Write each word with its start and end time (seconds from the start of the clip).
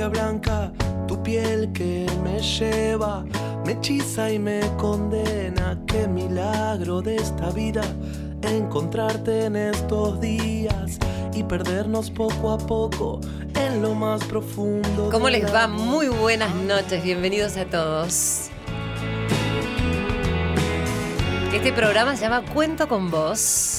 magia 0.00 0.08
blanca, 0.08 0.72
tu 1.06 1.22
piel 1.22 1.72
que 1.72 2.06
me 2.22 2.40
lleva, 2.40 3.24
me 3.64 3.72
hechiza 3.72 4.30
y 4.32 4.38
me 4.38 4.60
condena. 4.78 5.78
Qué 5.86 6.08
milagro 6.08 7.02
de 7.02 7.16
esta 7.16 7.50
vida 7.50 7.82
encontrarte 8.42 9.44
en 9.44 9.56
estos 9.56 10.20
días 10.20 10.98
y 11.34 11.42
perdernos 11.44 12.10
poco 12.10 12.52
a 12.52 12.58
poco 12.58 13.20
en 13.54 13.82
lo 13.82 13.94
más 13.94 14.24
profundo. 14.24 15.10
¿Cómo 15.10 15.28
les 15.28 15.52
va? 15.52 15.66
Muy 15.66 16.08
buenas 16.08 16.54
noches, 16.54 17.02
bienvenidos 17.02 17.56
a 17.56 17.66
todos. 17.66 18.48
Este 21.52 21.72
programa 21.72 22.16
se 22.16 22.22
llama 22.22 22.42
Cuento 22.54 22.88
con 22.88 23.10
Vos. 23.10 23.69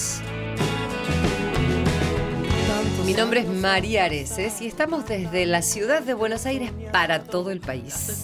Mi 3.12 3.18
nombre 3.18 3.42
es 3.42 3.48
María 3.50 4.06
Areces 4.06 4.62
y 4.62 4.68
estamos 4.68 5.06
desde 5.06 5.46
la 5.46 5.62
ciudad 5.62 6.02
de 6.02 6.14
Buenos 6.14 6.46
Aires 6.46 6.72
para 6.94 7.22
todo 7.22 7.52
el 7.52 7.60
país. 7.60 8.24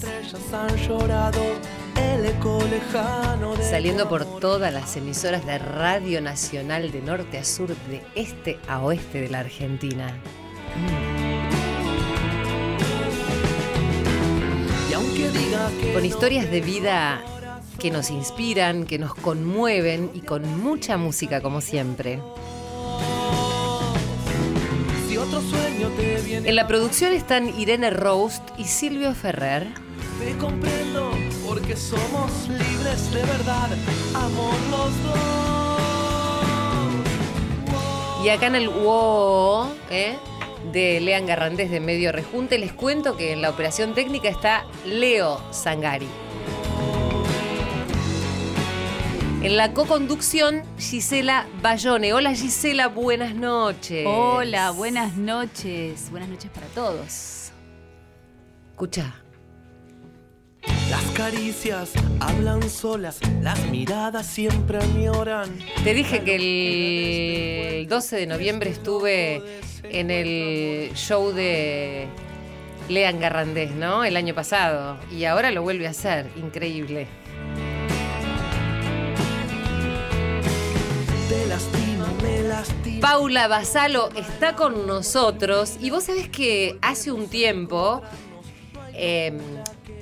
Saliendo 3.60 4.08
por 4.08 4.24
todas 4.40 4.72
las 4.72 4.96
emisoras 4.96 5.44
de 5.44 5.58
Radio 5.58 6.22
Nacional 6.22 6.90
de 6.90 7.02
norte 7.02 7.36
a 7.36 7.44
sur, 7.44 7.68
de 7.68 8.00
este 8.14 8.58
a 8.66 8.80
oeste 8.80 9.20
de 9.20 9.28
la 9.28 9.40
Argentina. 9.40 10.10
Con 15.92 16.02
historias 16.06 16.50
de 16.50 16.62
vida 16.62 17.22
que 17.78 17.90
nos 17.90 18.08
inspiran, 18.08 18.86
que 18.86 18.98
nos 18.98 19.14
conmueven 19.14 20.12
y 20.14 20.20
con 20.20 20.62
mucha 20.62 20.96
música 20.96 21.42
como 21.42 21.60
siempre. 21.60 22.22
En 25.80 26.56
la 26.56 26.66
producción 26.66 27.12
están 27.12 27.56
Irene 27.56 27.90
Roast 27.90 28.42
y 28.58 28.64
Silvio 28.64 29.14
Ferrer. 29.14 29.68
Te 30.18 30.36
comprendo 30.36 31.12
porque 31.46 31.76
somos 31.76 32.48
libres 32.48 33.12
de 33.12 33.22
verdad, 33.22 33.68
amor 34.12 34.54
los 34.70 34.90
dos. 35.04 35.18
Y 38.24 38.28
acá 38.30 38.48
en 38.48 38.56
el 38.56 38.68
WOW, 38.68 39.68
¿eh? 39.90 40.16
de 40.72 41.00
Lean 41.00 41.26
Garrandés 41.26 41.70
de 41.70 41.78
Medio 41.78 42.10
Rejunte, 42.10 42.58
les 42.58 42.72
cuento 42.72 43.16
que 43.16 43.32
en 43.32 43.40
la 43.40 43.50
operación 43.50 43.94
técnica 43.94 44.28
está 44.28 44.66
Leo 44.84 45.40
Sangari. 45.52 46.08
En 49.40 49.56
la 49.56 49.72
co-conducción, 49.72 50.64
Gisela 50.78 51.46
Bayone. 51.62 52.12
Hola 52.12 52.34
Gisela, 52.34 52.88
buenas 52.88 53.36
noches. 53.36 54.04
Hola, 54.04 54.72
buenas 54.72 55.16
noches. 55.16 56.10
Buenas 56.10 56.28
noches 56.28 56.50
para 56.50 56.66
todos. 56.66 57.52
Escucha. 58.70 59.14
Las 60.90 61.04
caricias 61.14 61.92
hablan 62.18 62.68
solas, 62.68 63.20
las 63.40 63.64
miradas 63.66 64.26
siempre 64.26 64.78
añoran. 64.78 65.56
Te 65.84 65.94
dije 65.94 66.24
que 66.24 67.82
el 67.82 67.86
12 67.86 68.16
de 68.16 68.26
noviembre 68.26 68.70
estuve 68.70 69.40
en 69.84 70.10
el 70.10 70.92
show 70.94 71.30
de 71.30 72.08
Lean 72.88 73.20
Garrandés, 73.20 73.70
¿no? 73.70 74.02
El 74.02 74.16
año 74.16 74.34
pasado. 74.34 74.98
Y 75.12 75.26
ahora 75.26 75.52
lo 75.52 75.62
vuelve 75.62 75.86
a 75.86 75.90
hacer. 75.90 76.28
Increíble. 76.36 77.06
Paula 83.00 83.48
Basalo 83.48 84.10
está 84.16 84.56
con 84.56 84.86
nosotros 84.86 85.76
y 85.80 85.90
vos 85.90 86.04
sabés 86.04 86.28
que 86.28 86.78
hace 86.82 87.12
un 87.12 87.28
tiempo, 87.28 88.02
em, 88.94 89.38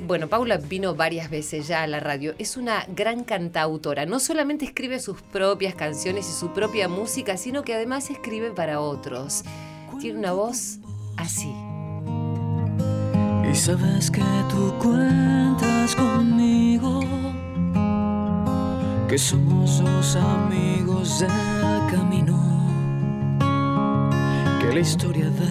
bueno, 0.06 0.28
Paula 0.28 0.56
vino 0.56 0.94
varias 0.94 1.28
veces 1.28 1.68
ya 1.68 1.82
a 1.82 1.86
la 1.86 2.00
radio, 2.00 2.34
es 2.38 2.56
una 2.56 2.86
gran 2.88 3.24
cantautora, 3.24 4.06
no 4.06 4.20
solamente 4.20 4.64
escribe 4.64 4.98
sus 5.00 5.20
propias 5.20 5.74
canciones 5.74 6.28
y 6.28 6.32
su 6.32 6.52
propia 6.52 6.88
música, 6.88 7.36
sino 7.36 7.62
que 7.62 7.74
además 7.74 8.10
escribe 8.10 8.50
para 8.52 8.80
otros. 8.80 9.42
Tiene 10.00 10.18
una 10.18 10.32
voz 10.32 10.78
así. 11.16 11.52
Y 13.50 13.54
sabes 13.54 14.10
que 14.10 14.22
tú 14.50 14.74
cuentas 14.78 15.96
conmigo, 15.96 17.00
que 19.08 19.18
somos 19.18 19.82
dos 19.82 20.16
amigos 20.16 21.20
del 21.20 21.30
camino 21.90 22.35
la 24.72 24.80
historia 24.80 25.30
de 25.30 25.48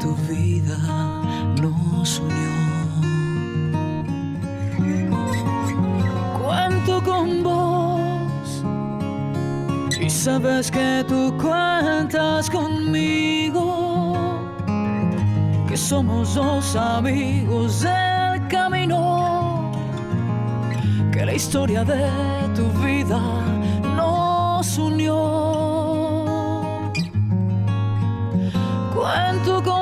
tu 0.00 0.14
vida 0.28 0.78
nos 1.60 2.20
unió. 2.20 2.52
Cuento 6.40 7.02
con 7.02 7.42
vos 7.42 8.64
y 10.00 10.08
sabes 10.08 10.70
que 10.70 11.04
tú 11.08 11.34
cuentas 11.40 12.48
conmigo, 12.50 14.14
que 15.68 15.76
somos 15.76 16.34
dos 16.34 16.76
amigos 16.76 17.82
del 17.82 18.46
camino, 18.48 19.72
que 21.12 21.26
la 21.26 21.34
historia 21.34 21.84
de 21.84 22.08
tu 22.54 22.68
vida 22.84 23.20
nos 23.96 24.78
unió. 24.78 25.51
Cuento 29.42 29.81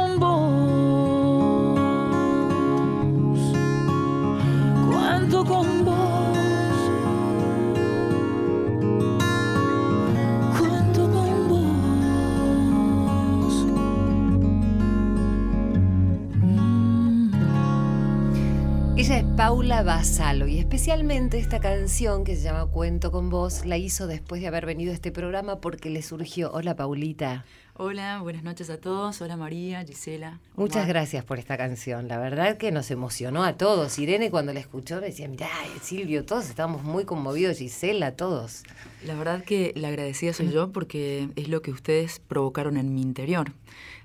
Paula 19.40 19.82
Basalo 19.82 20.46
y 20.48 20.58
especialmente 20.58 21.38
esta 21.38 21.60
canción 21.60 22.24
que 22.24 22.36
se 22.36 22.42
llama 22.42 22.66
Cuento 22.66 23.10
con 23.10 23.30
vos 23.30 23.64
la 23.64 23.78
hizo 23.78 24.06
después 24.06 24.42
de 24.42 24.48
haber 24.48 24.66
venido 24.66 24.92
a 24.92 24.94
este 24.94 25.12
programa 25.12 25.62
porque 25.62 25.88
le 25.88 26.02
surgió. 26.02 26.52
Hola 26.52 26.76
Paulita. 26.76 27.46
Hola, 27.72 28.20
buenas 28.20 28.42
noches 28.42 28.68
a 28.68 28.78
todos. 28.78 29.22
Hola 29.22 29.38
María, 29.38 29.82
Gisela. 29.82 30.40
Muchas 30.56 30.86
gracias 30.86 31.24
por 31.24 31.38
esta 31.38 31.56
canción. 31.56 32.06
La 32.06 32.18
verdad 32.18 32.58
que 32.58 32.70
nos 32.70 32.90
emocionó 32.90 33.42
a 33.42 33.54
todos. 33.56 33.98
Irene 33.98 34.30
cuando 34.30 34.52
la 34.52 34.60
escuchó 34.60 35.00
decía, 35.00 35.26
mirá, 35.26 35.48
Silvio, 35.80 36.26
todos 36.26 36.50
estamos 36.50 36.82
muy 36.82 37.06
conmovidos, 37.06 37.56
Gisela, 37.56 38.16
todos. 38.16 38.64
La 39.06 39.14
verdad 39.14 39.42
que 39.42 39.72
la 39.74 39.88
agradecida 39.88 40.34
soy 40.34 40.50
yo 40.50 40.70
porque 40.70 41.30
es 41.36 41.48
lo 41.48 41.62
que 41.62 41.70
ustedes 41.70 42.20
provocaron 42.20 42.76
en 42.76 42.92
mi 42.92 43.00
interior. 43.00 43.54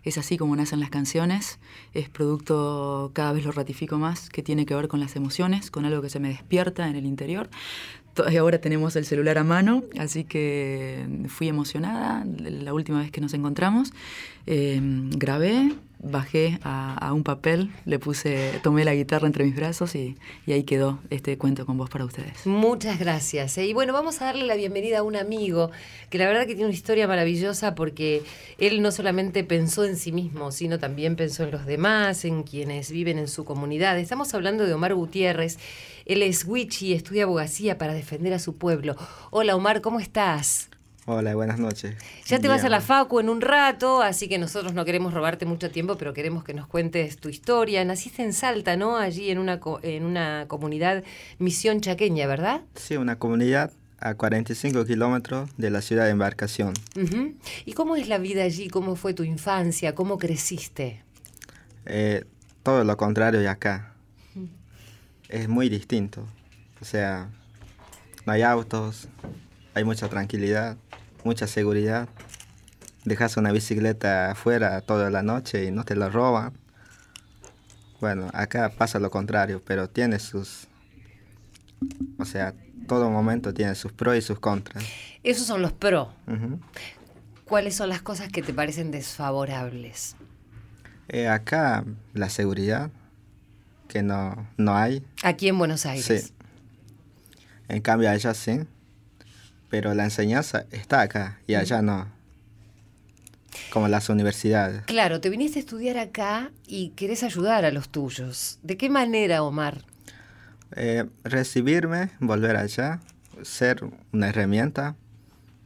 Es 0.06 0.18
así 0.18 0.38
como 0.38 0.56
nacen 0.56 0.80
las 0.80 0.90
canciones, 0.90 1.60
es 1.94 2.10
producto, 2.10 3.12
cada 3.14 3.34
vez 3.34 3.44
lo 3.44 3.52
ratifico 3.52 3.98
más, 3.98 4.30
que 4.30 4.44
tiene 4.44 4.66
que 4.66 4.76
ver 4.76 4.88
con 4.88 5.00
las 5.00 5.16
emociones, 5.16 5.72
con 5.72 5.84
algo 5.84 6.02
que 6.02 6.10
se 6.10 6.20
me 6.20 6.30
despierta 6.30 6.88
en 6.88 6.96
el 6.96 7.06
interior. 7.06 7.50
Ahora 8.40 8.60
tenemos 8.60 8.96
el 8.96 9.06
celular 9.06 9.38
a 9.38 9.44
mano, 9.44 9.84
así 10.00 10.24
que 10.24 11.26
fui 11.28 11.50
emocionada 11.50 12.24
la 12.26 12.74
última 12.74 13.00
vez 13.00 13.12
que 13.12 13.20
nos 13.20 13.34
encontramos. 13.34 13.92
Eh, 14.48 14.80
grabé, 14.82 15.72
bajé 16.06 16.60
a, 16.64 17.12
un 17.14 17.24
papel, 17.24 17.72
le 17.86 18.00
puse, 18.00 18.60
tomé 18.64 18.86
la 18.86 18.94
guitarra 18.94 19.28
entre 19.28 19.44
mis 19.44 19.56
brazos 19.56 19.96
y, 19.96 20.18
ahí 20.48 20.64
quedó 20.64 21.00
este 21.10 21.38
cuento 21.38 21.66
con 21.66 21.78
vos 21.78 21.90
para 21.90 22.06
ustedes. 22.06 22.46
Muchas 22.46 23.00
gracias. 23.00 23.58
¿eh? 23.58 23.66
Y 23.66 23.74
bueno, 23.74 23.94
vamos 23.94 24.22
a 24.22 24.26
darle 24.26 24.46
la 24.46 24.56
bienvenida 24.56 25.00
a 25.00 25.04
un 25.04 25.16
amigo 25.16 25.72
que 26.10 26.18
la 26.18 26.28
verdad 26.28 26.42
que 26.42 26.54
tiene 26.54 26.66
una 26.66 26.74
historia 26.74 27.08
maravillosa 27.08 27.76
porque 27.76 28.24
él 28.58 28.82
no 28.82 28.92
solamente 28.92 29.44
pensó 29.44 29.84
en 29.84 29.98
sí 29.98 30.12
mismo, 30.12 30.52
sino 30.52 30.80
también 30.80 31.16
pensó 31.16 31.44
en 31.44 31.52
los 31.52 31.66
demás, 31.66 32.26
en 32.26 32.44
quienes 32.44 32.92
viven 32.92 33.18
en 33.18 33.28
su 33.28 33.46
comunidad. 33.46 33.98
Estamos 33.98 34.34
hablando 34.34 34.66
de 34.66 34.74
Omar 34.74 34.94
Gutiérrez. 34.94 35.58
Él 36.06 36.22
es 36.22 36.46
Wichi, 36.46 36.94
estudia 36.94 37.24
abogacía 37.24 37.78
para 37.80 37.94
defender 37.94 38.34
a 38.34 38.40
su 38.40 38.58
pueblo. 38.58 38.96
Hola 39.32 39.56
Omar, 39.56 39.82
¿cómo 39.82 40.00
estás? 40.00 40.70
Hola, 41.08 41.36
buenas 41.36 41.60
noches. 41.60 41.96
Ya 42.26 42.40
te 42.40 42.48
vas 42.48 42.64
a 42.64 42.70
la 42.70 42.82
Facu 42.82 43.20
en 43.20 43.30
un 43.30 43.40
rato, 43.40 44.02
así 44.02 44.28
que 44.28 44.40
nosotros 44.40 44.74
no 44.74 44.86
queremos 44.86 45.14
robarte 45.14 45.46
mucho 45.46 45.70
tiempo, 45.70 45.98
pero 46.00 46.14
queremos 46.14 46.44
que 46.44 46.56
nos 46.56 46.66
cuentes 46.66 47.18
tu 47.18 47.30
historia. 47.30 47.86
Naciste 47.86 48.24
en 48.24 48.34
Salta, 48.34 48.76
¿no? 48.76 48.98
Allí 48.98 49.30
en 49.30 49.38
una, 49.38 49.60
en 49.84 50.04
una 50.04 50.46
comunidad 50.48 51.04
misión 51.38 51.80
chaqueña, 51.82 52.26
¿verdad? 52.26 52.62
Sí, 52.74 52.98
una 52.98 53.20
comunidad 53.20 53.72
a 54.00 54.16
45 54.16 54.84
kilómetros 54.86 55.52
de 55.58 55.70
la 55.70 55.84
ciudad 55.84 56.06
de 56.06 56.10
Embarcación. 56.10 56.74
¿Y 57.66 57.74
cómo 57.74 57.96
es 57.96 58.08
la 58.08 58.18
vida 58.18 58.42
allí? 58.42 58.70
¿Cómo 58.70 58.96
fue 58.96 59.14
tu 59.14 59.24
infancia? 59.24 59.94
¿Cómo 59.94 60.18
creciste? 60.18 61.04
Eh, 61.86 62.24
todo 62.64 62.84
lo 62.84 62.98
contrario 62.98 63.40
de 63.40 63.48
acá 63.48 63.94
es 65.30 65.48
muy 65.48 65.70
distinto. 65.70 66.26
O 66.82 66.86
sea, 66.86 67.30
no 68.26 68.34
hay 68.34 68.42
autos, 68.42 69.08
hay 69.76 69.84
mucha 69.84 70.08
tranquilidad, 70.08 70.78
mucha 71.24 71.48
seguridad. 71.48 72.08
Dejas 73.04 73.38
una 73.38 73.52
bicicleta 73.52 74.32
afuera 74.32 74.82
toda 74.82 75.10
la 75.12 75.22
noche 75.22 75.66
y 75.66 75.72
no 75.72 75.84
te 75.84 75.96
la 75.96 76.10
roban. 76.10 76.54
Bueno, 78.00 78.30
acá 78.34 78.72
pasa 78.76 79.00
lo 79.00 79.12
contrario, 79.12 79.62
pero 79.64 79.90
tiene 79.90 80.18
sus... 80.20 80.68
O 82.18 82.26
sea, 82.26 82.54
todo 82.88 83.10
momento 83.10 83.54
tiene 83.54 83.76
sus 83.76 83.92
pros 83.92 84.18
y 84.18 84.22
sus 84.22 84.40
contras. 84.40 84.84
Esos 85.24 85.46
son 85.46 85.62
los 85.62 85.74
pros. 85.74 86.08
Ujú. 86.26 86.60
¿Cuáles 87.44 87.76
son 87.76 87.90
las 87.90 88.02
cosas 88.02 88.30
que 88.30 88.42
te 88.42 88.54
parecen 88.54 88.92
desfavorables? 88.92 90.16
Eh, 91.10 91.28
acá 91.28 91.84
la 92.14 92.30
seguridad, 92.30 92.92
que 93.90 94.02
no, 94.02 94.48
no 94.58 94.76
hay. 94.76 95.06
Aquí 95.22 95.50
en 95.50 95.58
Buenos 95.58 95.86
Aires. 95.86 96.06
Sí. 96.06 96.34
En 97.68 97.82
cambio 97.82 98.10
allá 98.10 98.34
sí. 98.34 98.62
Pero 99.76 99.94
la 99.94 100.06
enseñanza 100.06 100.64
está 100.72 101.02
acá 101.02 101.38
y 101.48 101.56
allá 101.56 101.82
no. 101.82 102.08
Como 103.74 103.90
las 103.90 104.08
universidades. 104.08 104.84
Claro, 104.86 105.20
te 105.20 105.30
viniste 105.30 105.60
a 105.60 105.64
estudiar 105.64 105.98
acá 105.98 106.50
y 106.66 106.92
querés 106.92 107.24
ayudar 107.24 107.66
a 107.66 107.72
los 107.72 107.90
tuyos. 107.90 108.58
¿De 108.64 108.78
qué 108.78 108.90
manera, 108.90 109.44
Omar? 109.44 109.84
Eh, 110.78 111.04
recibirme, 111.26 112.12
volver 112.22 112.56
allá, 112.56 113.02
ser 113.44 113.84
una 114.14 114.30
herramienta, 114.30 114.96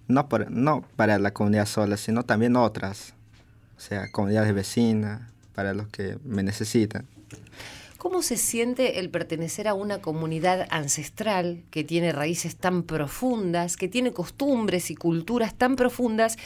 no, 0.07 0.27
por- 0.27 0.49
no 0.49 0.83
para 0.95 1.19
la 1.19 1.29
comunidad 1.31 1.67
sola, 1.67 1.95
sino 1.95 2.23
también 2.23 2.55
otras. 2.55 3.13
O 3.77 3.79
sea, 3.79 4.11
comunidades 4.11 4.55
vecinas, 4.55 5.21
para 5.53 5.75
los 5.75 5.87
que 5.89 6.17
me 6.23 6.41
necesitan. 6.41 7.05
¿Cómo 7.99 8.21
se 8.21 8.37
siente 8.37 8.99
el 8.99 9.09
pertenecer 9.09 9.67
a 9.67 9.73
una 9.73 9.99
comunidad 9.99 10.67
ancestral 10.69 11.63
que 11.69 11.83
tiene 11.83 12.13
raíces 12.13 12.55
tan 12.55 12.83
profundas, 12.83 13.75
que 13.75 13.89
tiene 13.89 14.13
costumbres 14.13 14.89
y 14.89 14.95
culturas 14.95 15.53
tan 15.53 15.75
profundas 15.75 16.37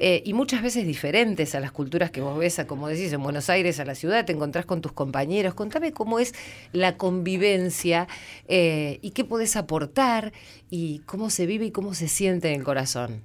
eh, 0.00 0.24
y 0.26 0.32
muchas 0.32 0.60
veces 0.60 0.84
diferentes 0.84 1.54
a 1.54 1.60
las 1.60 1.70
culturas 1.70 2.10
que 2.10 2.20
vos 2.20 2.36
ves, 2.36 2.58
a, 2.58 2.66
como 2.66 2.88
decís, 2.88 3.12
en 3.12 3.22
Buenos 3.22 3.48
Aires, 3.48 3.78
a 3.78 3.84
la 3.84 3.94
ciudad, 3.94 4.24
te 4.24 4.32
encontrás 4.32 4.66
con 4.66 4.80
tus 4.80 4.90
compañeros? 4.90 5.54
Contame 5.54 5.92
cómo 5.92 6.18
es 6.18 6.34
la 6.72 6.96
convivencia 6.96 8.08
eh, 8.48 8.98
y 9.00 9.12
qué 9.12 9.24
podés 9.24 9.54
aportar 9.54 10.32
y 10.68 10.98
cómo 11.06 11.30
se 11.30 11.46
vive 11.46 11.66
y 11.66 11.70
cómo 11.70 11.94
se 11.94 12.08
siente 12.08 12.48
en 12.48 12.58
el 12.58 12.64
corazón. 12.64 13.22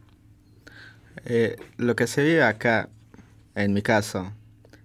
Eh, 1.25 1.55
lo 1.77 1.95
que 1.95 2.05
se 2.05 2.21
vive 2.21 2.43
acá, 2.43 2.89
en 3.55 3.73
mi 3.73 3.81
caso, 3.81 4.31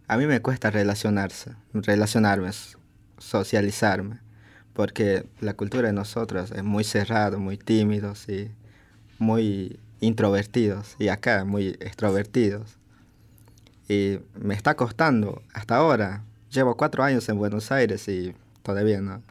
a 0.06 0.17
mí 0.17 0.25
me 0.25 0.41
cuesta 0.41 0.70
relacionarse, 0.70 1.52
relacionarme, 1.75 2.49
socializarme, 3.28 4.20
porque 4.72 5.26
la 5.40 5.54
cultura 5.54 5.88
de 5.88 5.92
nosotros 5.92 6.50
es 6.50 6.64
muy 6.64 6.84
cerrada, 6.84 7.36
muy 7.38 7.58
tímidos 7.58 8.28
y 8.28 8.50
muy 9.19 9.78
introvertidos, 10.00 10.96
y 10.98 11.08
acá 11.08 11.44
muy 11.44 11.69
extrovertidos. 11.80 12.78
Y 13.88 14.19
me 14.38 14.54
está 14.54 14.75
costando 14.75 15.42
hasta 15.52 15.76
ahora. 15.76 16.25
Llevo 16.50 16.76
cuatro 16.76 17.02
años 17.02 17.28
en 17.28 17.38
Buenos 17.38 17.70
Aires 17.72 18.08
y 18.08 18.34
todavía 18.62 19.00
no, 19.00 19.22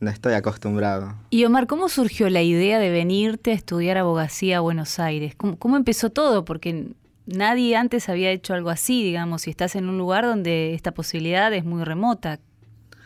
no 0.00 0.10
estoy 0.10 0.34
acostumbrado. 0.34 1.14
Y 1.30 1.44
Omar, 1.44 1.66
¿cómo 1.66 1.88
surgió 1.88 2.28
la 2.28 2.42
idea 2.42 2.78
de 2.78 2.90
venirte 2.90 3.50
a 3.50 3.54
estudiar 3.54 3.98
abogacía 3.98 4.58
a 4.58 4.60
Buenos 4.60 4.98
Aires? 4.98 5.34
¿Cómo, 5.36 5.58
cómo 5.58 5.76
empezó 5.76 6.10
todo? 6.10 6.44
Porque 6.44 6.88
nadie 7.26 7.76
antes 7.76 8.08
había 8.08 8.30
hecho 8.30 8.54
algo 8.54 8.70
así, 8.70 9.02
digamos, 9.02 9.46
y 9.46 9.50
estás 9.50 9.74
en 9.76 9.88
un 9.88 9.98
lugar 9.98 10.24
donde 10.24 10.74
esta 10.74 10.92
posibilidad 10.92 11.52
es 11.52 11.64
muy 11.64 11.82
remota. 11.82 12.38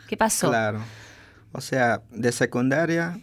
¿Qué 0.08 0.16
pasó? 0.16 0.48
Claro. 0.48 0.80
O 1.52 1.60
sea, 1.60 2.00
de 2.10 2.32
secundaria, 2.32 3.20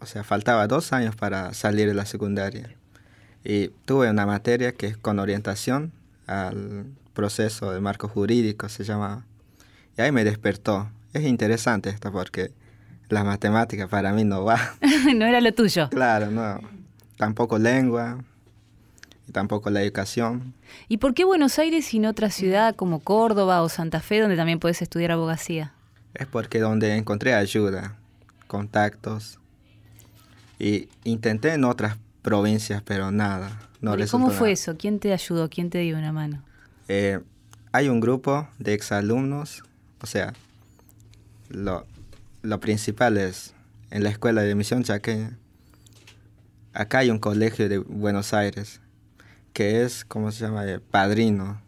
o 0.00 0.06
sea, 0.06 0.22
faltaba 0.22 0.66
dos 0.66 0.92
años 0.92 1.16
para 1.16 1.54
salir 1.54 1.88
de 1.88 1.94
la 1.94 2.04
secundaria. 2.04 2.76
Y 3.42 3.68
tuve 3.86 4.10
una 4.10 4.26
materia 4.26 4.72
que 4.72 4.86
es 4.86 4.96
con 4.98 5.18
orientación 5.18 5.92
al 6.26 6.86
proceso 7.14 7.72
de 7.72 7.80
marco 7.80 8.06
jurídico, 8.06 8.68
se 8.68 8.84
llama. 8.84 9.24
Y 9.96 10.02
ahí 10.02 10.12
me 10.12 10.24
despertó. 10.24 10.90
Es 11.14 11.24
interesante 11.24 11.88
esto 11.88 12.12
porque 12.12 12.52
la 13.08 13.24
matemática 13.24 13.88
para 13.88 14.12
mí 14.12 14.24
no 14.24 14.44
va. 14.44 14.74
no 15.14 15.24
era 15.24 15.40
lo 15.40 15.54
tuyo. 15.54 15.88
claro, 15.88 16.30
no. 16.30 16.60
Tampoco 17.16 17.58
lengua 17.58 18.18
y 19.26 19.32
tampoco 19.32 19.70
la 19.70 19.82
educación. 19.82 20.52
¿Y 20.86 20.98
por 20.98 21.14
qué 21.14 21.24
Buenos 21.24 21.58
Aires 21.58 21.94
y 21.94 21.98
no 21.98 22.10
otra 22.10 22.28
ciudad 22.28 22.76
como 22.76 23.00
Córdoba 23.00 23.62
o 23.62 23.70
Santa 23.70 24.00
Fe 24.00 24.20
donde 24.20 24.36
también 24.36 24.58
puedes 24.60 24.82
estudiar 24.82 25.12
abogacía? 25.12 25.72
Es 26.18 26.26
porque 26.26 26.60
donde 26.60 26.96
encontré 26.96 27.34
ayuda, 27.34 27.96
contactos. 28.46 29.38
Y 30.58 30.88
intenté 31.04 31.52
en 31.52 31.64
otras 31.64 31.98
provincias, 32.22 32.82
pero 32.82 33.10
nada. 33.10 33.60
No 33.80 33.96
¿y 33.98 34.06
¿Cómo 34.06 34.30
fue 34.30 34.48
nada. 34.48 34.52
eso? 34.52 34.76
¿Quién 34.78 34.98
te 34.98 35.12
ayudó? 35.12 35.50
¿Quién 35.50 35.68
te 35.68 35.78
dio 35.78 35.98
una 35.98 36.12
mano? 36.12 36.42
Eh, 36.88 37.20
hay 37.72 37.88
un 37.88 38.00
grupo 38.00 38.48
de 38.58 38.72
exalumnos, 38.72 39.62
o 40.00 40.06
sea, 40.06 40.32
lo, 41.50 41.86
lo 42.42 42.60
principal 42.60 43.18
es 43.18 43.52
en 43.90 44.02
la 44.02 44.08
escuela 44.08 44.42
de 44.42 44.54
misión 44.54 44.82
chaqueña. 44.82 45.36
Acá 46.72 46.98
hay 46.98 47.10
un 47.10 47.18
colegio 47.18 47.68
de 47.68 47.78
Buenos 47.78 48.32
Aires 48.32 48.80
que 49.52 49.82
es, 49.82 50.04
¿cómo 50.04 50.32
se 50.32 50.40
llama? 50.40 50.66
Eh, 50.66 50.80
padrino 50.80 51.60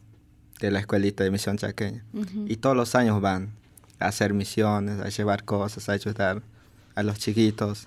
de 0.60 0.70
la 0.70 0.80
escuelita 0.80 1.24
de 1.24 1.30
misión 1.30 1.56
chaqueña. 1.56 2.04
Y 2.46 2.56
todos 2.56 2.76
los 2.76 2.94
años 2.94 3.20
van 3.20 3.57
a 3.98 4.06
hacer 4.06 4.34
misiones, 4.34 5.00
a 5.00 5.08
llevar 5.08 5.44
cosas, 5.44 5.88
a 5.88 5.92
ayudar 5.92 6.42
a 6.94 7.02
los 7.02 7.18
chiquitos. 7.18 7.86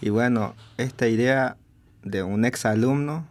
Y 0.00 0.10
bueno, 0.10 0.54
esta 0.76 1.08
idea 1.08 1.56
de 2.02 2.22
un 2.22 2.44
exalumno 2.44 3.26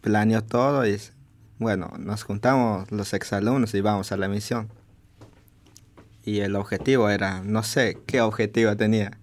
planeó 0.00 0.42
todo 0.42 0.86
y 0.86 1.00
bueno, 1.58 1.92
nos 1.98 2.22
juntamos 2.22 2.90
los 2.92 3.14
exalumnos 3.14 3.74
y 3.74 3.80
vamos 3.80 4.12
a 4.12 4.16
la 4.16 4.28
misión. 4.28 4.68
Y 6.22 6.40
el 6.40 6.56
objetivo 6.56 7.08
era, 7.08 7.42
no 7.42 7.62
sé 7.62 7.98
qué 8.06 8.20
objetivo 8.20 8.76
tenía, 8.76 9.18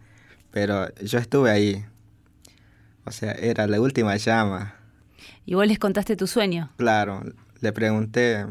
pero 0.51 0.93
yo 0.95 1.19
estuve 1.19 1.51
ahí. 1.51 1.85
O 3.05 3.11
sea, 3.11 3.33
era 3.33 3.67
la 3.67 3.79
última 3.79 4.15
llama. 4.15 4.75
Y 5.45 5.55
vos 5.55 5.67
les 5.67 5.77
contaste 5.77 6.15
tu 6.15 6.25
sueño. 6.25 6.71
Claro, 6.77 7.21
le 7.59 7.71
pregunté, 7.73 8.47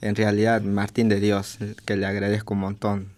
en 0.00 0.14
realidad, 0.14 0.62
Martín 0.62 1.08
de 1.08 1.20
Dios, 1.20 1.58
que 1.84 1.96
le 1.96 2.06
agradezco 2.06 2.54
un 2.54 2.60
montón. 2.60 3.08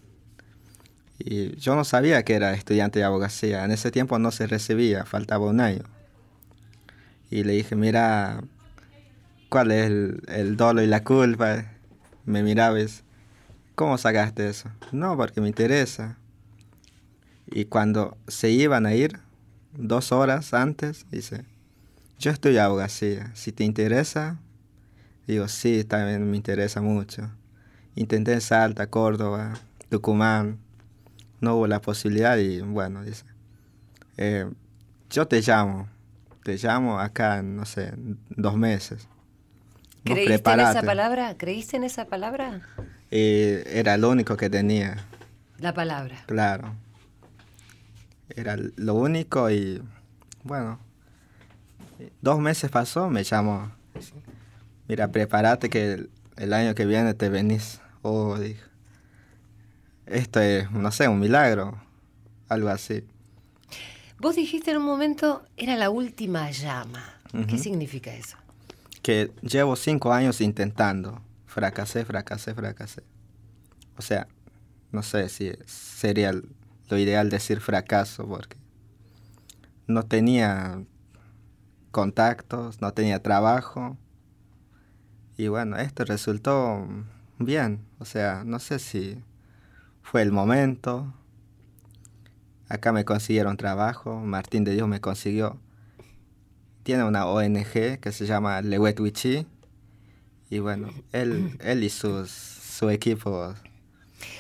Y 1.19 1.57
yo 1.57 1.77
no 1.77 1.85
sabía 1.85 2.23
que 2.25 2.35
era 2.35 2.55
estudiante 2.55 2.99
de 2.99 3.05
abogacía. 3.05 3.65
En 3.65 3.71
ese 3.71 3.91
tiempo 3.91 4.19
no 4.19 4.31
se 4.31 4.47
recibía, 4.47 5.05
faltaba 5.05 5.47
un 5.47 5.61
año. 5.61 5.85
Y 7.31 7.45
le 7.45 7.53
dije, 7.53 7.77
mira, 7.77 8.43
¿cuál 9.51 9.71
es 9.71 9.87
el, 9.87 10.23
el 10.29 10.57
dolo 10.57 10.83
y 10.83 10.87
la 10.87 11.05
culpa? 11.05 11.67
Me 12.25 12.43
miraba 12.43 12.79
y 12.81 12.85
dice, 12.85 13.03
¿cómo 13.75 13.99
sacaste 13.99 14.49
eso? 14.49 14.71
No, 14.93 15.17
porque 15.17 15.41
me 15.41 15.49
interesa. 15.49 16.17
Y 17.47 17.67
cuando 17.67 18.17
se 18.27 18.51
iban 18.51 18.87
a 18.87 18.95
ir, 18.95 19.19
dos 19.73 20.13
horas 20.13 20.55
antes, 20.55 21.05
dice, 21.11 21.45
yo 22.19 22.31
estudio 22.31 22.63
abogacía. 22.63 23.31
Si 23.35 23.53
te 23.53 23.65
interesa, 23.65 24.39
digo, 25.31 25.49
sí, 25.49 25.85
también 25.85 26.31
me 26.31 26.37
interesa 26.37 26.81
mucho. 26.81 27.31
Intenté 27.95 28.33
en 28.33 28.41
Salta, 28.41 28.89
Córdoba, 28.89 29.55
Tucumán. 29.89 30.59
No 31.41 31.57
hubo 31.57 31.67
la 31.67 31.81
posibilidad 31.81 32.37
y 32.37 32.61
bueno, 32.61 33.03
dice, 33.03 33.25
eh, 34.17 34.51
yo 35.09 35.27
te 35.27 35.41
llamo. 35.41 35.89
Te 36.43 36.57
llamo 36.57 36.99
acá, 37.01 37.43
no 37.43 37.65
sé, 37.65 37.93
dos 38.31 38.57
meses. 38.57 39.09
¿Creíste 40.05 40.53
en 40.53 40.61
esa 40.61 40.83
palabra? 40.83 41.35
¿Creíste 41.37 41.77
en 41.77 41.85
esa 41.85 42.07
palabra? 42.07 42.63
Y 43.11 43.59
era 43.67 43.97
lo 43.97 44.11
único 44.11 44.37
que 44.37 44.49
tenía, 44.49 45.05
La 45.59 45.75
palabra. 45.75 46.25
claro. 46.27 46.75
Era 48.37 48.57
lo 48.77 48.95
único 48.95 49.51
y 49.51 49.83
bueno, 50.45 50.79
dos 52.21 52.39
meses 52.39 52.71
pasó, 52.71 53.11
me 53.11 53.25
llamó. 53.25 53.73
Mira, 54.91 55.07
prepárate 55.13 55.71
que 55.71 55.93
el, 55.93 56.11
el 56.37 56.53
año 56.53 56.75
que 56.75 56.85
viene 56.85 57.15
te 57.15 57.29
venís. 57.29 57.81
Oh, 58.03 58.37
dije. 58.37 58.61
Esto 60.07 60.41
es, 60.41 60.69
no 60.73 60.91
sé, 60.91 61.07
un 61.07 61.21
milagro, 61.21 61.81
algo 62.49 62.71
así. 62.71 63.05
Vos 64.19 64.35
dijiste 64.35 64.73
en 64.73 64.79
un 64.79 64.83
momento, 64.83 65.45
era 65.57 65.77
la 65.77 65.91
última 65.91 66.51
llama. 66.51 67.05
¿Qué 67.31 67.55
Ujú. 67.55 67.59
significa 67.59 68.13
eso? 68.13 68.37
que 69.03 69.31
llevo 69.43 69.77
cinco 69.77 70.13
años 70.13 70.41
intentando. 70.41 71.23
Fracasé, 71.47 72.05
fracasé, 72.05 72.53
fracasé. 72.53 73.05
O 73.97 74.03
sea, 74.03 74.27
no 74.91 75.05
sé 75.05 75.29
si 75.29 75.53
sería 75.67 76.33
lo 76.33 76.99
ideal 76.99 77.31
decir 77.31 77.61
fracaso 77.61 78.27
porque 78.27 78.57
no 79.87 80.03
tenía 80.03 80.83
contactos, 81.93 82.81
no 82.81 82.93
tenía 82.93 83.23
trabajo. 83.23 83.97
Y 85.41 85.49
bueno, 85.49 85.77
esto 85.77 86.05
resultó 86.05 86.87
bien. 87.39 87.81
O 87.99 88.05
sea, 88.05 88.43
no 88.45 88.59
sé 88.59 88.79
si 88.79 89.19
fue 90.03 90.23
el 90.23 90.33
momento. 90.33 91.15
Acá 92.69 92.93
me 92.93 93.05
consiguieron 93.05 93.57
trabajo, 93.57 94.21
Martín 94.21 94.65
de 94.65 94.75
Dios 94.75 94.87
me 94.87 95.01
consiguió 95.01 95.59
tiene 96.83 97.05
una 97.05 97.27
ONG 97.27 98.01
que 98.01 98.13
se 98.13 98.27
llama 98.27 98.63
Lewet 98.63 98.99
Wichi. 99.01 99.47
Y 100.51 100.59
bueno, 100.59 100.91
él, 101.13 101.57
él 101.63 101.85
y 101.85 101.91
sus 101.91 102.31
su 102.31 102.91
equipo. 102.91 103.55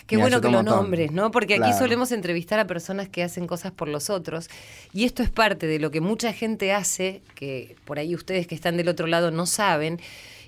Qué 0.06 0.16
me 0.16 0.22
bueno 0.22 0.40
que 0.40 0.50
lo 0.50 0.62
nombres, 0.62 1.12
¿no? 1.12 1.30
Porque 1.30 1.54
aquí 1.54 1.62
Claro. 1.62 1.78
solemos 1.78 2.10
entrevistar 2.12 2.58
a 2.58 2.66
personas 2.66 3.08
que 3.08 3.22
hacen 3.22 3.46
cosas 3.46 3.72
por 3.72 3.88
los 3.88 4.10
otros. 4.10 4.48
Y 4.92 5.04
esto 5.04 5.22
es 5.22 5.30
parte 5.30 5.66
de 5.66 5.78
lo 5.78 5.90
que 5.90 6.00
mucha 6.00 6.32
gente 6.32 6.72
hace, 6.72 7.22
que 7.34 7.76
por 7.84 7.98
ahí 7.98 8.14
ustedes 8.14 8.46
que 8.46 8.54
están 8.54 8.76
del 8.76 8.88
otro 8.88 9.06
lado 9.06 9.30
no 9.30 9.46
saben. 9.46 10.00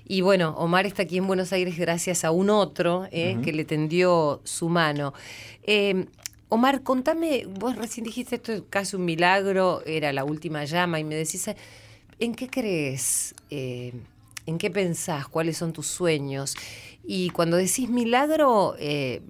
Y 0.05 0.21
bueno, 0.21 0.55
Omar 0.57 0.85
está 0.85 1.03
aquí 1.03 1.17
en 1.17 1.27
Buenos 1.27 1.53
Aires 1.53 1.77
gracias 1.77 2.25
a 2.25 2.31
un 2.31 2.49
otro 2.49 3.07
eh, 3.11 3.37
que 3.43 3.53
le 3.53 3.65
tendió 3.65 4.41
su 4.43 4.69
mano. 4.69 5.13
Eh, 5.63 6.05
Omar, 6.49 6.83
contame, 6.83 7.47
vos 7.47 7.75
recién 7.75 8.03
dijiste 8.03 8.35
esto 8.35 8.51
es 8.51 8.63
casi 8.69 8.95
un 8.95 9.05
milagro, 9.05 9.81
era 9.87 10.13
la 10.13 10.23
última 10.23 10.65
llama, 10.65 10.99
y 10.99 11.03
me 11.03 11.15
decís, 11.15 11.49
¿en 12.19 12.35
qué 12.35 12.47
crees? 12.47 13.33
Eh, 13.49 13.91
¿En 14.45 14.59
qué 14.59 14.69
pensás? 14.69 15.27
¿Cuáles 15.27 15.57
son 15.57 15.73
tus 15.73 15.87
sueños? 15.87 16.55
Y 17.03 17.29
cuando 17.31 17.57
decís 17.57 17.89
milagro, 17.89 18.75
eh, 18.77 19.21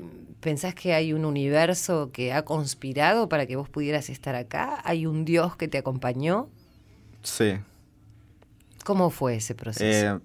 ¿pensás 0.41 0.75
que 0.75 0.93
hay 0.93 1.13
un 1.13 1.23
universo 1.23 2.09
que 2.11 2.33
ha 2.33 2.43
conspirado 2.43 3.29
para 3.29 3.45
que 3.45 3.55
vos 3.55 3.69
pudieras 3.69 4.09
estar 4.09 4.35
acá? 4.35 4.81
¿Hay 4.83 5.05
un 5.05 5.23
Dios 5.23 5.55
que 5.55 5.67
te 5.67 5.77
acompañó? 5.77 6.49
Sí. 7.21 7.53
¿Cómo 8.83 9.11
fue 9.11 9.35
ese 9.35 9.55
proceso? 9.55 10.17
Eh, 10.17 10.19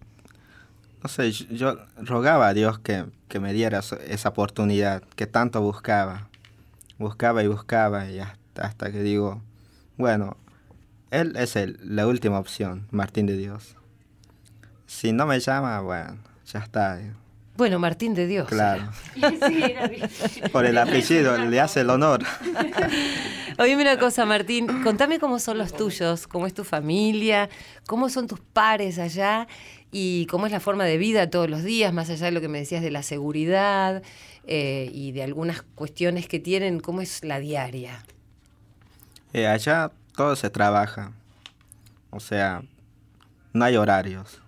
no 1.02 1.08
sé, 1.08 1.30
yo, 1.32 1.76
rogaba 1.96 2.48
a 2.48 2.54
Dios 2.54 2.78
que, 2.78 3.06
que 3.28 3.40
me 3.40 3.52
diera 3.52 3.80
esa 4.06 4.28
oportunidad 4.28 5.02
que 5.16 5.26
tanto 5.26 5.60
buscaba. 5.60 6.28
Buscaba 6.98 7.42
y 7.42 7.46
buscaba 7.46 8.10
y 8.10 8.18
hasta, 8.18 8.62
hasta 8.66 8.90
que 8.90 9.02
digo, 9.02 9.40
bueno, 9.96 10.36
Él 11.10 11.36
es 11.36 11.56
el- 11.56 11.78
la 11.82 12.06
última 12.06 12.38
opción, 12.38 12.86
Martín 12.90 13.26
de 13.26 13.36
Dios. 13.36 13.76
Si 14.86 15.12
no 15.12 15.26
me 15.26 15.38
llama, 15.40 15.80
bueno, 15.80 16.18
ya 16.46 16.60
está. 16.60 16.98
Bueno, 17.58 17.80
Martín 17.80 18.14
de 18.14 18.28
Dios. 18.28 18.46
Claro. 18.46 18.88
Por 20.52 20.64
el 20.64 20.78
apellido, 20.78 21.36
le 21.36 21.60
hace 21.60 21.80
el 21.80 21.90
honor. 21.90 22.22
Oíme 23.58 23.82
una 23.82 23.98
cosa, 23.98 24.24
Martín, 24.24 24.84
contame 24.84 25.18
cómo 25.18 25.40
son 25.40 25.58
los 25.58 25.72
tuyos, 25.72 26.28
cómo 26.28 26.46
es 26.46 26.54
tu 26.54 26.62
familia, 26.62 27.50
cómo 27.88 28.10
son 28.10 28.28
tus 28.28 28.38
pares 28.38 29.00
allá 29.00 29.48
y 29.90 30.26
cómo 30.26 30.46
es 30.46 30.52
la 30.52 30.60
forma 30.60 30.84
de 30.84 30.98
vida 30.98 31.30
todos 31.30 31.50
los 31.50 31.64
días, 31.64 31.92
más 31.92 32.08
allá 32.10 32.26
de 32.26 32.30
lo 32.30 32.40
que 32.40 32.46
me 32.46 32.60
decías 32.60 32.80
de 32.80 32.92
la 32.92 33.02
seguridad 33.02 34.04
eh, 34.46 34.88
y 34.94 35.10
de 35.10 35.24
algunas 35.24 35.62
cuestiones 35.62 36.28
que 36.28 36.38
tienen, 36.38 36.78
cómo 36.78 37.00
es 37.00 37.24
la 37.24 37.40
diaria. 37.40 38.04
Eh, 39.32 39.48
allá 39.48 39.90
todo 40.14 40.36
se 40.36 40.48
trabaja. 40.48 41.10
O 42.10 42.20
sea, 42.20 42.62
no 43.52 43.64
hay 43.64 43.76
horarios. 43.76 44.40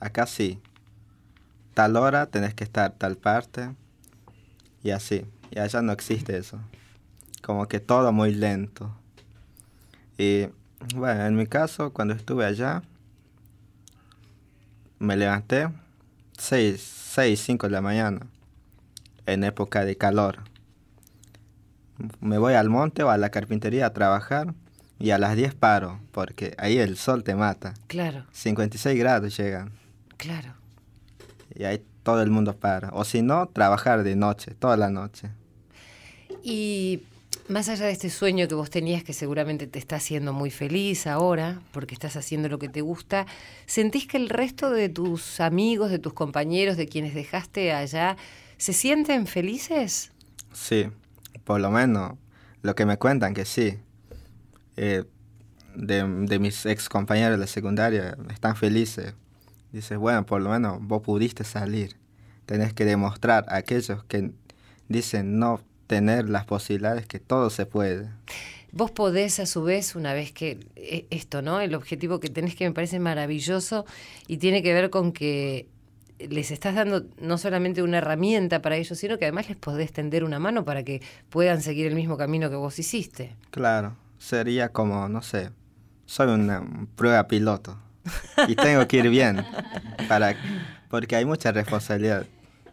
Acá 0.00 0.26
sí. 0.26 0.60
Tal 1.76 1.94
hora 1.96 2.24
tenés 2.24 2.54
que 2.54 2.64
estar 2.64 2.92
tal 2.92 3.18
parte. 3.18 3.74
Y 4.82 4.92
así. 4.92 5.26
Y 5.50 5.58
allá 5.58 5.82
no 5.82 5.92
existe 5.92 6.38
eso. 6.38 6.58
Como 7.42 7.68
que 7.68 7.80
todo 7.80 8.10
muy 8.14 8.32
lento. 8.32 8.96
Y 10.16 10.46
bueno, 10.94 11.26
en 11.26 11.36
mi 11.36 11.46
caso, 11.46 11.92
cuando 11.92 12.14
estuve 12.14 12.46
allá, 12.46 12.82
me 14.98 15.18
levanté 15.18 15.68
6, 16.38 16.80
6, 16.80 17.42
5 17.44 17.66
de 17.66 17.72
la 17.72 17.82
mañana. 17.82 18.20
En 19.26 19.44
época 19.44 19.84
de 19.84 19.98
calor 19.98 20.44
me 22.20 22.38
voy 22.38 22.54
al 22.54 22.70
monte 22.70 23.02
o 23.02 23.10
a 23.10 23.18
la 23.18 23.28
carpintería 23.28 23.84
a 23.84 23.92
trabajar 23.92 24.54
y 24.98 25.10
a 25.10 25.18
las 25.18 25.36
10 25.36 25.54
paro, 25.54 26.00
porque 26.12 26.54
ahí 26.56 26.78
el 26.78 26.96
sol 26.96 27.22
te 27.22 27.34
mata. 27.34 27.74
Claro, 27.86 28.24
56 28.32 28.98
grados 28.98 29.36
llegan 29.36 29.72
claro. 30.16 30.54
Y 31.58 31.64
ahí 31.64 31.82
todo 32.02 32.22
el 32.22 32.30
mundo 32.30 32.56
para. 32.56 32.90
O 32.92 33.04
si 33.04 33.22
no, 33.22 33.48
trabajar 33.48 34.02
de 34.02 34.16
noche, 34.16 34.54
toda 34.54 34.76
la 34.76 34.90
noche. 34.90 35.30
Y 36.42 37.02
más 37.48 37.68
allá 37.68 37.86
de 37.86 37.92
este 37.92 38.10
sueño 38.10 38.48
que 38.48 38.54
vos 38.54 38.70
tenías, 38.70 39.04
que 39.04 39.12
seguramente 39.12 39.66
te 39.66 39.78
está 39.78 39.96
haciendo 39.96 40.32
muy 40.32 40.50
feliz 40.50 41.06
ahora, 41.06 41.60
porque 41.72 41.94
estás 41.94 42.16
haciendo 42.16 42.48
lo 42.48 42.58
que 42.58 42.68
te 42.68 42.80
gusta, 42.80 43.26
¿sentís 43.66 44.06
que 44.06 44.16
el 44.16 44.28
resto 44.28 44.70
de 44.70 44.88
tus 44.88 45.40
amigos, 45.40 45.90
de 45.90 45.98
tus 45.98 46.12
compañeros, 46.12 46.76
de 46.76 46.86
quienes 46.86 47.14
dejaste 47.14 47.72
allá, 47.72 48.16
se 48.56 48.72
sienten 48.72 49.26
felices? 49.26 50.12
Sí, 50.52 50.88
por 51.44 51.60
lo 51.60 51.70
menos 51.70 52.14
lo 52.62 52.74
que 52.74 52.86
me 52.86 52.98
cuentan 52.98 53.34
que 53.34 53.44
sí. 53.44 53.78
Eh, 54.76 55.04
de, 55.74 56.04
de 56.26 56.38
mis 56.38 56.64
ex 56.66 56.88
compañeros 56.88 57.32
de 57.32 57.38
la 57.38 57.46
secundaria 57.46 58.16
están 58.30 58.56
felices. 58.56 59.14
Dices, 59.72 59.98
bueno, 59.98 60.24
por 60.24 60.40
lo 60.40 60.50
menos 60.50 60.78
vos 60.80 61.02
pudiste 61.02 61.44
salir. 61.44 61.96
Tenés 62.46 62.72
que 62.72 62.84
demostrar 62.84 63.44
a 63.48 63.56
aquellos 63.56 64.04
que 64.04 64.32
dicen 64.88 65.38
no 65.38 65.60
tener 65.86 66.28
las 66.28 66.44
posibilidades 66.44 67.06
que 67.06 67.18
todo 67.18 67.50
se 67.50 67.66
puede. 67.66 68.08
Vos 68.72 68.90
podés, 68.90 69.40
a 69.40 69.46
su 69.46 69.62
vez, 69.62 69.96
una 69.96 70.12
vez 70.12 70.32
que 70.32 70.60
eh, 70.76 71.06
esto, 71.10 71.42
¿no? 71.42 71.60
El 71.60 71.74
objetivo 71.74 72.20
que 72.20 72.28
tenés 72.28 72.54
que 72.54 72.68
me 72.68 72.74
parece 72.74 72.98
maravilloso 72.98 73.86
y 74.26 74.36
tiene 74.36 74.62
que 74.62 74.72
ver 74.74 74.90
con 74.90 75.12
que 75.12 75.68
les 76.18 76.50
estás 76.50 76.74
dando 76.74 77.04
no 77.20 77.38
solamente 77.38 77.82
una 77.82 77.98
herramienta 77.98 78.62
para 78.62 78.76
ellos, 78.76 78.98
sino 78.98 79.18
que 79.18 79.26
además 79.26 79.48
les 79.48 79.56
podés 79.56 79.92
tender 79.92 80.24
una 80.24 80.38
mano 80.38 80.64
para 80.64 80.82
que 80.82 81.02
puedan 81.30 81.62
seguir 81.62 81.86
el 81.86 81.94
mismo 81.94 82.16
camino 82.16 82.50
que 82.50 82.56
vos 82.56 82.78
hiciste. 82.78 83.34
Claro, 83.50 83.96
sería 84.18 84.70
como, 84.70 85.08
no 85.08 85.22
sé, 85.22 85.50
soy 86.06 86.28
una 86.28 86.64
prueba 86.96 87.28
piloto 87.28 87.78
y 88.48 88.54
tengo 88.54 88.86
que 88.86 88.98
ir 88.98 89.08
bien 89.08 89.44
para 90.08 90.36
porque 90.88 91.16
hay 91.16 91.24
mucha 91.24 91.52
responsabilidad 91.52 92.26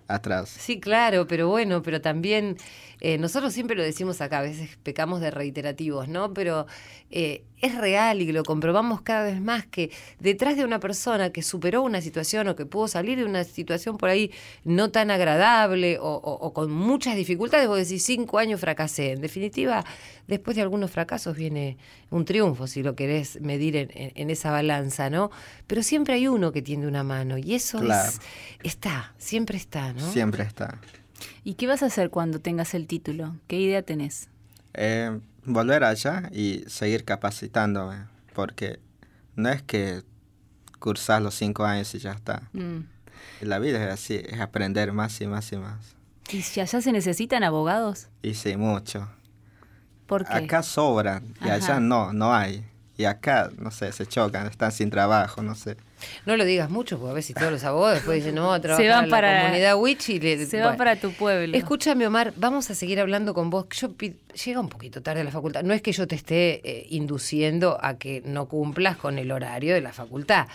atrás. 0.08 0.50
Sí, 0.50 0.80
claro, 0.80 1.28
pero 1.28 1.48
bueno, 1.48 1.82
pero 1.82 2.02
también 2.02 2.58
eh, 3.04 3.18
nosotros 3.18 3.54
siempre 3.54 3.76
lo 3.76 3.84
decimos 3.84 4.22
acá, 4.22 4.40
a 4.40 4.42
veces 4.44 4.78
pecamos 4.82 5.20
de 5.20 5.30
reiterativos, 5.30 6.08
¿no? 6.08 6.34
Pero 6.34 6.66
eh, 7.12 7.44
es 7.62 7.76
real 7.78 8.22
y 8.22 8.32
lo 8.32 8.44
comprobamos 8.44 9.02
cada 9.02 9.26
vez 9.26 9.40
más 9.42 9.66
que 9.68 9.92
detrás 10.20 10.56
de 10.56 10.64
una 10.64 10.80
persona 10.80 11.30
que 11.32 11.42
superó 11.44 11.82
una 11.84 12.02
situación 12.02 12.48
o 12.48 12.56
que 12.56 12.66
pudo 12.66 12.88
salir 12.88 13.18
de 13.20 13.26
una 13.26 13.44
situación 13.44 13.98
por 13.98 14.08
ahí 14.10 14.32
no 14.64 14.90
tan 14.90 15.12
agradable 15.12 16.00
o, 16.00 16.06
o- 16.16 16.34
o 16.48 16.54
con 16.54 16.72
muchas 16.72 17.16
dificultades, 17.18 17.68
vos 17.68 17.78
decís 17.78 18.04
cinco 18.04 18.38
años 18.40 18.60
fracasé. 18.62 19.12
En 19.12 19.22
definitiva, 19.22 19.84
después 20.28 20.56
de 20.56 20.62
algunos 20.64 20.90
fracasos 20.90 21.36
viene 21.36 21.78
un 22.10 22.24
triunfo, 22.26 22.68
si 22.68 22.84
lo 22.84 22.96
querés 22.96 23.40
medir 23.42 23.76
en, 23.76 23.90
en- 23.96 24.12
en 24.16 24.30
esa 24.30 24.50
balanza, 24.50 25.10
¿no? 25.10 25.30
Pero 25.68 25.84
siempre 25.84 26.14
hay 26.16 26.28
uno 26.30 26.52
que 26.54 26.62
tiende 26.62 26.88
una 26.88 27.04
mano 27.04 27.38
y 27.38 27.54
eso 27.54 27.80
Claro. 27.80 28.08
es, 28.10 28.20
está, 28.64 29.14
siempre 29.18 29.58
está, 29.58 29.92
¿no? 29.94 30.10
Siempre 30.10 30.44
está. 30.44 30.80
¿Y 31.44 31.56
qué 31.56 31.68
vas 31.68 31.84
a 31.84 31.88
hacer 31.88 32.10
cuando 32.10 32.40
tengas 32.40 32.74
el 32.74 32.88
título? 32.88 33.36
¿Qué 33.48 33.60
idea 33.60 33.82
tenés? 33.82 34.30
Eh, 34.74 35.20
volver 35.46 35.84
allá 35.84 36.30
y 36.32 36.64
seguir 36.68 37.04
capacitándome, 37.06 38.06
porque 38.34 38.80
no 39.36 39.50
es 39.50 39.62
que 39.62 40.04
cursar 40.80 41.22
los 41.22 41.36
cinco 41.36 41.64
años 41.64 41.94
y 41.96 42.00
ya 42.00 42.12
está. 42.12 42.50
Mm. 42.54 42.80
La 43.42 43.60
vida 43.60 43.84
es 43.84 43.92
así, 43.92 44.22
es 44.26 44.40
aprender 44.40 44.94
más 44.94 45.20
y 45.22 45.28
más 45.28 45.52
y 45.52 45.58
más. 45.58 45.96
¿Y 46.32 46.42
si 46.42 46.60
allá 46.62 46.82
se 46.82 46.92
necesitan 46.92 47.44
abogados? 47.44 48.08
Y 48.22 48.34
sí, 48.34 48.56
mucho. 48.58 49.08
¿Por 50.08 50.26
qué? 50.26 50.34
Acá 50.34 50.64
sobran 50.64 51.34
y 51.42 51.46
Ajá. 51.46 51.54
allá 51.54 51.80
no, 51.80 52.14
no 52.14 52.34
hay. 52.34 52.66
Y 52.98 53.06
acá, 53.06 53.50
no 53.58 53.72
sé, 53.72 53.92
se 53.92 54.06
chocan, 54.06 54.48
están 54.48 54.72
sin 54.72 54.90
trabajo, 54.90 55.42
no 55.42 55.56
sé. 55.56 55.78
No 56.26 56.38
lo 56.38 56.46
digas 56.46 56.70
mucho, 56.70 56.98
porque 56.98 57.12
a 57.12 57.16
veces 57.16 57.36
todos 57.36 57.52
los 57.52 57.64
abogados 57.64 57.96
después 57.96 58.18
dicen, 58.18 58.36
no, 58.36 58.60
trabajar 58.62 58.88
van 58.90 59.04
en 59.06 59.10
la 59.10 59.16
para- 59.18 59.42
comunidad 59.44 59.78
Witch 59.78 60.10
y 60.10 60.20
le- 60.20 60.46
Se 60.46 60.58
bueno. 60.58 60.72
va 60.72 60.78
para 60.78 60.96
tu 60.96 61.12
pueblo. 61.14 61.58
Escúchame, 61.58 62.06
Omar, 62.08 62.34
vamos 62.38 62.70
a 62.70 62.76
seguir 62.76 63.00
hablando 63.00 63.34
con 63.34 63.50
vos. 63.50 63.66
Yo 63.80 63.90
llega 64.46 64.60
un 64.60 64.70
poquito 64.70 65.02
tarde 65.02 65.22
a 65.22 65.24
la 65.24 65.32
facultad. 65.32 65.64
No 65.64 65.74
es 65.74 65.82
que 65.82 65.92
yo 65.92 66.08
te 66.08 66.16
esté 66.16 66.62
eh, 66.64 66.88
induciendo 66.90 67.78
a 67.82 67.98
que 67.98 68.22
no 68.26 68.48
cumplas 68.48 68.98
con 68.98 69.18
el 69.20 69.32
horario 69.32 69.74
de 69.74 69.82
la 69.82 69.94
facultad, 69.94 70.48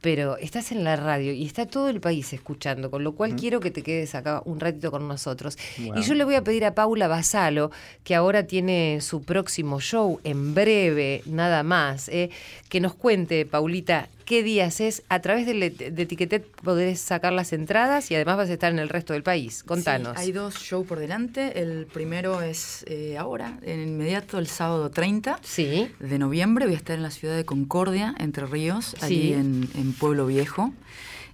pero 0.00 0.36
estás 0.36 0.70
en 0.70 0.84
la 0.84 0.96
radio 0.96 1.32
y 1.32 1.46
está 1.46 1.64
todo 1.64 1.88
el 1.88 1.98
país 1.98 2.30
escuchando, 2.34 2.90
con 2.90 3.02
lo 3.02 3.14
cual 3.14 3.36
quiero 3.36 3.60
que 3.60 3.70
te 3.70 3.82
quedes 3.82 4.14
acá 4.14 4.42
un 4.44 4.60
ratito 4.60 4.90
con 4.90 5.08
nosotros. 5.08 5.56
Bueno. 5.78 5.98
Y 5.98 6.04
yo 6.04 6.12
le 6.12 6.24
voy 6.24 6.34
a 6.34 6.44
pedir 6.44 6.66
a 6.66 6.74
Paula 6.74 7.08
Basalo, 7.08 7.70
que 8.02 8.14
ahora 8.14 8.46
tiene 8.46 8.98
su 9.00 9.22
próximo 9.22 9.80
show 9.80 10.20
en 10.22 10.54
breve, 10.54 11.22
nada 11.24 11.62
más, 11.62 12.10
eh, 12.10 12.28
que 12.68 12.80
nos 12.80 12.92
cuente, 12.94 13.46
Paulita, 13.46 14.08
qué 14.24 14.42
días 14.42 14.80
es. 14.80 15.02
A 15.08 15.20
través 15.20 15.46
del- 15.46 15.60
de, 15.76 16.02
Etiquetet 16.02 16.46
podés 16.62 17.00
sacar 17.00 17.32
las 17.32 17.52
entradas 17.52 18.10
y 18.10 18.14
además 18.14 18.36
vas 18.38 18.50
a 18.50 18.52
estar 18.54 18.72
en 18.72 18.78
el 18.78 18.88
resto 18.88 19.12
del 19.12 19.22
país. 19.22 19.62
Contanos. 19.62 20.14
Sí, 20.16 20.22
hay 20.26 20.32
dos 20.32 20.54
shows 20.56 20.86
por 20.86 20.98
delante. 20.98 21.60
El 21.60 21.86
primero 21.86 22.42
es 22.42 22.84
eh, 22.88 23.16
ahora, 23.18 23.58
en 23.62 23.80
inmediato, 23.82 24.38
el 24.38 24.46
sábado 24.46 24.90
30 24.90 25.38
Sí. 25.42 25.88
de 26.00 26.18
noviembre. 26.18 26.66
Voy 26.66 26.74
a 26.74 26.78
estar 26.78 26.96
en 26.96 27.02
la 27.02 27.10
ciudad 27.10 27.36
de 27.36 27.44
Concordia, 27.44 28.14
Entre 28.18 28.46
Ríos, 28.46 28.94
Sí. 28.98 29.04
allí 29.04 29.32
en, 29.32 29.68
en 29.74 29.92
Pueblo 29.92 30.26
Viejo. 30.26 30.72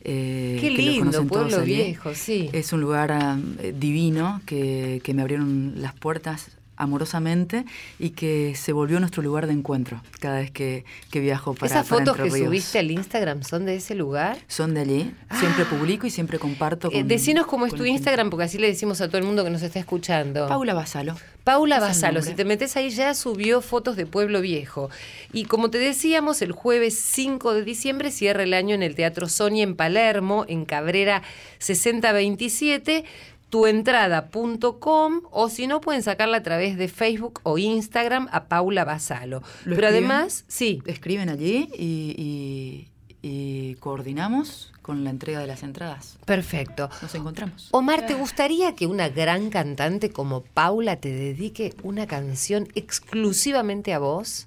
eh, 0.03 0.59
Qué 0.61 0.71
lindo, 0.71 1.27
Pueblo. 1.27 1.61
Viejo, 1.63 2.15
sí. 2.15 2.49
Es 2.53 2.73
un 2.73 2.81
lugar 2.81 3.13
ah, 3.13 3.39
eh, 3.61 3.75
divino 3.79 4.41
que, 4.47 5.01
que 5.05 5.13
me 5.15 5.23
abrieron 5.23 5.75
las 5.77 5.95
puertas 5.95 6.49
amorosamente 6.81 7.65
y 7.99 8.11
que 8.11 8.55
se 8.57 8.73
volvió 8.73 8.99
nuestro 9.01 9.23
lugar 9.23 9.47
de 9.47 9.53
encuentro 9.53 10.03
cada 10.19 10.39
vez 10.39 10.51
que, 10.51 10.85
que 11.11 11.21
viajo 11.21 11.55
para 11.55 11.67
¿Esas 11.67 11.87
para 11.87 12.01
fotos 12.01 12.19
Entre 12.19 12.39
que 12.39 12.45
subiste 12.45 12.79
al 12.79 12.91
Instagram 12.91 13.43
son 13.43 13.67
de 13.67 13.77
ese 13.77 13.95
lugar? 13.95 14.39
Son 14.49 14.75
de 14.75 14.81
allí. 14.81 15.15
Siempre 15.39 15.65
publico 15.67 16.07
y 16.07 16.11
siempre 16.11 16.39
comparto. 16.39 16.89
Eh, 16.89 17.01
Con, 17.01 17.09
decinos 17.09 17.47
cómo 17.47 17.67
es 17.67 17.75
tu. 17.75 17.85
Instagram, 17.85 18.31
porque 18.31 18.45
así 18.45 18.59
le 18.59 18.69
decimos 18.69 19.01
a 19.01 19.09
todo 19.09 19.19
el 19.19 19.25
mundo 19.25 19.45
que 19.45 19.51
nos 19.51 19.63
está 19.63 19.79
escuchando. 19.79 20.49
Paula 20.49 20.75
Basalo. 20.75 21.17
Paula 21.45 21.81
Basalo, 21.81 22.23
si 22.23 22.35
te 22.35 22.45
metes 22.45 22.77
ahí 22.77 22.91
ya 22.91 23.15
subió 23.15 23.63
fotos 23.63 23.97
de 23.97 24.07
Pueblo 24.07 24.41
Viejo. 24.41 24.91
Y 25.33 25.45
como 25.47 25.71
te 25.71 25.79
decíamos, 25.79 26.43
el 26.43 26.53
jueves 26.53 26.99
5 27.01 27.55
de 27.55 27.65
diciembre 27.65 28.11
cierra 28.11 28.43
el 28.43 28.53
año 28.53 28.75
en 28.75 28.83
el 28.83 28.95
Teatro 28.95 29.29
Sonia 29.29 29.63
en 29.63 29.75
Palermo, 29.75 30.45
en 30.49 30.65
Cabrera 30.65 31.23
6027 31.59 33.05
tuentrada.com 33.50 35.21
o 35.30 35.49
si 35.49 35.66
no 35.66 35.80
pueden 35.80 36.02
sacarla 36.02 36.38
a 36.38 36.42
través 36.42 36.76
de 36.78 36.88
Facebook 36.88 37.40
o 37.42 37.59
Instagram 37.59 38.28
a 38.33 38.45
Paula 38.45 38.85
Basalo. 38.85 39.40
Lo 39.64 39.76
Pero 39.76 39.88
escriben, 39.88 40.11
además, 40.11 40.45
sí, 40.49 40.83
Escriben 40.87 41.28
allí 41.28 41.69
y, 41.76 42.14
y- 42.16 42.87
y 43.23 43.75
coordinamos 43.76 44.73
con 44.80 45.04
la 45.04 45.11
entrega 45.11 45.40
de 45.40 45.47
las 45.47 45.62
entradas. 45.62 46.16
perfecto. 46.25 46.88
Nos 47.02 47.14
encontramos. 47.14 47.69
Omar, 47.73 48.07
¿te 48.07 48.14
gustaría 48.14 48.75
que 48.75 48.87
una 48.87 49.11
gran 49.11 49.50
cantante 49.50 50.11
como 50.11 50.40
Paula 50.42 50.97
te 50.97 51.12
dedique 51.12 51.75
una 51.83 52.07
canción 52.07 52.66
exclusivamente 52.75 53.92
a 53.92 53.99
vos? 53.99 54.47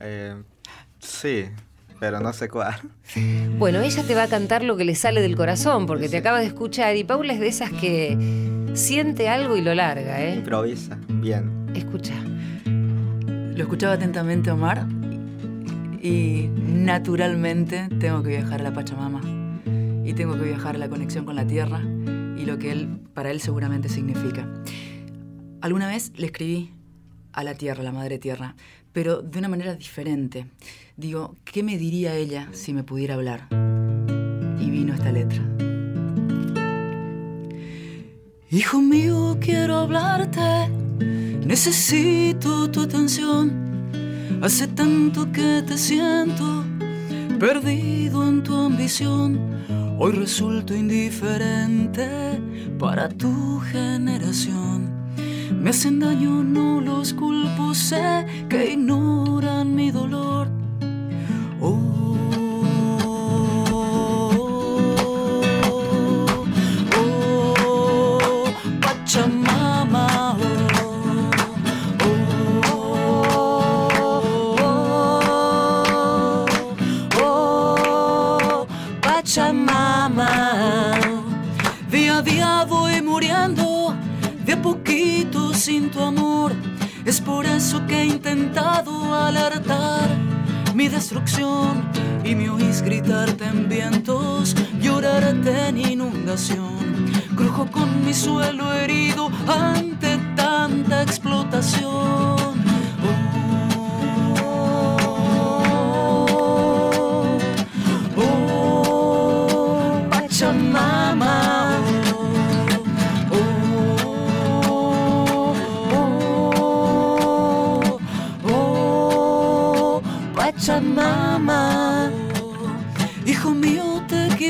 Eh, 0.00 0.42
sí, 0.98 1.44
pero 2.02 2.18
no 2.18 2.32
sé 2.32 2.48
cuál. 2.48 2.74
Bueno, 3.58 3.80
ella 3.80 4.02
te 4.02 4.16
va 4.16 4.24
a 4.24 4.28
cantar 4.28 4.64
lo 4.64 4.76
que 4.76 4.84
le 4.84 4.96
sale 4.96 5.20
del 5.20 5.36
corazón, 5.36 5.86
porque 5.86 6.08
te 6.08 6.16
acaba 6.16 6.40
de 6.40 6.46
escuchar 6.46 6.96
y 6.96 7.04
Paula 7.04 7.32
es 7.32 7.38
de 7.38 7.46
esas 7.46 7.70
que 7.70 8.18
siente 8.74 9.28
algo 9.28 9.56
y 9.56 9.60
lo 9.60 9.72
larga, 9.72 10.20
¿eh? 10.20 10.34
Improvisa, 10.34 10.98
bien. 11.08 11.68
Escucha. 11.76 12.14
Lo 12.64 13.62
escuchaba 13.62 13.92
atentamente 13.92 14.50
Omar 14.50 14.84
y 16.02 16.48
naturalmente 16.56 17.88
tengo 18.00 18.20
que 18.24 18.30
viajar 18.30 18.58
a 18.62 18.64
la 18.64 18.72
Pachamama 18.72 19.20
y 20.04 20.12
tengo 20.14 20.36
que 20.36 20.42
viajar 20.42 20.74
a 20.74 20.78
la 20.78 20.88
conexión 20.88 21.24
con 21.24 21.36
la 21.36 21.46
tierra 21.46 21.82
y 22.36 22.44
lo 22.46 22.58
que 22.58 22.72
él 22.72 22.98
para 23.14 23.30
él 23.30 23.40
seguramente 23.40 23.88
significa. 23.88 24.48
Alguna 25.60 25.86
vez 25.86 26.10
le 26.16 26.26
escribí 26.26 26.72
a 27.32 27.44
la 27.44 27.54
tierra, 27.54 27.82
a 27.82 27.84
la 27.84 27.92
madre 27.92 28.18
tierra, 28.18 28.56
pero 28.92 29.22
de 29.22 29.38
una 29.38 29.48
manera 29.48 29.74
diferente. 29.74 30.46
Digo, 30.96 31.36
¿qué 31.44 31.62
me 31.62 31.78
diría 31.78 32.14
ella 32.14 32.48
si 32.52 32.72
me 32.72 32.84
pudiera 32.84 33.14
hablar? 33.14 33.48
Y 34.60 34.70
vino 34.70 34.94
esta 34.94 35.10
letra. 35.10 35.42
Hijo 38.50 38.80
mío, 38.82 39.38
quiero 39.40 39.76
hablarte. 39.76 40.68
Necesito 41.46 42.70
tu 42.70 42.82
atención. 42.82 43.50
Hace 44.42 44.66
tanto 44.68 45.32
que 45.32 45.62
te 45.66 45.78
siento 45.78 46.64
perdido 47.38 48.28
en 48.28 48.42
tu 48.42 48.54
ambición. 48.54 49.40
Hoy 49.98 50.12
resulto 50.12 50.74
indiferente 50.74 52.08
para 52.78 53.08
tu 53.08 53.58
generación. 53.60 54.91
Me 55.62 55.70
hacen 55.70 56.00
daño, 56.00 56.42
no 56.42 56.80
los 56.80 57.14
culpo, 57.14 57.72
sé 57.72 58.26
que 58.48 58.72
ignoran 58.72 59.76
mi 59.76 59.92
dolor. 59.92 60.48
Oh, 61.60 62.16
sin 85.62 85.92
tu 85.92 86.00
amor. 86.00 86.52
Es 87.04 87.20
por 87.20 87.46
eso 87.46 87.86
que 87.86 88.02
he 88.02 88.06
intentado 88.06 89.14
alertar 89.14 90.08
mi 90.74 90.88
destrucción 90.88 91.88
y 92.24 92.34
me 92.34 92.50
oís 92.50 92.82
gritarte 92.82 93.44
en 93.44 93.68
vientos, 93.68 94.56
llorarte 94.80 95.68
en 95.68 95.78
inundación. 95.78 97.12
Crujo 97.36 97.70
con 97.70 98.04
mi 98.04 98.12
suelo 98.12 98.72
herido 98.72 99.30
ante 99.46 100.18
tanta 100.34 101.02
explotación. 101.02 102.21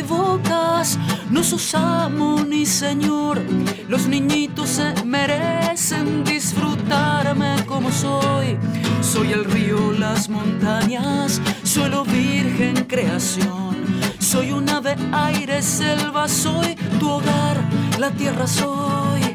Equivocas, 0.02 0.98
no 1.30 1.42
sos 1.42 1.74
amo 1.74 2.44
ni 2.44 2.66
señor. 2.66 3.40
Los 3.88 4.06
niñitos 4.06 4.68
se 4.68 5.04
merecen 5.04 6.24
disfrutarme 6.24 7.64
como 7.66 7.90
soy. 7.90 8.58
Soy 9.00 9.32
el 9.32 9.44
río, 9.44 9.92
las 9.92 10.28
montañas, 10.28 11.40
suelo 11.62 12.04
virgen 12.04 12.84
creación. 12.86 13.76
Soy 14.18 14.52
un 14.52 14.68
ave, 14.68 14.96
aire, 15.12 15.62
selva, 15.62 16.28
soy 16.28 16.74
tu 16.98 17.08
hogar, 17.08 17.56
la 17.98 18.10
tierra 18.10 18.46
soy. 18.46 19.31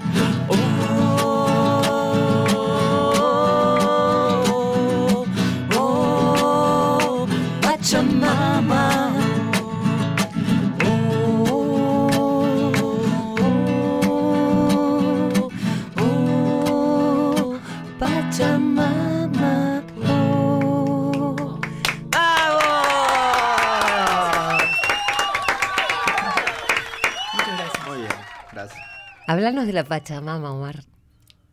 Háblanos 29.38 29.68
de 29.68 29.74
la 29.74 29.84
Pachamama, 29.84 30.52
Omar. 30.52 30.84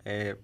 Eh, 0.06 0.36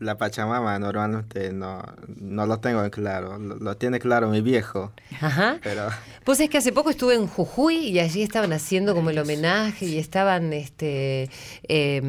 la 0.00 0.16
Pachamama 0.18 0.78
normalmente 0.78 1.52
no, 1.52 1.82
no 2.20 2.46
lo 2.46 2.58
tengo 2.60 2.82
en 2.84 2.90
claro. 2.90 3.38
Lo, 3.38 3.56
lo 3.56 3.76
tiene 3.76 3.98
claro 3.98 4.28
mi 4.28 4.40
viejo, 4.40 4.92
Ajá. 5.20 5.58
pero 5.62 5.88
Pues 6.24 6.40
es 6.40 6.48
que 6.50 6.58
hace 6.58 6.72
poco 6.72 6.90
estuve 6.90 7.14
en 7.14 7.26
Jujuy 7.26 7.76
y 7.88 7.98
allí 8.00 8.22
estaban 8.22 8.52
haciendo 8.52 8.94
como 8.94 9.10
el 9.10 9.18
homenaje 9.18 9.86
y 9.86 9.98
estaban 9.98 10.52
este 10.52 11.30
eh, 11.68 12.00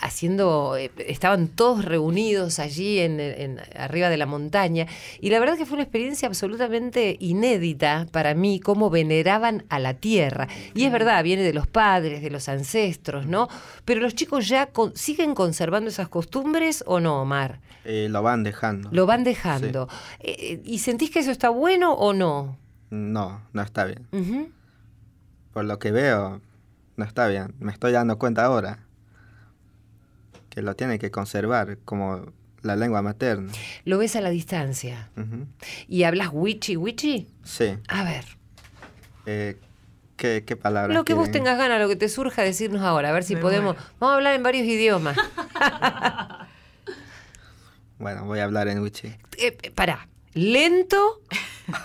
haciendo, 0.00 0.76
eh, 0.76 0.90
estaban 1.06 1.48
todos 1.48 1.84
reunidos 1.84 2.58
allí 2.58 2.98
en, 2.98 3.20
en- 3.20 3.60
arriba 3.76 4.08
de 4.08 4.16
la 4.16 4.26
montaña 4.26 4.86
y 5.20 5.30
la 5.30 5.38
verdad 5.40 5.56
que 5.56 5.66
fue 5.66 5.74
una 5.74 5.82
experiencia 5.84 6.28
absolutamente 6.28 7.16
inédita 7.20 8.06
para 8.10 8.34
mí 8.34 8.60
cómo 8.60 8.90
veneraban 8.90 9.64
a 9.68 9.78
la 9.78 9.94
tierra 9.94 10.48
y 10.74 10.84
es 10.84 10.92
verdad 10.92 11.22
viene 11.22 11.42
de 11.42 11.52
los 11.52 11.66
padres, 11.66 12.22
de 12.22 12.30
los 12.30 12.48
ancestros, 12.48 13.26
¿no? 13.26 13.48
Pero 13.84 14.00
los 14.00 14.14
chicos 14.14 14.48
ya 14.48 14.66
con- 14.66 14.94
siguen 14.96 15.34
conservando 15.34 15.90
esas 15.90 16.08
costumbres 16.08 16.81
o 16.86 17.00
no, 17.00 17.22
Omar? 17.22 17.60
eh, 17.84 18.08
lo 18.10 18.22
van 18.22 18.42
dejando. 18.44 18.88
Lo 18.92 19.06
van 19.06 19.24
dejando. 19.24 19.88
Eh, 20.20 20.60
¿Y 20.64 20.78
sentís 20.78 21.10
que 21.10 21.18
eso 21.20 21.30
está 21.30 21.48
bueno 21.50 21.92
o 21.94 22.12
no? 22.12 22.56
No, 22.90 23.40
no 23.52 23.62
está 23.62 23.84
bien. 23.84 24.06
Por 25.52 25.64
lo 25.64 25.78
que 25.78 25.90
veo, 25.90 26.40
no 26.96 27.04
está 27.04 27.26
bien. 27.28 27.54
Me 27.58 27.72
estoy 27.72 27.92
dando 27.92 28.18
cuenta 28.18 28.44
ahora 28.44 28.78
que 30.50 30.62
lo 30.62 30.74
tiene 30.76 30.98
que 30.98 31.10
conservar 31.10 31.78
como 31.84 32.32
la 32.62 32.76
lengua 32.76 33.02
materna. 33.02 33.50
Lo 33.84 33.98
ves 33.98 34.14
a 34.16 34.20
la 34.20 34.30
distancia. 34.30 35.10
¿Y 35.88 36.04
hablas 36.04 36.28
wichi 36.32 36.76
wichi? 36.76 37.28
Sí. 37.42 37.76
A 37.88 38.04
ver, 38.04 38.24
Eh, 39.26 39.56
¿qué, 40.16 40.44
¿Qué 40.46 40.56
palabras? 40.56 40.94
lo 40.96 41.04
que 41.04 41.14
vos 41.14 41.24
quieren? 41.28 41.44
tengas 41.44 41.58
ganas, 41.58 41.80
lo 41.80 41.88
que 41.88 41.96
te 41.96 42.08
surja 42.08 42.42
decirnos 42.42 42.82
ahora, 42.82 43.08
a 43.08 43.12
ver 43.12 43.24
si 43.24 43.34
Me 43.34 43.40
podemos. 43.40 43.74
muero. 43.76 43.90
Vamos 43.98 44.12
a 44.12 44.16
hablar 44.16 44.34
en 44.34 44.42
varios 44.42 44.66
idiomas. 44.66 45.16
Bueno, 48.02 48.24
voy 48.24 48.40
a 48.40 48.44
hablar 48.44 48.66
en 48.66 48.80
Wichi. 48.80 49.06
Eh, 49.06 49.56
eh, 49.62 49.70
pará, 49.70 50.08
lento, 50.34 51.20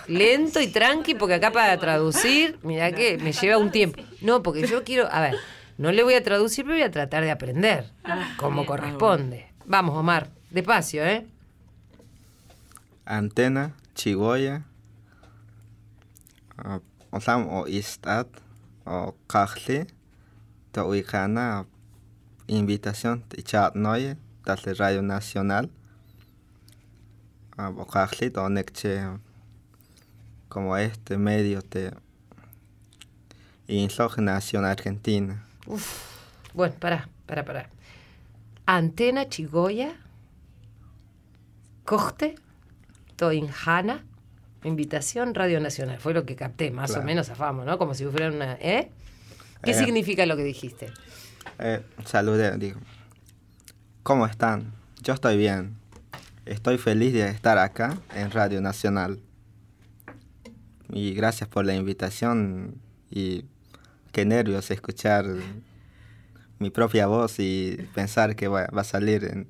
lento 0.08 0.60
y 0.60 0.66
tranqui, 0.66 1.14
porque 1.14 1.34
acá 1.34 1.52
para 1.52 1.78
traducir, 1.78 2.58
mira 2.64 2.90
que 2.90 3.18
me 3.18 3.32
lleva 3.32 3.56
un 3.56 3.70
tiempo. 3.70 4.02
No, 4.20 4.42
porque 4.42 4.66
yo 4.66 4.82
quiero. 4.82 5.08
A 5.12 5.20
ver, 5.20 5.36
No 5.76 5.92
le 5.92 6.02
voy 6.02 6.14
a 6.14 6.24
traducir, 6.24 6.64
pero 6.64 6.74
voy 6.74 6.82
a 6.82 6.90
tratar 6.90 7.22
de 7.22 7.30
aprender 7.30 7.88
Ah, 8.02 8.34
como 8.36 8.66
corresponde. 8.66 9.46
Vamos, 9.64 9.96
Omar, 9.96 10.28
despacio, 10.50 11.06
¿eh? 11.06 11.24
Antena, 13.04 13.76
Chigoya, 13.94 14.64
uh, 16.64 16.80
Osam 17.16 17.46
o 17.48 17.68
Istat, 17.68 18.26
o 18.84 19.14
Kajli, 19.28 19.86
te 20.72 20.80
ubicana 20.80 21.66
invitación 22.48 23.24
de 23.28 23.44
chat 23.44 23.76
noye, 23.76 24.16
desde 24.44 24.74
Radio 24.74 25.02
Nacional, 25.02 25.70
o 27.58 27.86
Kajli, 27.86 28.28
donde 28.30 28.64
como 30.48 30.76
este 30.76 31.18
medio 31.18 31.60
de 31.62 31.92
Nación 34.18 34.64
Argentina. 34.64 35.44
Bueno, 36.54 36.74
pará, 36.78 37.08
pará, 37.26 37.44
pará. 37.44 37.68
Antena 38.64 39.28
Chigoya, 39.28 39.96
Coste, 41.84 42.36
Toinjana, 43.16 44.04
Invitación 44.64 45.34
Radio 45.34 45.60
Nacional. 45.60 45.98
Fue 45.98 46.12
lo 46.14 46.24
que 46.24 46.36
capté, 46.36 46.70
más 46.70 46.90
o 46.90 46.94
Claro. 46.94 47.06
menos 47.06 47.28
afamos, 47.30 47.64
¿no? 47.66 47.78
Como 47.78 47.94
si 47.94 48.04
fuera 48.06 48.28
una. 48.28 48.54
¿Eh? 48.54 48.90
¿Qué 49.62 49.70
Eh. 49.72 49.74
significa 49.74 50.26
lo 50.26 50.36
que 50.36 50.44
dijiste? 50.44 50.90
Eh, 51.58 51.82
saludé, 52.04 52.56
digo. 52.58 52.80
¿Cómo 54.02 54.26
están? 54.26 54.72
Yo 55.02 55.14
estoy 55.14 55.36
bien. 55.36 55.76
Estoy 56.48 56.78
feliz 56.78 57.12
de 57.12 57.28
estar 57.28 57.58
acá 57.58 57.98
en 58.14 58.30
Radio 58.30 58.62
Nacional. 58.62 59.20
Y 60.88 61.12
gracias 61.12 61.46
por 61.46 61.66
la 61.66 61.74
invitación 61.74 62.80
y 63.10 63.44
qué 64.12 64.24
nervios 64.24 64.70
escuchar 64.70 65.26
mi 66.58 66.70
propia 66.70 67.06
voz 67.06 67.38
y 67.38 67.76
pensar 67.94 68.34
que 68.34 68.48
va, 68.48 68.62
a 68.62 68.84
salir 68.84 69.24
en 69.24 69.46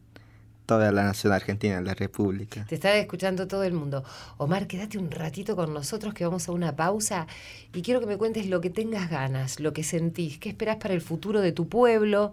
toda 0.69 0.93
la 0.93 1.03
nación 1.03 1.33
argentina, 1.33 1.79
en 1.79 1.87
la 1.87 1.95
República. 1.95 2.67
Te 2.69 2.75
está 2.75 2.95
escuchando 2.95 3.49
todo 3.49 3.65
el 3.65 3.73
mundo. 3.73 4.05
Omar, 4.37 4.67
quédate 4.67 4.99
un 4.99 5.11
ratito 5.11 5.57
con 5.57 5.73
nosotros 5.73 6.13
que 6.13 6.27
vamos 6.27 6.47
a 6.47 6.53
una 6.53 6.77
pausa 6.77 7.27
y 7.73 7.81
quiero 7.81 8.01
que 8.01 8.07
me 8.07 8.19
cuentes 8.19 8.47
lo 8.49 8.61
que 8.61 8.69
tengas 8.69 9.09
ganas, 9.09 9.61
lo 9.61 9.73
que 9.73 9.83
sentís, 9.83 10.37
qué 10.37 10.51
esperás 10.51 10.77
para 10.77 10.93
el 10.93 11.01
futuro 11.01 11.41
de 11.41 11.53
tu 11.53 11.71
pueblo, 11.71 12.33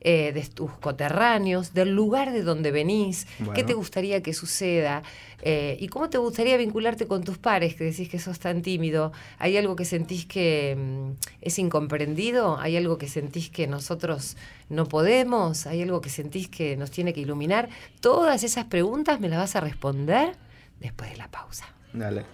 eh, 0.00 0.32
de 0.32 0.42
tus 0.42 0.70
coterráneos, 0.78 1.74
del 1.74 1.90
lugar 1.90 2.32
de 2.32 2.42
donde 2.42 2.70
venís, 2.70 3.26
qué 3.52 3.64
te 3.64 3.74
gustaría 3.74 4.22
que 4.22 4.32
suceda 4.32 5.02
eh, 5.42 5.76
y 5.80 5.88
cómo 5.88 6.08
te 6.08 6.18
gustaría 6.18 6.56
vincularte 6.56 7.06
con 7.06 7.24
tus 7.24 7.36
pares, 7.36 7.74
que 7.74 7.84
decís 7.84 8.08
que 8.08 8.18
sos 8.18 8.38
tan 8.38 8.62
tímido. 8.62 9.12
¿Hay 9.38 9.56
algo 9.56 9.74
que 9.74 9.84
sentís 9.84 10.24
que 10.24 10.76
mm, 10.78 11.10
es 11.40 11.58
incomprendido? 11.58 12.58
¿Hay 12.58 12.76
algo 12.76 12.96
que 12.96 13.08
sentís 13.08 13.50
que 13.50 13.66
nosotros 13.66 14.36
no 14.68 14.86
podemos? 14.86 15.66
¿Hay 15.66 15.82
algo 15.82 16.00
que 16.00 16.10
sentís 16.10 16.48
que 16.48 16.76
nos 16.76 16.92
tiene 16.92 17.12
que 17.12 17.20
iluminar? 17.20 17.68
Todas 18.00 18.44
esas 18.44 18.66
preguntas 18.66 19.20
me 19.20 19.28
las 19.28 19.40
vas 19.40 19.56
a 19.56 19.60
responder 19.60 20.36
después 20.80 21.10
de 21.10 21.16
la 21.16 21.28
pausa. 21.28 21.66
Dale. 21.92 22.24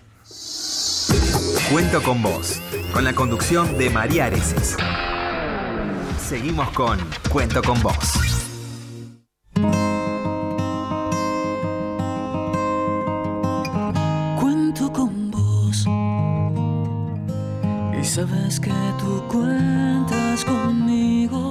Cuento 1.71 2.03
con 2.03 2.23
vos, 2.23 2.61
con 2.93 3.05
la 3.05 3.15
conducción 3.15 3.79
de 3.79 3.89
María 3.89 4.27
Areces. 4.27 4.77
Seguimos 6.19 6.71
con 6.73 6.99
Cuento 7.31 7.63
con 7.63 7.81
vos. 7.83 7.95
Sabes 18.27 18.59
que 18.59 18.71
tú 18.99 19.23
cuentas 19.29 20.45
conmigo, 20.45 21.51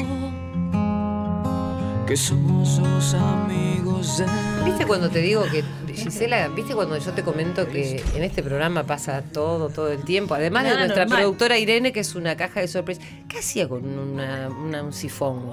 que 2.06 2.18
somos 2.18 2.78
los 2.80 3.14
amigos 3.14 4.18
de 4.18 4.26
¿Viste 4.66 4.86
cuando 4.86 5.10
te 5.10 5.20
digo 5.20 5.44
que, 5.50 5.64
Gisela, 5.94 6.50
viste 6.50 6.76
cuando 6.76 6.98
yo 6.98 7.12
te 7.14 7.24
comento 7.24 7.66
que 7.70 8.04
en 8.16 8.24
este 8.24 8.44
programa 8.44 8.84
pasa 8.84 9.22
todo, 9.22 9.70
todo 9.70 9.90
el 9.92 10.04
tiempo? 10.04 10.36
Además 10.36 10.66
de 10.66 10.76
nuestra 10.76 11.06
normal. 11.06 11.20
productora 11.24 11.58
Irene, 11.58 11.94
que 11.94 12.02
es 12.02 12.16
una 12.16 12.36
caja 12.36 12.60
de 12.60 12.68
sorpresas. 12.68 13.04
¿Qué 13.30 13.40
hacía 13.40 13.70
con 13.70 13.86
una- 13.98 14.50
una- 14.50 14.84
un 14.84 14.92
sifón? 14.94 15.52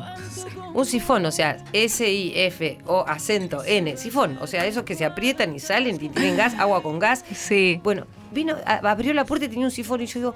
Un 0.74 0.84
sifón, 0.84 1.24
o 1.26 1.30
sea, 1.30 1.58
S-I-F-O 1.72 3.04
acento 3.06 3.62
N, 3.64 3.96
sifón. 3.96 4.36
O 4.40 4.48
sea, 4.48 4.66
esos 4.66 4.82
que 4.82 4.96
se 4.96 5.04
aprietan 5.04 5.54
y 5.54 5.60
salen 5.60 5.94
y 5.94 6.08
tienen 6.08 6.36
gas, 6.36 6.54
agua 6.58 6.82
con 6.82 6.98
gas. 6.98 7.24
Sí. 7.32 7.80
Bueno, 7.84 8.06
vino, 8.32 8.56
abrió 8.66 9.14
la 9.14 9.24
puerta 9.24 9.46
y 9.46 9.48
tenía 9.48 9.66
un 9.66 9.70
sifón 9.70 10.00
y 10.00 10.06
yo 10.06 10.18
digo, 10.18 10.34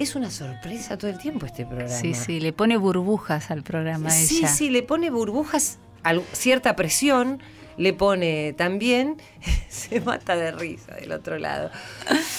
es 0.00 0.14
una 0.16 0.30
sorpresa 0.30 0.96
todo 0.98 1.10
el 1.10 1.18
tiempo 1.18 1.46
este 1.46 1.64
programa. 1.66 1.88
Sí, 1.94 2.14
sí, 2.14 2.40
le 2.40 2.52
pone 2.52 2.76
burbujas 2.76 3.50
al 3.50 3.62
programa 3.62 4.10
Sí, 4.10 4.38
ella. 4.38 4.48
sí, 4.48 4.70
le 4.70 4.82
pone 4.82 5.10
burbujas, 5.10 5.78
al- 6.02 6.22
cierta 6.32 6.74
presión, 6.74 7.42
le 7.76 7.92
pone 7.92 8.52
también, 8.54 9.16
se 9.68 10.00
mata 10.00 10.36
de 10.36 10.52
risa 10.52 10.94
del 10.96 11.12
otro 11.12 11.38
lado. 11.38 11.70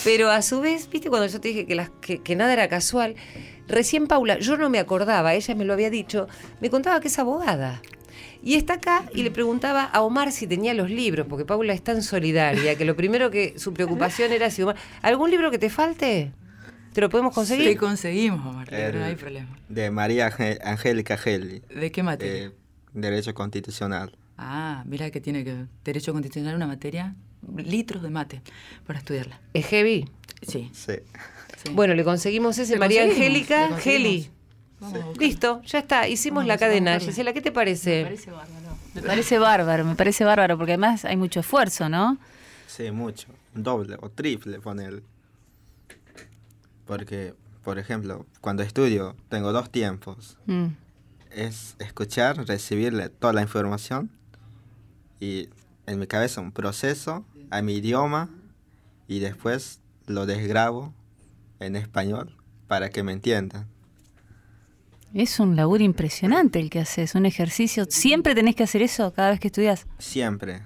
Pero 0.03 0.29
a 0.31 0.41
su 0.41 0.59
vez, 0.61 0.89
viste 0.89 1.09
cuando 1.09 1.27
yo 1.27 1.39
te 1.39 1.49
dije 1.49 1.65
que, 1.65 1.75
las- 1.75 1.91
que, 2.01 2.19
que 2.21 2.35
nada 2.35 2.51
era 2.53 2.67
casual, 2.67 3.15
recién 3.67 4.07
Paula, 4.07 4.39
yo 4.39 4.57
no 4.57 4.69
me 4.69 4.79
acordaba, 4.79 5.33
ella 5.33 5.55
me 5.55 5.63
lo 5.65 5.73
había 5.73 5.89
dicho, 5.89 6.27
me 6.61 6.69
contaba 6.69 6.99
que 6.99 7.07
es 7.07 7.19
abogada. 7.19 7.81
Y 8.43 8.55
está 8.55 8.73
acá 8.73 9.03
y 9.13 9.21
le 9.21 9.29
preguntaba 9.29 9.83
a 9.83 10.01
Omar 10.01 10.31
si 10.31 10.47
tenía 10.47 10.73
los 10.73 10.89
libros, 10.89 11.27
porque 11.29 11.45
Paula 11.45 11.73
es 11.73 11.83
tan 11.83 12.01
solidaria 12.01 12.75
que 12.75 12.85
lo 12.85 12.95
primero 12.95 13.29
que 13.29 13.53
su 13.57 13.71
preocupación 13.71 14.31
era 14.31 14.49
si 14.49 14.63
Omar, 14.63 14.77
¿algún 15.03 15.29
libro 15.29 15.51
que 15.51 15.59
te 15.59 15.69
falte? 15.69 16.31
¿Te 16.93 17.01
lo 17.01 17.09
podemos 17.09 17.33
conseguir? 17.33 17.65
Te 17.69 17.77
conseguimos, 17.77 18.45
Omar, 18.45 18.73
El- 18.73 18.99
no 18.99 19.05
hay 19.05 19.15
problema. 19.15 19.47
De 19.69 19.91
María 19.91 20.31
Angélica 20.63 21.17
Gelli, 21.17 21.61
¿De 21.73 21.91
qué 21.91 22.03
materia? 22.03 22.45
eh, 22.47 22.51
Derecho 22.93 23.33
Constitucional. 23.33 24.17
Ah, 24.37 24.83
mira 24.87 25.09
que 25.11 25.21
tiene 25.21 25.43
que 25.43 25.65
Derecho 25.85 26.11
Constitucional, 26.13 26.55
una 26.55 26.67
materia, 26.67 27.15
litros 27.57 28.01
de 28.03 28.09
mate 28.09 28.41
para 28.85 28.99
estudiarla. 28.99 29.39
Es 29.53 29.67
heavy. 29.67 30.09
Sí. 30.41 30.69
Sí. 30.73 30.93
sí. 31.63 31.71
Bueno, 31.73 31.93
le 31.93 32.03
conseguimos 32.03 32.57
ese. 32.57 32.73
Le 32.73 32.79
María 32.79 33.03
Angélica. 33.03 33.77
Geli. 33.77 34.29
Vamos. 34.79 35.15
Listo, 35.17 35.61
ya 35.63 35.79
está. 35.79 36.07
Hicimos 36.07 36.37
Vamos, 36.37 36.47
la 36.47 36.57
cadena. 36.57 36.99
Gisela, 36.99 37.33
¿qué 37.33 37.41
te 37.41 37.51
parece? 37.51 38.03
Me 38.95 39.01
parece 39.03 39.37
bárbaro, 39.37 39.85
me 39.85 39.95
parece 39.95 40.25
bárbaro, 40.25 40.57
porque 40.57 40.73
además 40.73 41.05
hay 41.05 41.15
mucho 41.17 41.39
esfuerzo, 41.39 41.87
¿no? 41.87 42.17
Sí, 42.67 42.89
mucho. 42.91 43.27
Doble 43.53 43.95
o 44.01 44.09
triple 44.09 44.59
poner. 44.59 45.03
Porque, 46.91 47.35
por 47.63 47.79
ejemplo, 47.79 48.25
cuando 48.41 48.63
estudio 48.63 49.15
tengo 49.29 49.53
dos 49.53 49.69
tiempos. 49.69 50.37
Mm. 50.45 50.65
Es 51.29 51.77
escuchar, 51.79 52.45
recibir 52.45 53.13
toda 53.17 53.31
la 53.31 53.41
información 53.41 54.09
y 55.17 55.47
en 55.85 55.99
mi 55.99 56.07
cabeza 56.07 56.41
un 56.41 56.51
proceso 56.51 57.23
a 57.49 57.61
mi 57.61 57.75
idioma 57.75 58.29
y 59.07 59.19
después 59.19 59.79
lo 60.05 60.25
desgrabo 60.25 60.93
en 61.61 61.77
español 61.77 62.35
para 62.67 62.89
que 62.89 63.03
me 63.03 63.13
entiendan. 63.13 63.67
Es 65.13 65.39
un 65.39 65.55
laburo 65.55 65.85
impresionante 65.85 66.59
el 66.59 66.69
que 66.69 66.79
haces, 66.79 67.15
un 67.15 67.25
ejercicio. 67.25 67.85
¿Siempre 67.87 68.35
tenés 68.35 68.57
que 68.57 68.63
hacer 68.63 68.81
eso 68.81 69.13
cada 69.13 69.29
vez 69.29 69.39
que 69.39 69.47
estudias? 69.47 69.87
Siempre. 69.97 70.63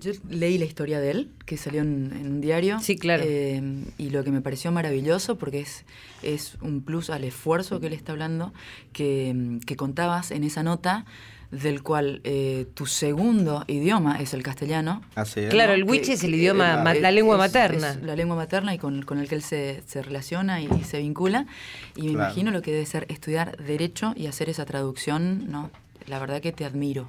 Yo 0.00 0.12
leí 0.28 0.58
la 0.58 0.64
historia 0.64 1.00
de 1.00 1.10
él, 1.10 1.30
que 1.44 1.56
salió 1.56 1.80
en, 1.82 2.12
en 2.18 2.26
un 2.26 2.40
diario. 2.40 2.78
Sí, 2.80 2.96
claro. 2.96 3.22
eh, 3.26 3.62
y 3.98 4.10
lo 4.10 4.24
que 4.24 4.30
me 4.30 4.40
pareció 4.40 4.72
maravilloso, 4.72 5.36
porque 5.36 5.60
es, 5.60 5.84
es 6.22 6.56
un 6.60 6.82
plus 6.82 7.10
al 7.10 7.24
esfuerzo 7.24 7.80
que 7.80 7.86
él 7.86 7.92
está 7.92 8.12
hablando, 8.12 8.52
que, 8.92 9.58
que 9.66 9.76
contabas 9.76 10.30
en 10.30 10.44
esa 10.44 10.62
nota, 10.62 11.04
del 11.52 11.82
cual 11.84 12.20
eh, 12.24 12.66
tu 12.74 12.86
segundo 12.86 13.62
idioma 13.68 14.20
es 14.20 14.34
el 14.34 14.42
castellano. 14.42 15.00
Así 15.14 15.40
es. 15.40 15.50
Claro, 15.50 15.74
el 15.74 15.84
witch 15.84 16.08
es 16.08 16.24
el 16.24 16.34
idioma, 16.34 16.82
eh, 16.92 17.00
la 17.00 17.12
lengua 17.12 17.36
es- 17.36 17.38
materna. 17.38 17.90
es 17.90 18.02
la 18.02 18.16
lengua 18.16 18.34
materna 18.34 18.74
y 18.74 18.78
con, 18.78 19.02
con 19.02 19.18
el 19.20 19.28
que 19.28 19.36
él 19.36 19.42
se, 19.42 19.80
se 19.86 20.02
relaciona 20.02 20.60
y, 20.60 20.68
se 20.82 20.98
vincula. 20.98 21.46
Y 21.94 22.02
me 22.02 22.08
Claro. 22.14 22.24
imagino 22.24 22.50
lo 22.50 22.62
que 22.62 22.72
debe 22.72 22.84
ser 22.84 23.06
estudiar 23.10 23.56
Derecho 23.64 24.12
y 24.16 24.26
hacer 24.26 24.48
esa 24.50 24.64
traducción, 24.64 25.48
¿no? 25.48 25.70
La 26.08 26.18
verdad 26.18 26.40
que 26.40 26.50
te 26.52 26.64
admiro. 26.64 27.06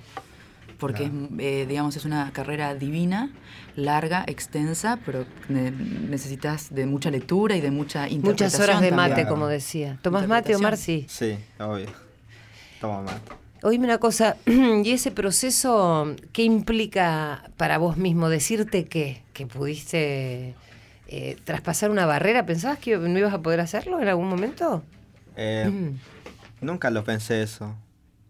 Porque, 0.78 1.06
es, 1.06 1.12
eh, 1.40 1.66
digamos, 1.68 1.96
es 1.96 2.06
una 2.06 2.32
carrera 2.32 2.76
divina, 2.76 3.32
larga, 3.76 4.24
extensa, 4.28 5.00
pero 5.06 5.26
ne- 5.50 5.72
necesitas 5.72 6.74
de 6.74 6.86
mucha 6.86 7.10
lectura 7.10 7.56
y 7.56 7.62
de 7.62 7.72
mucha 7.72 8.02
Muchas 8.02 8.12
interpretación 8.14 8.64
horas 8.64 8.82
de 8.82 8.92
mate, 8.92 8.98
también. 9.10 9.16
Claro. 9.26 9.30
como 9.36 9.48
decía. 9.48 9.98
¿Tomás 10.02 10.28
mate, 10.28 10.56
Omar? 10.56 10.78
Sí. 10.78 11.06
Sí, 11.10 11.38
obvio. 11.60 11.88
Toma 12.80 13.02
mate. 13.02 13.32
Oíme 13.64 13.86
una 13.86 13.98
cosa, 13.98 14.38
¿y 14.46 14.92
ese 14.92 15.10
proceso 15.12 16.16
qué 16.32 16.44
implica 16.44 17.44
para 17.58 17.80
vos 17.80 17.98
mismo? 17.98 18.30
¿Decirte 18.30 18.86
qué? 18.86 19.24
¿Que 19.34 19.48
pudiste 19.48 20.54
eh, 21.08 21.38
traspasar 21.44 21.90
una 21.90 22.06
barrera? 22.06 22.46
¿Pensabas 22.46 22.78
que 22.78 22.96
no 22.98 23.18
ibas 23.18 23.34
a 23.34 23.42
poder 23.42 23.60
hacerlo 23.62 24.00
en 24.00 24.08
algún 24.08 24.30
momento? 24.30 24.84
Eh, 25.36 25.66
Mm. 25.68 25.98
Nunca 26.62 26.90
lo 26.92 27.04
pensé 27.04 27.42
eso. 27.44 27.76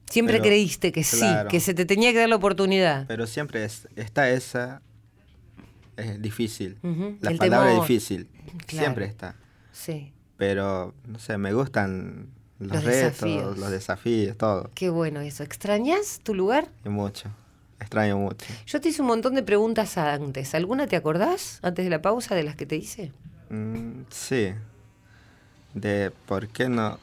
Siempre 0.10 0.36
Pero, 0.36 0.46
creíste 0.46 0.92
que 0.92 1.04
sí, 1.04 1.26
que 1.50 1.60
se 1.60 1.74
te 1.74 1.86
tenía 1.86 2.12
que 2.14 2.20
dar 2.20 2.30
la 2.30 2.38
oportunidad. 2.38 3.06
Pero 3.08 3.28
siempre 3.28 3.66
es- 3.66 3.88
está 3.96 4.30
esa. 4.30 4.82
Es 5.98 6.22
difícil. 6.22 6.78
La 7.22 7.32
el 7.32 7.38
palabra 7.38 7.70
temor. 7.70 7.88
difícil. 7.88 8.28
Claro. 8.66 8.86
Siempre 8.86 9.06
está. 9.06 9.36
Sí. 9.72 10.14
Pero, 10.38 10.94
no 11.08 11.20
sé, 11.20 11.38
me 11.38 11.52
gustan 11.54 12.30
los, 12.60 12.72
Los 12.76 12.84
retos, 12.84 13.02
desafíos. 13.22 13.58
los 13.58 13.72
desafíos, 13.72 14.38
todo. 14.38 14.70
Qué 14.76 14.90
bueno 14.90 15.20
eso. 15.22 15.44
¿Extrañas 15.44 16.20
tu 16.24 16.34
lugar? 16.36 16.68
Y 16.86 16.90
mucho. 16.90 17.30
Extraño 17.80 18.18
mucho. 18.18 18.46
Yo 18.66 18.80
te 18.82 18.90
hice 18.90 19.02
un 19.02 19.08
montón 19.10 19.36
de 19.36 19.44
preguntas 19.44 19.98
antes. 19.98 20.56
¿Alguna 20.56 20.88
te 20.88 20.96
acordás 20.96 21.60
antes 21.64 21.84
de 21.86 21.90
la 21.92 22.02
pausa 22.02 22.34
de 22.34 22.44
las 22.44 22.56
que 22.56 22.66
te 22.66 22.76
hice? 22.76 23.12
Mm, 23.50 24.02
sí. 24.10 24.54
De 25.74 26.12
por 26.26 26.48
qué 26.48 26.70
no, 26.70 26.98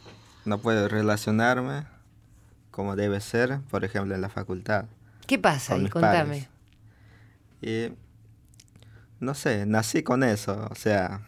no 0.45 0.59
puedo 0.59 0.89
relacionarme 0.89 1.85
como 2.75 2.97
debe 2.97 3.21
ser, 3.21 3.61
por 3.71 3.85
ejemplo, 3.85 4.17
en 4.17 4.21
la 4.21 4.29
facultad. 4.29 4.87
¿Qué 5.29 5.39
pasa 5.39 5.69
con 5.75 5.77
ahí? 5.77 5.83
mis 5.85 5.93
Contame. 5.93 6.49
Y 7.63 7.93
no 9.21 9.35
sé, 9.35 9.65
nací 9.65 10.03
con 10.03 10.25
eso, 10.25 10.67
o 10.69 10.75
sea, 10.75 11.21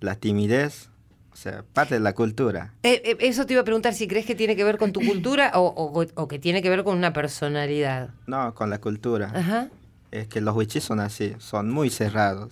la 0.00 0.14
timidez, 0.14 0.88
o 1.30 1.36
sea, 1.36 1.62
parte 1.74 1.94
de 1.96 2.00
la 2.00 2.14
cultura. 2.14 2.72
Eh, 2.84 3.02
eh, 3.04 3.16
eso 3.20 3.44
te 3.44 3.52
iba 3.52 3.60
a 3.60 3.64
preguntar 3.66 3.92
si 3.92 4.08
crees 4.08 4.24
que 4.24 4.34
tiene 4.34 4.56
que 4.56 4.64
ver 4.64 4.78
con 4.78 4.92
tu 4.94 5.00
cultura 5.06 5.52
o, 5.54 5.66
o- 5.66 6.06
o 6.14 6.26
que 6.28 6.38
tiene 6.38 6.62
que 6.62 6.70
ver 6.70 6.84
con 6.84 6.96
una 6.96 7.12
personalidad. 7.12 8.08
No, 8.26 8.54
con 8.54 8.70
la 8.70 8.80
cultura. 8.80 9.30
Ajá. 9.34 9.68
Es 10.10 10.26
que 10.28 10.40
los 10.40 10.56
huichis 10.56 10.82
son 10.84 11.00
así, 11.00 11.34
son 11.38 11.70
muy 11.70 11.90
cerrados. 11.90 12.50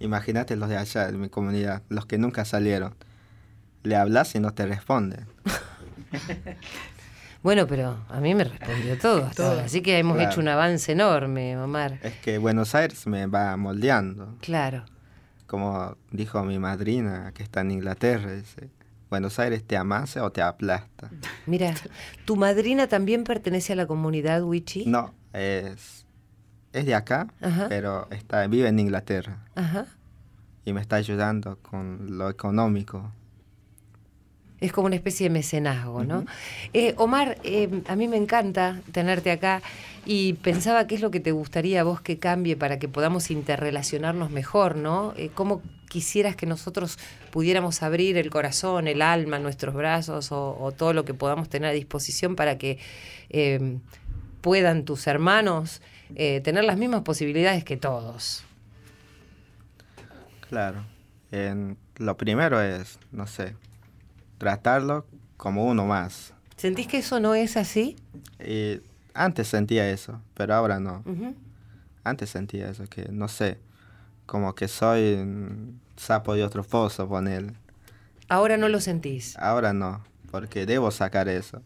Imagínate 0.00 0.54
los 0.56 0.68
de 0.68 0.76
allá, 0.76 1.10
de 1.10 1.16
mi 1.16 1.30
comunidad, 1.30 1.82
los 1.88 2.04
que 2.04 2.18
nunca 2.18 2.44
salieron. 2.44 2.94
Le 3.84 3.96
hablas 3.96 4.34
y 4.34 4.40
no 4.40 4.52
te 4.52 4.66
responden. 4.66 5.26
Bueno, 7.44 7.66
pero 7.68 7.96
a 8.08 8.20
mí 8.20 8.34
me 8.34 8.42
respondió 8.44 8.98
todo 9.00 9.24
hasta 9.26 9.48
ahora, 9.50 9.64
así 9.64 9.82
que 9.82 9.98
hemos 9.98 10.16
Claro. 10.16 10.30
hecho 10.32 10.40
un 10.40 10.48
avance 10.48 10.90
enorme, 10.92 11.56
Omar. 11.56 11.98
Es 12.02 12.14
que 12.16 12.38
Buenos 12.38 12.74
Aires 12.74 13.06
me 13.06 13.26
va 13.26 13.56
moldeando. 13.56 14.34
Claro. 14.40 14.84
Como 15.46 15.96
dijo 16.10 16.42
mi 16.42 16.58
madrina 16.58 17.30
que 17.34 17.42
está 17.44 17.60
en 17.60 17.70
Inglaterra, 17.70 18.32
dice, 18.32 18.70
Buenos 19.10 19.38
Aires 19.38 19.62
te 19.62 19.76
amase 19.76 20.20
o 20.20 20.32
te 20.32 20.40
aplasta. 20.42 21.10
Mira, 21.46 21.74
¿tu 22.24 22.34
madrina 22.36 22.88
también 22.88 23.22
pertenece 23.24 23.74
a 23.74 23.76
la 23.76 23.86
comunidad 23.86 24.42
Wichi? 24.42 24.86
No, 24.86 25.12
es, 25.34 26.06
es 26.72 26.86
de 26.86 26.94
acá, 26.94 27.28
Ajá. 27.42 27.66
pero 27.68 28.08
está, 28.10 28.46
vive 28.46 28.68
en 28.68 28.78
Inglaterra 28.78 29.44
Ajá. 29.54 29.86
y 30.64 30.72
me 30.72 30.80
está 30.80 30.96
ayudando 30.96 31.58
con 31.60 32.16
lo 32.16 32.30
económico. 32.30 33.12
Es 34.64 34.72
como 34.72 34.86
una 34.86 34.96
especie 34.96 35.28
de 35.28 35.30
mecenazgo, 35.30 36.04
¿no? 36.04 36.24
Eh, 36.72 36.94
Omar, 36.96 37.36
eh, 37.44 37.68
a 37.86 37.96
mí 37.96 38.08
me 38.08 38.16
encanta 38.16 38.80
tenerte 38.92 39.30
acá 39.30 39.60
y 40.06 40.32
pensaba 40.34 40.86
qué 40.86 40.94
es 40.94 41.02
lo 41.02 41.10
que 41.10 41.20
te 41.20 41.32
gustaría 41.32 41.82
a 41.82 41.84
vos 41.84 42.00
que 42.00 42.18
cambie 42.18 42.56
para 42.56 42.78
que 42.78 42.88
podamos 42.88 43.30
interrelacionarnos 43.30 44.30
mejor, 44.30 44.76
¿no? 44.76 45.12
Eh, 45.18 45.28
¿Cómo 45.34 45.60
quisieras 45.90 46.34
que 46.34 46.46
nosotros 46.46 46.98
pudiéramos 47.30 47.82
abrir 47.82 48.16
el 48.16 48.30
corazón, 48.30 48.88
el 48.88 49.02
alma, 49.02 49.38
nuestros 49.38 49.74
brazos 49.74 50.32
o, 50.32 50.56
o 50.58 50.72
todo 50.72 50.94
lo 50.94 51.04
que 51.04 51.12
podamos 51.12 51.50
tener 51.50 51.68
a 51.68 51.72
disposición 51.74 52.34
para 52.34 52.56
que 52.56 52.78
puedan 54.40 54.86
tus 54.86 55.06
hermanos 55.06 55.82
tener 56.16 56.64
las 56.64 56.78
mismas 56.78 57.02
posibilidades 57.02 57.64
que 57.64 57.76
todos? 57.76 58.44
Claro. 60.48 60.84
En- 61.32 61.76
lo 61.96 62.16
primero 62.16 62.60
es, 62.62 62.98
no 63.12 63.26
sé, 63.26 63.54
tratarlo 64.38 65.06
como 65.36 65.64
uno 65.64 65.86
más. 65.86 66.34
¿Sentís 66.56 66.86
que 66.86 66.98
eso 66.98 67.20
no 67.20 67.34
es 67.34 67.56
así? 67.56 67.96
Y 68.38 68.80
antes 69.12 69.48
sentía 69.48 69.90
eso, 69.90 70.20
pero 70.34 70.54
ahora 70.54 70.80
no. 70.80 71.04
Antes 72.04 72.30
sentía 72.30 72.70
eso, 72.70 72.84
que 72.84 73.08
no 73.10 73.28
sé, 73.28 73.58
como 74.26 74.54
que 74.54 74.68
soy 74.68 75.14
un 75.14 75.80
sapo 75.96 76.34
de 76.34 76.44
otro 76.44 76.62
pozo, 76.62 77.08
poner. 77.08 77.54
Ahora 78.28 78.56
no 78.56 78.68
lo 78.68 78.80
sentís. 78.80 79.36
Ahora 79.38 79.72
no, 79.72 80.02
porque 80.30 80.66
debo 80.66 80.90
sacar 80.90 81.28
eso. 81.28 81.62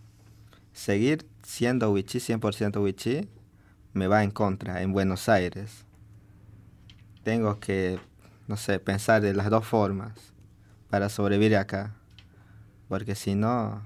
Seguir 0.73 1.27
siendo 1.43 1.91
Wichí, 1.93 2.19
100% 2.19 2.83
Wichí, 2.83 3.29
me 3.93 4.07
va 4.07 4.23
en 4.23 4.31
contra 4.31 4.83
en 4.83 4.93
Buenos 4.93 5.29
Aires. 5.29 5.85
Tengo 7.25 7.59
que, 7.59 7.99
no 8.47 8.57
sé, 8.57 8.79
pensar 8.79 9.23
de 9.23 9.35
las 9.35 9.51
dos 9.51 9.67
formas 9.67 10.13
para 10.89 11.09
sobrevivir 11.09 11.57
acá. 11.57 11.95
Porque 12.89 13.15
si 13.15 13.35
no, 13.35 13.83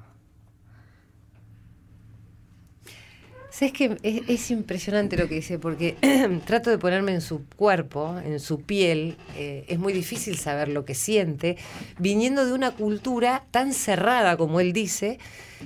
Sabes 3.51 3.75
que 3.75 3.99
es, 4.03 4.23
es 4.29 4.51
impresionante 4.51 5.15
lo 5.19 5.29
que 5.29 5.35
dice, 5.35 5.59
porque 5.59 5.97
trato 6.47 6.71
de 6.71 6.79
ponerme 6.79 7.13
en 7.13 7.21
su 7.21 7.45
cuerpo, 7.57 8.17
en 8.25 8.41
su 8.41 8.63
piel. 8.63 9.17
eh, 9.37 9.67
es 9.69 9.79
muy 9.79 9.93
difícil 9.93 10.39
saber 10.39 10.69
lo 10.69 10.87
que 10.87 10.95
siente, 10.95 11.59
viniendo 11.99 12.47
de 12.47 12.55
una 12.55 12.71
cultura 12.71 13.45
tan 13.51 13.75
cerrada 13.75 14.39
como 14.39 14.59
él 14.61 14.73
dice, 14.73 15.19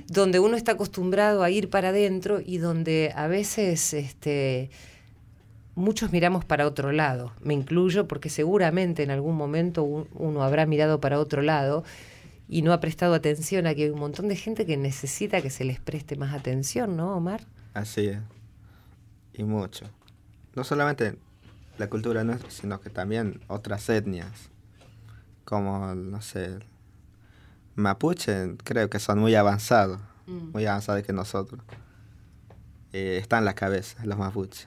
donde 0.08 0.40
uno 0.40 0.56
está 0.56 0.72
acostumbrado 0.72 1.44
a 1.44 1.50
ir 1.50 1.70
para 1.70 1.90
adentro 1.90 2.40
y 2.44 2.58
donde 2.58 3.12
a 3.14 3.28
veces 3.28 3.94
este, 3.94 4.68
muchos 5.76 6.10
miramos 6.12 6.44
para 6.44 6.66
otro 6.66 6.90
lado. 6.92 7.32
Me 7.40 7.54
incluyo 7.54 8.08
porque 8.08 8.30
seguramente 8.30 9.02
en 9.02 9.10
algún 9.12 9.36
momento 9.36 9.82
un- 9.84 10.08
uno 10.14 10.42
habrá 10.42 10.66
mirado 10.66 11.00
para 11.00 11.20
otro 11.20 11.42
lado 11.42 11.84
y 12.48 12.62
no 12.62 12.72
ha 12.72 12.80
prestado 12.80 13.14
atención 13.14 13.66
a 13.66 13.74
que 13.74 13.84
hay 13.84 13.90
un 13.90 13.98
montón 13.98 14.28
de 14.28 14.36
gente 14.36 14.66
que 14.66 14.76
necesita 14.76 15.42
que 15.42 15.50
se 15.50 15.64
les 15.64 15.80
preste 15.80 16.16
más 16.16 16.32
atención, 16.34 16.96
¿no, 16.96 17.16
Omar? 17.16 17.42
así 17.74 18.06
es. 18.06 18.18
Y 19.34 19.44
mucho. 19.44 19.84
No 20.54 20.64
solamente 20.64 21.18
la 21.76 21.88
cultura 21.90 22.24
nuestra, 22.24 22.50
sino 22.50 22.80
que 22.80 22.88
también 22.88 23.40
otras 23.48 23.86
etnias. 23.90 24.48
Como, 25.44 25.94
no 25.94 26.22
sé, 26.22 26.58
mapuche, 27.74 28.56
creo 28.64 28.88
que 28.88 28.98
son 28.98 29.18
muy 29.18 29.34
avanzados. 29.34 30.00
Muy 30.26 30.64
avanzados 30.66 31.02
que 31.04 31.12
nosotros. 31.12 31.60
Eh, 32.92 33.18
está 33.20 33.38
en 33.38 33.44
la 33.44 33.54
cabeza, 33.54 34.02
los 34.06 34.16
mapuches. 34.18 34.66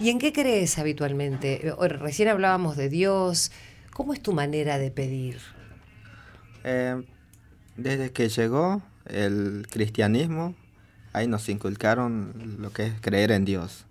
¿Y 0.00 0.08
en 0.10 0.18
qué 0.18 0.32
crees 0.32 0.78
habitualmente? 0.78 1.68
Eh, 1.68 1.88
Recién 1.88 2.28
hablábamos 2.28 2.76
de 2.76 2.88
Dios. 2.88 3.52
¿Cómo 3.92 4.14
es 4.14 4.22
tu 4.22 4.32
manera 4.32 4.78
de 4.78 4.90
pedir? 4.90 5.38
Eh, 6.64 7.02
desde 7.76 8.12
que 8.12 8.28
llegó 8.28 8.82
el 9.06 9.66
cristianismo, 9.70 10.54
ahí 11.12 11.26
nos 11.26 11.48
inculcaron 11.48 12.56
lo 12.60 12.72
que 12.72 12.86
es 12.86 13.00
creer 13.00 13.32
en 13.32 13.44
Dios. 13.44 13.86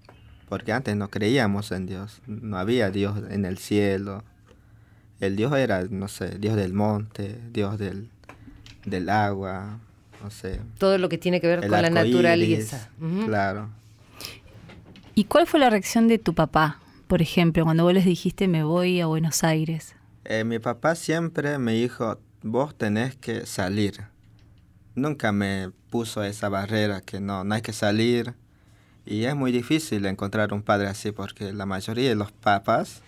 Porque 0.49 0.71
antes 0.71 0.95
no 0.95 1.09
creíamos 1.09 1.71
en 1.71 1.87
Dios, 1.87 2.21
no 2.25 2.57
había 2.57 2.89
Dios 2.89 3.17
en 3.29 3.45
el 3.45 3.57
cielo. 3.57 4.23
El 5.19 5.35
Dios 5.35 5.53
era, 5.55 5.83
no 5.89 6.07
sé, 6.07 6.37
Dios 6.39 6.55
del 6.55 6.73
monte, 6.73 7.39
Dios 7.51 7.77
del, 7.77 8.09
del 8.85 9.09
agua, 9.09 9.79
no 10.23 10.31
sé. 10.31 10.61
Todo 10.77 10.97
lo 10.97 11.09
que 11.09 11.17
tiene 11.17 11.41
que 11.41 11.47
ver 11.47 11.61
con 11.61 11.71
la 11.71 11.89
naturaleza. 11.89 12.89
Claro. 13.25 13.69
¿Y 15.15 15.25
cuál 15.25 15.47
fue 15.47 15.59
la 15.59 15.69
reacción 15.69 16.07
de 16.07 16.19
tu 16.19 16.33
papá, 16.33 16.79
por 17.07 17.21
ejemplo, 17.21 17.63
cuando 17.63 17.83
vos 17.83 17.93
les 17.93 18.05
dijiste 18.05 18.47
me 18.47 18.63
voy 18.63 19.01
a 19.01 19.07
Buenos 19.07 19.43
Aires? 19.43 19.95
Eh, 20.25 20.43
mi 20.43 20.59
papá 20.59 20.95
siempre 20.95 21.57
me 21.57 21.73
dijo, 21.73 22.19
vos 22.43 22.77
tenés 22.77 23.15
que 23.15 23.45
salir. 23.45 24.05
Nunca 24.95 25.31
me 25.31 25.71
puso 25.89 26.23
esa 26.23 26.49
barrera 26.49 27.01
que 27.01 27.19
no, 27.19 27.43
no 27.43 27.55
hay 27.55 27.61
que 27.61 27.73
salir. 27.73 28.33
Y 29.05 29.25
es 29.25 29.35
muy 29.35 29.51
difícil 29.51 30.05
encontrar 30.05 30.53
un 30.53 30.63
padre 30.63 30.87
así 30.87 31.11
porque 31.11 31.53
la 31.53 31.65
mayoría 31.65 32.09
de 32.09 32.15
los 32.15 32.31
papás 32.31 33.01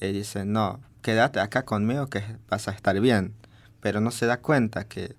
eh, 0.00 0.12
dicen, 0.12 0.52
no, 0.52 0.80
quédate 1.02 1.40
acá 1.40 1.64
conmigo 1.64 2.06
que 2.06 2.22
vas 2.48 2.68
a 2.68 2.72
estar 2.72 2.98
bien. 3.00 3.34
Pero 3.80 4.00
no 4.00 4.10
se 4.10 4.26
da 4.26 4.38
cuenta 4.38 4.84
que, 4.84 5.14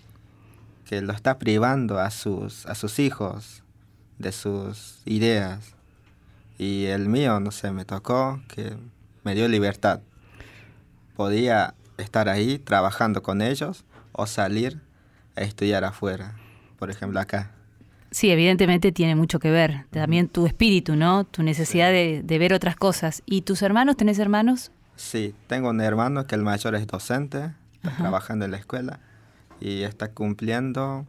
que 0.85 1.01
lo 1.01 1.13
está 1.13 1.37
privando 1.37 1.99
a 1.99 2.11
sus, 2.11 2.65
a 2.65 2.75
sus 2.75 2.99
hijos 2.99 3.63
de 4.17 4.31
sus 4.31 5.01
ideas. 5.05 5.75
Y 6.57 6.85
el 6.85 7.07
mío, 7.07 7.39
no 7.39 7.51
sé, 7.51 7.71
me 7.71 7.85
tocó 7.85 8.41
que 8.47 8.75
me 9.23 9.35
dio 9.35 9.47
libertad 9.47 10.01
podía 11.19 11.75
estar 11.99 12.29
ahí 12.29 12.59
trabajando 12.59 13.21
con 13.23 13.41
ellos 13.41 13.85
o 14.11 14.25
salir 14.25 14.81
a 15.35 15.41
estudiar 15.41 15.83
afuera, 15.83 16.35
por 16.77 16.89
ejemplo 16.89 17.19
acá. 17.19 17.51
Sí, 18.11 18.31
evidentemente 18.31 18.91
tiene 18.91 19.15
mucho 19.15 19.39
que 19.39 19.51
ver. 19.51 19.85
También 19.91 20.27
tu 20.27 20.47
espíritu, 20.47 20.95
¿no? 20.95 21.25
Tu 21.25 21.43
necesidad 21.43 21.89
de, 21.89 22.21
de 22.23 22.39
ver 22.39 22.53
otras 22.53 22.75
cosas. 22.75 23.21
¿Y 23.25 23.43
tus 23.43 23.61
hermanos? 23.61 23.97
¿Tenés 23.97 24.17
hermanos? 24.17 24.71
Sí, 24.95 25.35
tengo 25.47 25.69
un 25.69 25.79
hermano 25.79 26.25
que 26.25 26.35
el 26.35 26.41
mayor 26.41 26.75
es 26.75 26.87
docente, 26.87 27.51
está 27.75 27.95
trabajando 27.95 28.45
en 28.45 28.51
la 28.51 28.57
escuela 28.57 28.99
y 29.61 29.83
está 29.83 30.11
cumpliendo 30.11 31.05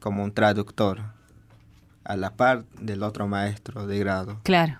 como 0.00 0.24
un 0.24 0.32
traductor 0.32 1.02
a 2.04 2.16
la 2.16 2.30
par 2.30 2.64
del 2.80 3.02
otro 3.02 3.28
maestro 3.28 3.86
de 3.86 3.98
grado. 3.98 4.40
Claro. 4.42 4.78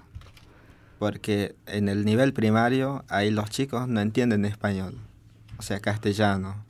Porque 0.99 1.55
en 1.67 1.89
el 1.89 2.05
nivel 2.05 2.33
primario 2.33 3.05
ahí 3.09 3.31
los 3.31 3.51
chicos 3.51 3.87
no 3.87 4.01
entienden 4.01 4.45
español, 4.45 4.99
o 5.61 5.63
sea, 5.63 5.79
castellano. 5.81 6.65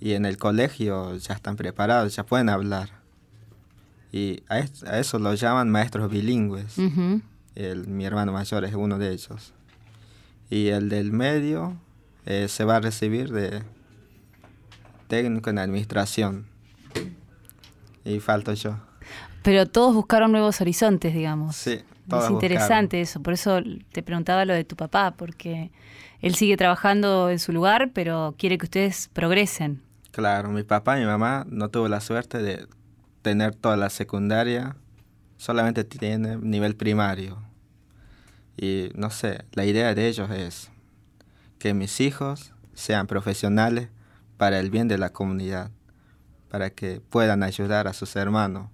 Y 0.00 0.14
en 0.14 0.24
el 0.24 0.38
colegio 0.38 1.14
ya 1.18 1.34
están 1.34 1.56
preparados, 1.56 2.16
ya 2.16 2.24
pueden 2.24 2.48
hablar. 2.48 2.88
Y 4.10 4.42
a, 4.48 4.58
es- 4.60 4.82
a 4.84 4.98
eso 4.98 5.18
lo 5.18 5.34
llaman 5.34 5.70
maestros 5.70 6.10
bilingües. 6.10 6.76
El- 7.54 7.86
mi 7.86 8.04
hermano 8.06 8.32
mayor 8.32 8.64
es 8.64 8.74
uno 8.74 8.98
de 8.98 9.12
ellos. 9.12 9.52
Y 10.50 10.68
el 10.68 10.88
del 10.88 11.12
medio 11.12 11.76
eh, 12.26 12.48
se 12.48 12.64
va 12.64 12.76
a 12.76 12.80
recibir 12.80 13.30
de 13.30 13.62
técnico 15.08 15.50
en 15.50 15.58
administración. 15.58 16.46
Y 18.04 18.18
falto 18.20 18.52
yo. 18.54 18.76
Pero 19.42 19.66
todos 19.66 19.94
buscaron 19.94 20.32
nuevos 20.32 20.60
horizontes, 20.60 21.12
digamos. 21.14 21.56
Sí, 21.56 21.72
Es 21.72 21.84
todos 22.08 22.30
interesante 22.30 23.00
eso, 23.00 23.20
por 23.22 23.34
eso 23.34 23.60
te 23.92 24.02
preguntaba 24.02 24.44
lo 24.44 24.54
de 24.54 24.64
tu 24.64 24.76
papá, 24.76 25.12
porque 25.16 25.70
él 26.22 26.36
sigue 26.36 26.56
trabajando 26.56 27.30
en 27.30 27.40
su 27.40 27.52
lugar, 27.52 27.90
pero 27.92 28.34
quiere 28.38 28.56
que 28.56 28.66
ustedes 28.66 29.10
progresen. 29.12 29.82
Claro, 30.12 30.50
mi 30.50 30.62
papá 30.62 30.96
y 30.96 31.00
mi 31.00 31.06
mamá 31.06 31.44
no 31.48 31.68
tuvo 31.68 31.88
la 31.88 32.00
suerte 32.00 32.38
de 32.38 32.66
tener 33.22 33.54
toda 33.54 33.76
la 33.76 33.90
secundaria, 33.90 34.76
solamente 35.36 35.84
tiene 35.84 36.36
nivel 36.36 36.76
primario. 36.76 37.42
Y 38.56 38.90
no 38.94 39.10
sé, 39.10 39.44
la 39.52 39.64
idea 39.64 39.94
de 39.94 40.06
ellos 40.06 40.30
es 40.30 40.70
que 41.58 41.74
mis 41.74 42.00
hijos 42.00 42.52
sean 42.74 43.06
profesionales 43.06 43.88
para 44.36 44.60
el 44.60 44.70
bien 44.70 44.86
de 44.86 44.98
la 44.98 45.10
comunidad, 45.10 45.70
para 46.48 46.70
que 46.70 47.00
puedan 47.00 47.42
ayudar 47.42 47.88
a 47.88 47.92
sus 47.92 48.14
hermanos. 48.14 48.68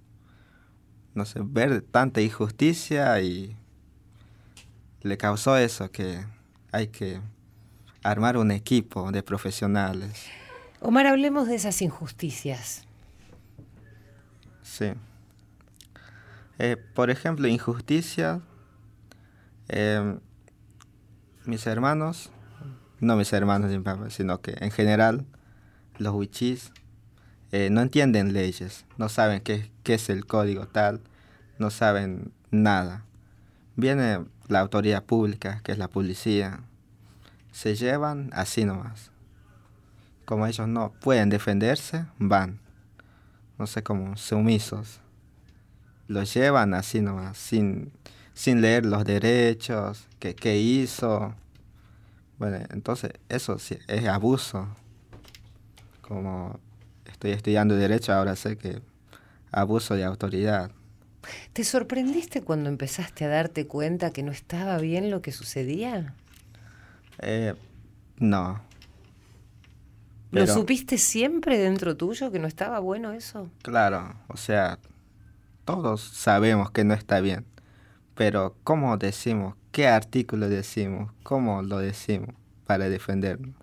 No 1.15 1.25
sé, 1.25 1.39
ver 1.43 1.81
tanta 1.81 2.21
injusticia 2.21 3.19
y 3.21 3.55
le 5.01 5.17
causó 5.17 5.57
eso, 5.57 5.89
que 5.91 6.25
hay 6.71 6.87
que 6.87 7.21
armar 8.03 8.37
un 8.37 8.51
equipo 8.51 9.11
de 9.11 9.23
profesionales. 9.23 10.25
Omar, 10.81 11.07
hablemos 11.07 11.47
de 11.47 11.55
esas 11.55 11.81
injusticias. 11.81 12.83
Sí. 14.63 14.93
Eh, 16.57 16.77
por 16.93 17.09
ejemplo, 17.09 17.47
injusticia. 17.47 18.41
eh, 19.67 20.17
mis 21.45 21.65
hermanos, 21.67 22.31
no 22.99 23.15
mis 23.15 23.31
hermanos 23.33 23.71
mi 23.71 23.79
papá, 23.79 24.09
sino 24.09 24.41
que 24.41 24.55
en 24.59 24.71
general 24.71 25.25
los 25.97 26.13
huichís 26.13 26.71
eh, 27.51 27.69
no 27.71 27.81
entienden 27.81 28.33
leyes, 28.33 28.85
no 28.97 29.09
saben 29.09 29.41
qué, 29.41 29.71
qué 29.83 29.95
es 29.95 30.09
el 30.09 30.25
código 30.25 30.67
tal, 30.67 31.01
no 31.57 31.71
saben 31.71 32.31
nada. 32.51 33.03
Viene 33.75 34.25
la 34.47 34.59
autoridad 34.59 35.03
pública, 35.03 35.61
que 35.63 35.71
es 35.71 35.77
la 35.77 35.87
policía, 35.87 36.61
se 37.59 37.75
llevan 37.75 38.29
así 38.31 38.63
nomás. 38.63 39.11
Como 40.23 40.47
ellos 40.47 40.69
no 40.69 40.93
pueden 41.01 41.29
defenderse, 41.29 42.05
van 42.17 42.61
no 43.57 43.67
sé, 43.67 43.83
como 43.83 44.15
sumisos. 44.15 45.01
Los 46.07 46.33
llevan 46.33 46.73
así 46.73 47.01
nomás, 47.01 47.37
sin, 47.37 47.91
sin 48.33 48.61
leer 48.61 48.85
los 48.85 49.03
derechos, 49.03 50.07
qué, 50.19 50.33
qué 50.33 50.57
hizo. 50.57 51.35
Bueno, 52.37 52.65
entonces 52.69 53.11
eso 53.27 53.59
sí 53.59 53.77
es 53.89 54.07
abuso. 54.07 54.69
Como 56.01 56.57
estoy 57.05 57.31
estudiando 57.31 57.75
derecho, 57.75 58.13
ahora 58.13 58.37
sé 58.37 58.57
que 58.57 58.81
abuso 59.51 59.95
de 59.95 60.05
autoridad. 60.05 60.71
¿Te 61.51 61.65
sorprendiste 61.65 62.41
cuando 62.41 62.69
empezaste 62.69 63.25
a 63.25 63.27
darte 63.27 63.67
cuenta 63.67 64.11
que 64.11 64.23
no 64.23 64.31
estaba 64.31 64.77
bien 64.77 65.11
lo 65.11 65.21
que 65.21 65.33
sucedía? 65.33 66.15
Eh, 67.21 67.53
no, 68.17 68.61
¿Lo 70.31 70.45
supiste 70.45 70.97
siempre 70.97 71.57
dentro 71.57 71.97
tuyo 71.97 72.31
que 72.31 72.39
no 72.39 72.47
estaba 72.47 72.79
bueno 72.79 73.13
eso? 73.13 73.49
claro, 73.63 74.15
o 74.27 74.37
sea, 74.37 74.77
todos 75.65 76.01
sabemos 76.01 76.71
que 76.71 76.83
no 76.83 76.93
está 76.93 77.19
bien. 77.19 77.45
Pero 78.15 78.55
¿cómo 78.63 78.97
decimos? 78.97 79.55
¿Qué 79.71 79.87
artículo 79.87 80.49
decimos? 80.49 81.11
¿Cómo 81.23 81.61
lo 81.61 81.77
decimos 81.77 82.35
para 82.65 82.89
defendernos? 82.89 83.55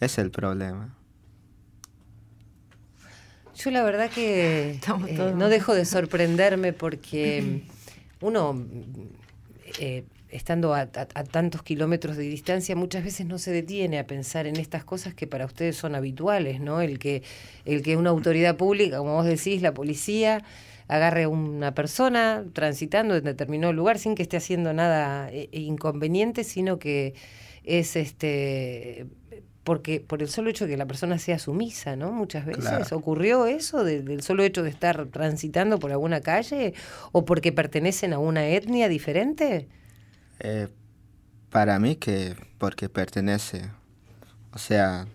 Es 0.00 0.18
el 0.18 0.30
problema. 0.30 0.94
Yo 3.54 3.70
la 3.70 3.82
verdad 3.82 4.10
que 4.10 4.78
eh, 5.06 5.32
no 5.34 5.48
dejo 5.48 5.74
de 5.74 5.84
sorprenderme 5.84 6.72
porque 6.72 7.62
uno, 8.20 8.66
eh, 9.78 10.04
estando 10.30 10.74
a, 10.74 10.80
a- 10.80 11.08
a 11.14 11.24
tantos 11.24 11.62
kilómetros 11.62 12.16
de 12.16 12.24
distancia, 12.24 12.74
muchas 12.76 13.04
veces 13.04 13.26
no 13.26 13.38
se 13.38 13.52
detiene 13.52 13.98
a 13.98 14.06
pensar 14.06 14.46
en 14.46 14.56
estas 14.56 14.84
cosas 14.84 15.14
que 15.14 15.26
para 15.26 15.46
ustedes 15.46 15.76
son 15.76 15.94
habituales, 15.94 16.60
¿no? 16.60 16.80
El 16.80 16.98
que, 16.98 17.22
el 17.64 17.82
que 17.82 17.96
una 17.96 18.10
autoridad 18.10 18.56
pública, 18.56 18.98
como 18.98 19.14
vos 19.14 19.24
decís, 19.26 19.62
la 19.62 19.72
policía, 19.72 20.42
agarre 20.88 21.24
a 21.24 21.28
una 21.28 21.74
persona 21.74 22.44
transitando 22.52 23.16
en 23.16 23.24
determinado 23.24 23.72
lugar 23.72 23.98
sin 23.98 24.14
que 24.14 24.22
esté 24.22 24.36
haciendo 24.36 24.72
nada 24.72 25.28
eh, 25.32 25.48
inconveniente, 25.52 26.44
sino 26.44 26.78
que 26.78 27.14
es 27.64 27.96
este 27.96 29.06
porque 29.64 29.98
por 29.98 30.22
el 30.22 30.28
solo 30.28 30.48
hecho 30.48 30.64
de 30.64 30.70
que 30.70 30.76
la 30.76 30.86
persona 30.86 31.18
sea 31.18 31.40
sumisa, 31.40 31.96
¿no? 31.96 32.12
Muchas 32.12 32.46
veces 32.46 32.64
Claro. 32.66 32.96
ocurrió 32.96 33.46
eso 33.46 33.82
de- 33.82 34.00
del 34.02 34.22
solo 34.22 34.44
hecho 34.44 34.62
de 34.62 34.70
estar 34.70 35.06
transitando 35.06 35.80
por 35.80 35.90
alguna 35.90 36.20
calle 36.20 36.72
o 37.10 37.24
porque 37.24 37.50
pertenecen 37.50 38.12
a 38.12 38.20
una 38.20 38.46
etnia 38.46 38.88
diferente. 38.88 39.66
Eh, 40.40 40.68
para 41.50 41.78
mí 41.78 41.96
que 41.96 42.36
porque 42.58 42.88
pertenece, 42.88 43.70
o 44.52 44.58
sea, 44.58 45.06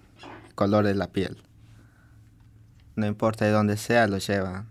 color 0.56 0.86
de 0.86 0.96
la 0.96 1.08
piel. 1.08 1.38
No 2.96 3.06
importa 3.06 3.46
de 3.46 3.52
dónde 3.52 3.78
sea, 3.78 4.08
lo 4.08 4.18
llevan. 4.18 4.68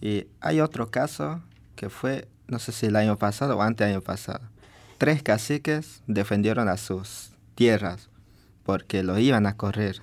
Y 0.00 0.26
hay 0.40 0.60
otro 0.60 0.90
caso 0.90 1.42
que 1.76 1.90
fue, 1.90 2.28
no 2.46 2.58
sé 2.58 2.72
si 2.72 2.86
el 2.86 2.96
año 2.96 3.16
pasado 3.16 3.56
o 3.56 3.62
antes 3.62 3.86
año 3.86 4.00
pasado. 4.00 4.40
Tres 4.98 5.22
caciques 5.22 6.02
defendieron 6.06 6.68
a 6.68 6.76
sus 6.76 7.30
tierras 7.54 8.08
porque 8.64 9.02
lo 9.02 9.18
iban 9.18 9.46
a 9.46 9.56
correr. 9.56 10.02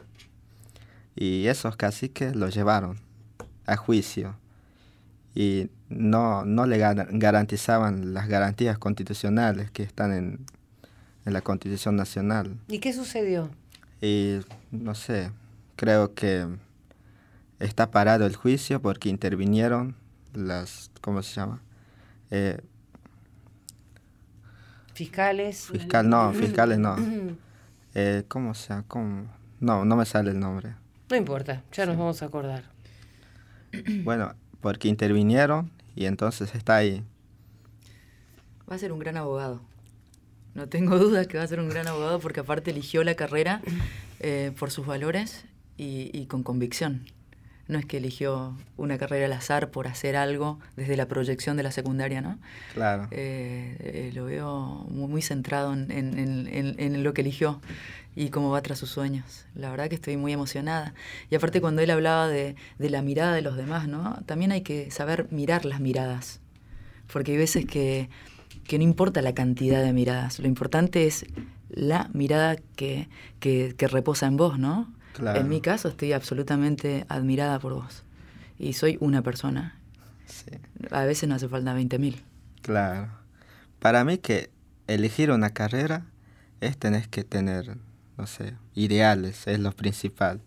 Y 1.15 1.47
esos 1.47 1.75
caciques 1.77 2.35
lo 2.35 2.49
llevaron 2.49 2.99
a 3.65 3.77
juicio 3.77 4.35
y 5.35 5.69
no, 5.89 6.45
no 6.45 6.65
le 6.65 6.79
gar- 6.79 7.07
garantizaban 7.11 8.13
las 8.13 8.27
garantías 8.27 8.77
constitucionales 8.77 9.69
que 9.71 9.83
están 9.83 10.13
en, 10.13 10.39
en 11.25 11.33
la 11.33 11.41
Constitución 11.41 11.95
Nacional. 11.97 12.57
¿Y 12.69 12.79
qué 12.79 12.93
sucedió? 12.93 13.49
Y 14.01 14.39
no 14.71 14.95
sé, 14.95 15.31
creo 15.75 16.13
que 16.13 16.47
está 17.59 17.91
parado 17.91 18.25
el 18.25 18.35
juicio 18.35 18.81
porque 18.81 19.09
intervinieron 19.09 19.95
las, 20.33 20.89
¿cómo 21.01 21.21
se 21.21 21.35
llama? 21.35 21.61
Eh, 22.31 22.59
Fiscales. 24.93 25.67
fiscal, 25.71 26.09
no, 26.09 26.31
fiscales 26.33 26.79
no. 26.79 26.95
Eh, 27.97 28.25
¿Cómo 28.27 28.53
se 28.55 28.67
llama? 28.73 28.83
¿Cómo? 28.89 29.25
No, 29.61 29.85
no 29.85 29.95
me 29.95 30.03
sale 30.05 30.31
el 30.31 30.37
nombre. 30.37 30.73
No 31.09 31.15
importa, 31.15 31.63
ya 31.71 31.85
nos 31.85 31.97
vamos 31.97 32.21
a 32.21 32.25
acordar. 32.25 32.65
Bueno, 34.03 34.33
porque 34.65 34.87
intervinieron 34.87 35.69
y 35.95 36.05
entonces 36.05 36.55
está 36.55 36.77
ahí. 36.77 37.03
Va 38.67 38.73
a 38.73 38.79
ser 38.79 38.91
un 38.91 38.97
gran 38.97 39.15
abogado. 39.15 39.61
No 40.55 40.67
tengo 40.67 40.97
dudas 40.97 41.27
que 41.27 41.37
va 41.37 41.43
a 41.43 41.47
ser 41.47 41.59
un 41.59 41.69
gran 41.69 41.85
abogado 41.87 42.19
porque 42.19 42.39
aparte 42.39 42.71
eligió 42.71 43.03
la 43.03 43.13
carrera 43.13 43.61
eh, 44.21 44.51
por 44.57 44.71
sus 44.71 44.87
valores 44.87 45.45
y, 45.77 46.09
y 46.19 46.25
con 46.25 46.41
convicción. 46.41 47.05
No 47.67 47.79
es 47.79 47.85
que 47.85 47.97
eligió 47.97 48.55
una 48.77 48.97
carrera 48.99 49.25
al 49.25 49.33
azar 49.33 49.71
por 49.71 49.87
hacer 49.87 50.15
algo 50.15 50.59
desde 50.75 50.95
la 50.97 51.07
proyección 51.07 51.57
de 51.57 51.63
la 51.63 51.71
secundaria, 51.71 52.21
¿no? 52.21 52.37
Claro. 52.73 53.07
Eh, 53.11 53.75
eh, 53.79 54.11
lo 54.13 54.25
veo 54.25 54.85
muy, 54.89 55.07
muy 55.07 55.21
centrado 55.23 55.73
en, 55.73 55.89
en- 55.91 56.19
en- 56.19 56.47
en- 56.47 56.79
en 56.79 57.03
lo 57.03 57.13
que 57.15 57.21
eligió 57.21 57.59
y 58.15 58.29
cómo 58.29 58.51
va 58.51 58.61
tras 58.61 58.77
sus 58.77 58.89
sueños. 58.91 59.45
La 59.55 59.71
verdad 59.71 59.89
que 59.89 59.95
estoy 59.95 60.15
muy 60.15 60.31
emocionada. 60.31 60.93
Y 61.31 61.35
aparte 61.35 61.59
cuando 61.59 61.81
él 61.81 61.89
hablaba 61.89 62.27
de, 62.27 62.55
de 62.77 62.89
la 62.91 63.01
mirada 63.01 63.33
de 63.33 63.41
los 63.41 63.57
demás, 63.57 63.87
¿no? 63.87 64.19
También 64.27 64.51
hay 64.51 64.61
que 64.61 64.91
saber 64.91 65.27
mirar 65.31 65.65
las 65.65 65.79
miradas. 65.79 66.41
Porque 67.11 67.31
hay 67.31 67.37
veces 67.37 67.65
que, 67.65 68.09
que 68.65 68.77
no 68.77 68.83
importa 68.83 69.21
la 69.23 69.33
cantidad 69.33 69.81
de 69.83 69.91
miradas, 69.91 70.37
lo 70.39 70.47
importante 70.47 71.07
es 71.07 71.25
la 71.69 72.09
mirada 72.13 72.55
que, 72.75 73.09
que, 73.39 73.73
que 73.75 73.87
reposa 73.87 74.27
en 74.27 74.37
vos, 74.37 74.59
¿no? 74.59 74.93
Claro. 75.15 75.39
En 75.39 75.47
mi 75.47 75.61
caso 75.61 75.87
estoy 75.87 76.11
absolutamente 76.11 77.05
admirada 77.07 77.57
por 77.59 77.73
vos. 77.73 78.03
Y 78.59 78.73
soy 78.73 78.97
una 78.99 79.21
persona. 79.21 79.79
Sí. 80.25 80.51
A 80.91 81.05
veces 81.05 81.29
no 81.29 81.35
hace 81.35 81.47
falta 81.47 81.73
20.000. 81.73 82.17
Claro. 82.61 83.07
Para 83.79 84.03
mí 84.03 84.17
que 84.17 84.49
elegir 84.87 85.31
una 85.31 85.51
carrera 85.51 86.05
es 86.59 86.77
tener 86.77 87.07
que 87.07 87.23
tener, 87.23 87.77
no 88.17 88.27
sé, 88.27 88.55
ideales, 88.73 89.47
es 89.47 89.59
lo 89.59 89.71
principal. 89.71 90.41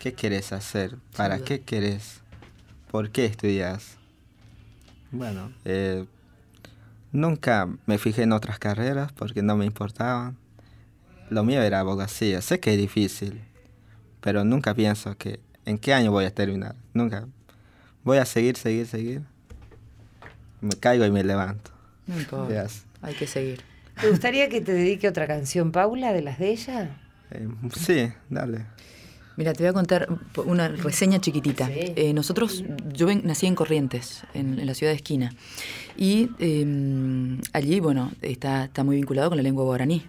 ¿Qué 0.00 0.12
quieres 0.12 0.52
hacer? 0.52 0.96
¿Para 1.16 1.38
qué 1.38 1.60
querés? 1.60 2.22
¿Por 2.90 3.10
qué 3.10 3.26
estudias? 3.26 3.96
Bueno, 5.12 5.52
eh, 5.64 6.04
nunca 7.12 7.68
me 7.86 7.98
fijé 7.98 8.22
en 8.22 8.32
otras 8.32 8.58
carreras 8.58 9.12
porque 9.12 9.42
no 9.42 9.56
me 9.56 9.66
importaban. 9.66 10.36
Lo 11.30 11.44
mío 11.44 11.62
era 11.62 11.80
abogacía. 11.80 12.42
Sé 12.42 12.58
que 12.58 12.72
es 12.72 12.78
difícil, 12.78 13.40
pero 14.22 14.44
nunca 14.44 14.72
pienso 14.74 15.16
que 15.18 15.40
en 15.66 15.76
qué 15.78 15.92
año 15.92 16.10
voy 16.10 16.24
a 16.24 16.34
terminar. 16.34 16.74
Nunca. 16.94 17.26
Voy 18.04 18.16
a 18.18 18.24
seguir, 18.24 18.56
seguir, 18.56 18.86
seguir. 18.86 19.22
Me 20.60 20.70
caigo 20.70 21.04
y 21.04 21.10
me 21.10 21.22
levanto. 21.22 21.70
No 22.06 22.18
importa. 22.18 22.48
Veas. 22.48 22.84
Hay 23.02 23.14
que 23.14 23.26
seguir. 23.26 23.60
¿Te 24.00 24.08
gustaría 24.08 24.48
que 24.48 24.60
te 24.60 24.72
dedique 24.72 25.06
otra 25.08 25.26
canción, 25.26 25.70
Paula, 25.70 26.12
de 26.12 26.22
las 26.22 26.38
de 26.38 26.50
ella? 26.50 26.96
Eh, 27.30 27.46
sí, 27.76 28.10
dale. 28.30 28.64
Mira, 29.36 29.52
te 29.54 29.62
voy 29.62 29.68
a 29.70 29.72
contar 29.72 30.08
una 30.44 30.68
reseña 30.68 31.20
chiquitita. 31.20 31.66
Sí. 31.66 31.92
Eh, 31.96 32.12
nosotros, 32.12 32.64
yo 32.92 33.06
ven- 33.06 33.22
nací 33.24 33.46
en 33.46 33.54
Corrientes, 33.54 34.24
en, 34.34 34.58
en 34.58 34.66
la 34.66 34.74
ciudad 34.74 34.92
de 34.92 34.96
Esquina, 34.96 35.32
y 35.96 36.30
eh, 36.38 37.38
allí, 37.52 37.80
bueno, 37.80 38.12
está, 38.20 38.64
está 38.64 38.84
muy 38.84 38.96
vinculado 38.96 39.30
con 39.30 39.38
la 39.38 39.42
lengua 39.42 39.64
guaraní. 39.64 40.06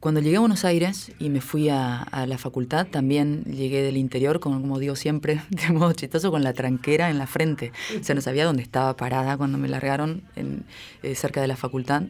Cuando 0.00 0.20
llegué 0.20 0.36
a 0.36 0.40
Buenos 0.40 0.64
Aires 0.64 1.12
y 1.18 1.28
me 1.28 1.42
fui 1.42 1.68
a, 1.68 2.00
a 2.02 2.26
la 2.26 2.38
facultad, 2.38 2.86
también 2.86 3.44
llegué 3.44 3.82
del 3.82 3.98
interior, 3.98 4.40
con, 4.40 4.58
como 4.62 4.78
digo 4.78 4.96
siempre, 4.96 5.42
de 5.50 5.70
modo 5.72 5.92
chistoso, 5.92 6.30
con 6.30 6.42
la 6.42 6.54
tranquera 6.54 7.10
en 7.10 7.18
la 7.18 7.26
frente. 7.26 7.72
O 8.00 8.02
sea, 8.02 8.14
no 8.14 8.22
sabía 8.22 8.46
dónde 8.46 8.62
estaba 8.62 8.96
parada 8.96 9.36
cuando 9.36 9.58
me 9.58 9.68
largaron 9.68 10.22
en, 10.36 10.64
eh, 11.02 11.14
cerca 11.14 11.42
de 11.42 11.48
la 11.48 11.56
facultad. 11.56 12.04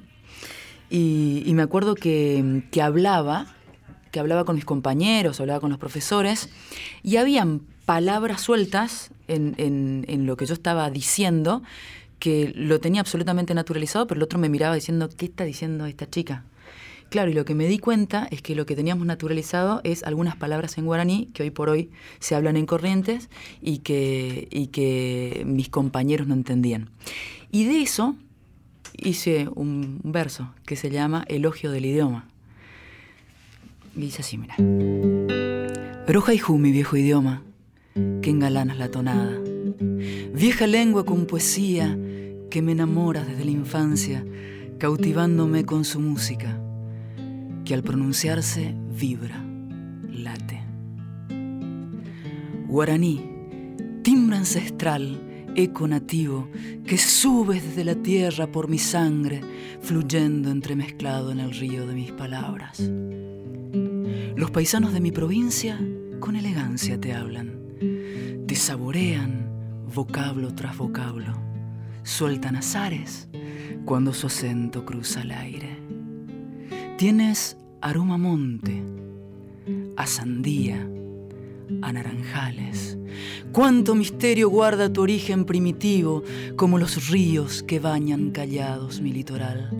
Y, 0.88 1.42
y 1.44 1.52
me 1.54 1.62
acuerdo 1.62 1.94
que, 1.96 2.62
que 2.70 2.80
hablaba, 2.80 3.46
que 4.12 4.20
hablaba 4.20 4.44
con 4.44 4.54
mis 4.54 4.64
compañeros, 4.64 5.40
hablaba 5.40 5.58
con 5.60 5.70
los 5.70 5.78
profesores, 5.78 6.48
y 7.02 7.16
habían 7.16 7.60
palabras 7.86 8.40
sueltas 8.40 9.10
en, 9.26 9.54
en- 9.58 10.04
en 10.08 10.26
lo 10.26 10.36
que 10.36 10.46
yo 10.46 10.54
estaba 10.54 10.90
diciendo, 10.90 11.62
que 12.20 12.52
lo 12.54 12.78
tenía 12.78 13.00
absolutamente 13.00 13.52
naturalizado, 13.54 14.06
pero 14.06 14.18
el 14.18 14.22
otro 14.22 14.38
me 14.38 14.48
miraba 14.48 14.74
diciendo, 14.76 15.08
¿qué 15.16 15.24
está 15.26 15.42
diciendo 15.44 15.86
esta 15.86 16.08
chica? 16.08 16.44
Claro, 17.10 17.28
y 17.28 17.34
lo 17.34 17.44
que 17.44 17.56
me 17.56 17.66
di 17.66 17.78
cuenta 17.78 18.28
es 18.30 18.40
que 18.40 18.54
lo 18.54 18.66
que 18.66 18.76
teníamos 18.76 19.04
naturalizado 19.04 19.80
es 19.82 20.04
algunas 20.04 20.36
palabras 20.36 20.78
en 20.78 20.86
guaraní 20.86 21.26
que 21.34 21.42
hoy 21.42 21.50
por 21.50 21.68
hoy 21.68 21.90
se 22.20 22.36
hablan 22.36 22.56
en 22.56 22.66
corrientes 22.66 23.28
y 23.60 23.78
que, 23.78 25.42
mis 25.44 25.68
compañeros 25.68 26.28
no 26.28 26.34
entendían. 26.34 26.88
Y 27.50 27.64
de 27.64 27.82
eso 27.82 28.14
hice 28.96 29.48
un 29.56 30.00
verso 30.04 30.54
que 30.64 30.76
se 30.76 30.88
llama 30.88 31.24
Elogio 31.26 31.72
del 31.72 31.86
idioma. 31.86 32.28
Y 33.96 34.02
dice 34.02 34.22
así, 34.22 34.38
mira. 34.38 34.54
Roja 36.06 36.32
y 36.32 36.40
mi 36.58 36.70
viejo 36.70 36.96
idioma, 36.96 37.42
que 38.22 38.30
engalanas 38.30 38.78
la 38.78 38.88
tonada. 38.88 39.36
Vieja 40.32 40.68
lengua 40.68 41.04
con 41.04 41.26
poesía 41.26 41.98
que 42.50 42.62
me 42.62 42.70
enamora 42.70 43.24
desde 43.24 43.44
la 43.44 43.50
infancia, 43.50 44.24
cautivándome 44.78 45.64
con 45.64 45.84
su 45.84 45.98
música, 45.98 46.60
que 47.70 47.74
al 47.74 47.84
pronunciarse 47.84 48.74
vibra, 48.98 49.44
late. 50.08 50.60
Guaraní, 52.66 53.20
timbre 54.02 54.38
ancestral, 54.38 55.52
eco 55.54 55.86
nativo, 55.86 56.48
que 56.84 56.98
sube 56.98 57.60
desde 57.60 57.84
la 57.84 57.94
tierra 57.94 58.50
por 58.50 58.68
mi 58.68 58.78
sangre, 58.78 59.42
fluyendo 59.82 60.50
entremezclado 60.50 61.30
en 61.30 61.38
el 61.38 61.52
río 61.52 61.86
de 61.86 61.94
mis 61.94 62.10
palabras. 62.10 62.80
Los 64.34 64.50
paisanos 64.50 64.92
de 64.92 64.98
mi 64.98 65.12
provincia 65.12 65.80
con 66.18 66.34
elegancia 66.34 67.00
te 67.00 67.12
hablan, 67.12 67.52
te 68.48 68.56
saborean 68.56 69.48
vocablo 69.94 70.56
tras 70.56 70.76
vocablo, 70.76 71.40
sueltan 72.02 72.56
azares 72.56 73.28
cuando 73.84 74.12
su 74.12 74.26
acento 74.26 74.84
cruza 74.84 75.22
el 75.22 75.30
aire. 75.30 75.79
Tienes 77.00 77.56
aroma 77.80 78.18
monte, 78.18 78.82
a 79.96 80.06
sandía, 80.06 80.86
a 81.80 81.92
naranjales. 81.94 82.98
Cuánto 83.52 83.94
misterio 83.94 84.50
guarda 84.50 84.92
tu 84.92 85.00
origen 85.00 85.46
primitivo, 85.46 86.22
como 86.56 86.76
los 86.76 87.08
ríos 87.08 87.62
que 87.62 87.80
bañan 87.80 88.32
callados 88.32 89.00
mi 89.00 89.14
litoral. 89.14 89.70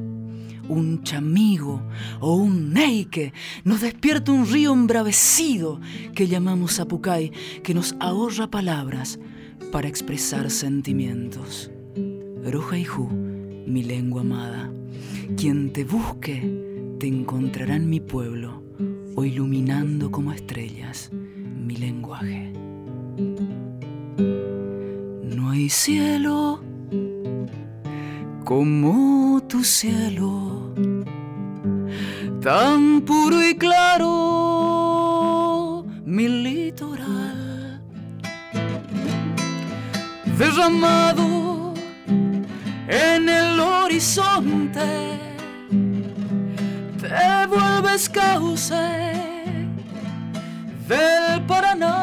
Un 0.66 1.02
chamigo 1.02 1.82
o 2.20 2.36
un 2.36 2.72
neike 2.72 3.34
nos 3.64 3.82
despierta 3.82 4.32
un 4.32 4.50
río 4.50 4.72
embravecido 4.72 5.78
que 6.14 6.26
llamamos 6.26 6.80
Apucay, 6.80 7.32
que 7.62 7.74
nos 7.74 7.96
ahorra 8.00 8.50
palabras 8.50 9.20
para 9.70 9.88
expresar 9.88 10.50
sentimientos. 10.50 11.70
Rojaiju, 12.50 13.10
mi 13.66 13.82
lengua 13.82 14.22
amada, 14.22 14.72
quien 15.36 15.70
te 15.70 15.84
busque 15.84 16.69
te 17.00 17.06
encontrará 17.06 17.74
en 17.76 17.88
mi 17.88 17.98
pueblo 17.98 18.62
o 19.16 19.24
iluminando 19.24 20.10
como 20.10 20.32
estrellas 20.32 21.10
mi 21.12 21.76
lenguaje. 21.76 22.52
No 25.24 25.48
hay 25.48 25.70
cielo 25.70 26.62
como 28.44 29.42
tu 29.48 29.64
cielo, 29.64 30.74
tan 32.42 33.00
puro 33.00 33.48
y 33.48 33.54
claro, 33.54 34.06
mi 36.04 36.28
litoral, 36.28 37.80
derramado 40.36 41.72
en 42.88 43.26
el 43.26 43.58
horizonte, 43.58 45.29
te 47.10 47.46
vuelves 47.48 48.08
cauce 48.08 48.86
del 50.88 51.42
Paraná. 51.46 51.96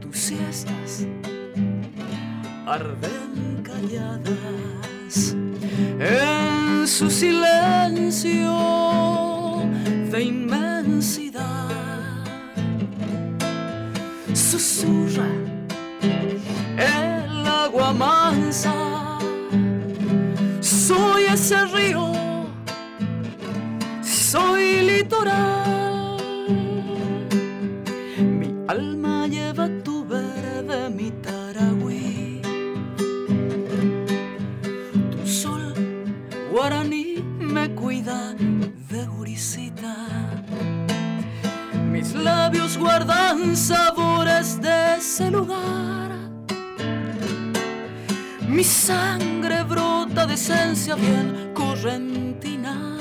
Tus 0.00 0.16
siestas 0.18 1.06
arden 2.66 3.62
calladas 3.62 5.34
en 5.98 6.86
su 6.86 7.10
silencio 7.10 8.52
de 10.10 10.22
inmensidad. 10.22 11.70
Susurra 14.34 15.28
el 16.76 17.46
agua 17.46 17.92
mansa. 17.94 19.05
Soy 21.26 21.34
ese 21.34 21.66
río 21.66 22.12
soy 24.02 24.82
litoral. 24.82 26.18
Mi 28.38 28.48
alma 28.68 29.26
lleva 29.26 29.68
tu 29.82 30.04
verde, 30.04 30.88
mi 30.90 31.10
taragüí. 31.10 32.40
Tu 35.10 35.26
sol 35.26 35.74
guaraní 36.52 37.24
me 37.40 37.74
cuida 37.74 38.34
de 38.90 39.06
gurisita. 39.06 39.96
Mis 41.90 42.14
labios 42.14 42.78
guardan 42.78 43.56
sabores 43.56 44.60
de 44.60 44.96
ese 44.98 45.30
lugar. 45.30 46.10
Mi 48.48 48.62
sangre 48.62 49.35
brota 50.36 50.54
de 50.54 50.64
esencia 50.66 50.94
bien 50.94 51.52
correntina. 51.54 52.96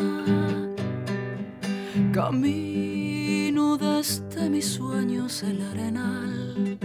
Camino 2.14 3.78
desde 3.78 4.50
mis 4.50 4.66
sueños 4.66 5.44
el 5.44 5.62
arenal. 5.62 6.78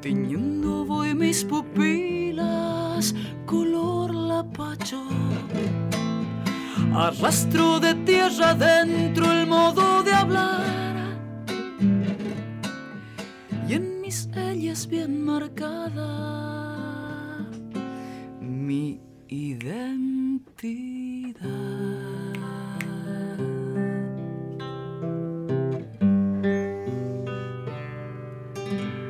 Tiñendo 0.00 0.84
voy 0.84 1.14
mis 1.14 1.44
pupilas 1.44 3.14
color 3.46 4.14
lapacho. 4.14 5.02
Arrastro 6.94 7.80
de 7.80 7.94
tierra 7.94 8.54
dentro 8.54 9.32
el 9.32 9.46
modo 9.46 10.02
de 10.02 10.12
hablar. 10.12 11.18
Y 13.68 13.74
en 13.74 14.00
mis 14.00 14.28
ellas 14.34 14.86
bien 14.86 15.24
marcada 15.24 16.57
mi 18.68 19.00
identidad. 19.28 20.28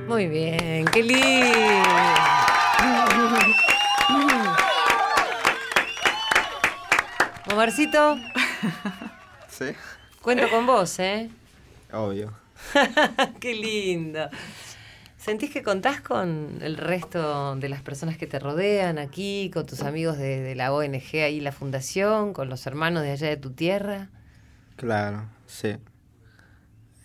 Muy 0.07 0.29
bien, 0.29 0.85
qué 0.93 1.03
lindo. 1.03 1.59
Omarcito, 7.53 8.17
Sí, 9.49 9.65
cuento 10.23 10.49
con 10.51 10.67
vos, 10.67 10.99
¿eh? 11.01 11.31
obvio. 11.93 12.33
qué 13.41 13.55
lindo. 13.55 14.29
¿Sentís 15.29 15.51
que 15.51 15.63
contás 15.63 16.01
con 16.01 16.57
el 16.63 16.79
resto 16.79 17.55
de 17.57 17.69
las 17.69 17.83
personas 17.83 18.17
que 18.17 18.27
te 18.27 18.39
rodean 18.39 18.97
aquí, 18.97 19.51
con 19.53 19.67
tus 19.67 19.83
amigos 19.83 20.17
de, 20.17 20.55
la 20.55 20.73
ONG 20.73 21.17
ahí, 21.23 21.39
la 21.41 21.53
fundación, 21.53 22.33
con 22.33 22.49
los 22.49 22.67
hermanos 22.67 23.03
de 23.03 23.11
allá 23.11 23.29
de 23.29 23.37
tu 23.37 23.51
tierra? 23.51 24.09
Claro, 24.77 25.27
sí. 25.47 25.77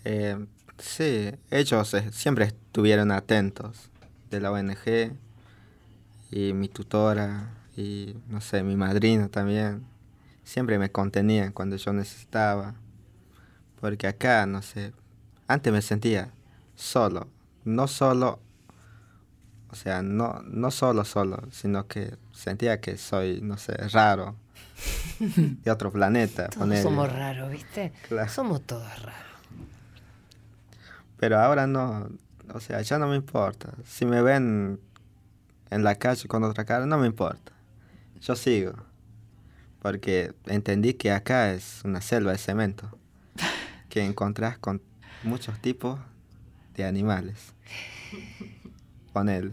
Eh, 0.06 0.38
sí, 0.78 1.32
ellos 1.50 1.94
siempre 2.12 2.46
estuvieron 2.46 3.12
atentos 3.12 3.90
de 4.30 4.40
la 4.40 4.52
ONG 4.52 5.12
y 6.30 6.54
mi 6.54 6.68
tutora 6.68 7.50
y 7.76 8.16
no 8.30 8.40
sé, 8.40 8.62
mi 8.62 8.74
madrina 8.74 9.28
también. 9.28 9.84
Siempre 10.44 10.78
me 10.78 10.90
contenían 10.90 11.52
cuando 11.52 11.76
yo 11.76 11.92
necesitaba. 11.92 12.74
Porque 13.82 14.06
acá, 14.06 14.46
no 14.46 14.62
sé, 14.62 14.94
antes 15.46 15.70
me 15.70 15.82
sentía 15.82 16.30
solo, 16.74 17.28
no 17.64 17.88
solo, 17.88 18.40
o 19.70 19.74
sea, 19.74 20.02
no, 20.02 20.42
no 20.46 20.70
solo 20.70 21.04
solo, 21.04 21.42
sino 21.50 21.86
que 21.86 22.16
sentía 22.32 22.80
que 22.80 22.96
soy, 22.96 23.40
no 23.40 23.56
sé, 23.56 23.74
raro, 23.88 24.36
de 25.18 25.70
otro 25.70 25.90
planeta. 25.90 26.48
Todos 26.48 26.78
somos 26.80 27.12
raros, 27.12 27.50
¿viste? 27.50 27.92
Claro. 28.08 28.30
Somos 28.30 28.62
todos 28.62 29.02
raros. 29.02 29.20
Pero 31.18 31.38
ahora 31.38 31.66
no, 31.66 32.08
o 32.52 32.60
sea, 32.60 32.82
ya 32.82 32.98
no 32.98 33.06
me 33.08 33.16
importa. 33.16 33.72
Si 33.86 34.04
me 34.04 34.20
ven 34.20 34.80
en 35.70 35.84
la 35.84 35.94
calle 35.94 36.28
con 36.28 36.44
otra 36.44 36.64
cara, 36.64 36.86
no 36.86 36.98
me 36.98 37.06
importa. 37.06 37.52
Yo 38.20 38.36
sigo. 38.36 38.74
Porque 39.80 40.34
entendí 40.46 40.94
que 40.94 41.12
acá 41.12 41.52
es 41.52 41.82
una 41.84 42.00
selva 42.00 42.32
de 42.32 42.38
cemento. 42.38 42.98
Que 43.88 44.04
encontrás 44.04 44.58
con 44.58 44.82
muchos 45.22 45.58
tipos 45.60 45.98
de 46.74 46.84
animales. 46.84 47.53
Ponele. 49.12 49.52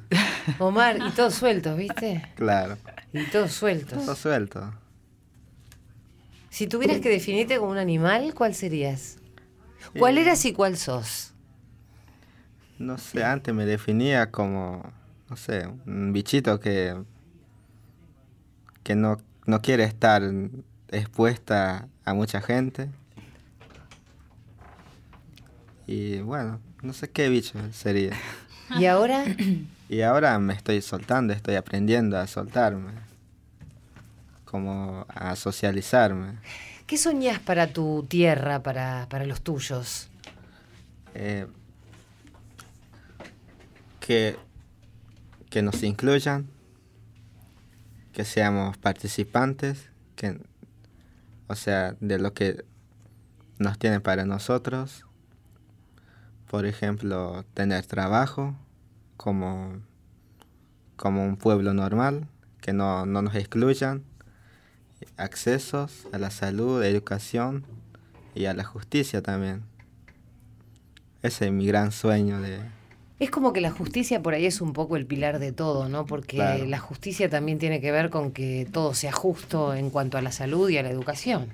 Omar, 0.59 0.97
y 1.07 1.11
todos 1.11 1.35
sueltos, 1.35 1.77
¿viste? 1.77 2.21
Claro. 2.35 2.77
Y 3.13 3.25
todos 3.25 3.51
sueltos. 3.51 4.03
Todo 4.05 4.15
suelto. 4.15 4.73
Si 6.49 6.67
tuvieras 6.67 6.99
que 6.99 7.09
definirte 7.09 7.57
como 7.57 7.71
un 7.71 7.77
animal, 7.77 8.33
¿cuál 8.33 8.55
serías? 8.55 9.17
¿Cuál 9.97 10.17
Eh. 10.17 10.21
eras 10.21 10.43
y 10.45 10.53
cuál 10.53 10.77
sos? 10.77 11.33
No 12.79 12.97
sé, 12.97 13.23
antes 13.23 13.53
me 13.53 13.65
definía 13.65 14.31
como, 14.31 14.81
no 15.29 15.35
sé, 15.37 15.67
un 15.85 16.11
bichito 16.11 16.59
que, 16.59 16.99
que 18.83 18.95
no, 18.95 19.17
no 19.45 19.61
quiere 19.61 19.83
estar 19.83 20.23
expuesta 20.89 21.87
a 22.03 22.13
mucha 22.15 22.41
gente. 22.41 22.89
Y 25.87 26.19
bueno, 26.21 26.59
no 26.81 26.93
sé 26.93 27.09
qué 27.09 27.29
bicho 27.29 27.59
sería. 27.73 28.17
¿Y 28.79 28.85
ahora? 28.85 29.25
Y 29.89 30.01
ahora 30.01 30.39
me 30.39 30.53
estoy 30.53 30.81
soltando, 30.81 31.33
estoy 31.33 31.55
aprendiendo 31.55 32.17
a 32.17 32.27
soltarme, 32.27 32.93
como 34.45 35.05
a 35.09 35.35
socializarme. 35.35 36.37
¿Qué 36.87 36.97
soñás 36.97 37.39
para 37.39 37.67
tu 37.67 38.05
tierra, 38.07 38.63
para, 38.63 39.07
para 39.09 39.25
los 39.25 39.41
tuyos? 39.41 40.09
Eh, 41.13 41.47
que, 43.99 44.37
que 45.49 45.61
nos 45.61 45.83
incluyan, 45.83 46.47
que 48.13 48.25
seamos 48.25 48.77
participantes, 48.77 49.89
que, 50.15 50.39
o 51.47 51.55
sea, 51.55 51.95
de 51.99 52.17
lo 52.17 52.33
que 52.33 52.65
nos 53.57 53.77
tienen 53.77 54.01
para 54.01 54.25
nosotros. 54.25 55.05
Por 56.51 56.65
ejemplo, 56.65 57.45
tener 57.53 57.85
trabajo 57.85 58.53
como, 59.15 59.79
como 60.97 61.23
un 61.23 61.37
pueblo 61.37 61.73
normal, 61.73 62.27
que 62.59 62.73
no, 62.73 63.05
no 63.05 63.21
nos 63.21 63.35
excluyan, 63.35 64.03
accesos 65.15 66.07
a 66.11 66.17
la 66.17 66.29
salud, 66.29 66.83
educación 66.83 67.63
y 68.35 68.47
a 68.47 68.53
la 68.53 68.65
justicia 68.65 69.21
también. 69.21 69.63
Ese 71.23 71.45
es 71.45 71.51
mi 71.53 71.65
gran 71.65 71.93
sueño 71.93 72.41
de... 72.41 72.59
Es 73.19 73.31
como 73.31 73.53
que 73.53 73.61
la 73.61 73.71
justicia 73.71 74.21
por 74.21 74.33
ahí 74.33 74.45
es 74.45 74.59
un 74.59 74.73
poco 74.73 74.97
el 74.97 75.05
pilar 75.05 75.39
de 75.39 75.53
todo, 75.53 75.87
¿no? 75.87 76.05
Porque 76.05 76.35
Claro. 76.35 76.65
la 76.65 76.79
justicia 76.79 77.29
también 77.29 77.59
tiene 77.59 77.79
que 77.79 77.93
ver 77.93 78.09
con 78.09 78.31
que 78.33 78.67
todo 78.69 78.93
sea 78.93 79.13
justo 79.13 79.73
en 79.73 79.89
cuanto 79.89 80.17
a 80.17 80.21
la 80.21 80.33
salud 80.33 80.67
y 80.69 80.77
a 80.77 80.83
la 80.83 80.89
educación, 80.89 81.47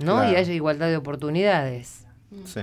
¿no? 0.00 0.30
Y 0.30 0.34
haya 0.36 0.52
igualdad 0.52 0.88
de 0.88 0.98
oportunidades. 0.98 2.04
Sí. 2.44 2.60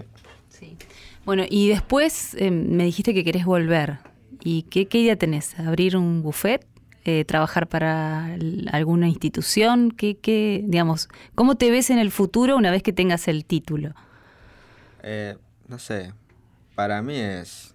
Bueno, 1.26 1.43
y 1.49 1.68
después 1.70 2.36
eh, 2.36 2.51
me 2.51 2.84
dijiste 2.86 3.14
que 3.14 3.24
querés 3.24 3.45
volver. 3.45 3.99
¿Y 4.43 4.64
qué, 4.64 4.88
qué 4.88 4.99
idea 4.99 5.16
tenés? 5.16 5.60
¿Abrir 5.60 5.97
un 5.97 6.22
buffet? 6.22 6.66
Eh, 7.03 7.26
¿Trabajar 7.26 7.68
para 7.68 8.38
alguna 8.72 9.08
institución? 9.08 9.91
¿Qué, 9.91 10.18
qué, 10.18 10.62
digamos, 10.66 11.10
¿Cómo 11.36 11.55
te 11.55 11.72
ves 11.72 11.89
en 11.89 11.99
el 11.99 12.12
futuro 12.12 12.58
una 12.58 12.72
vez 12.72 12.84
que 12.84 12.93
tengas 12.93 13.28
el 13.28 13.45
título? 13.45 13.93
Eh, 15.03 15.38
no 15.68 15.80
sé, 15.80 16.14
para 16.76 17.01
mí 17.01 17.16
es... 17.16 17.74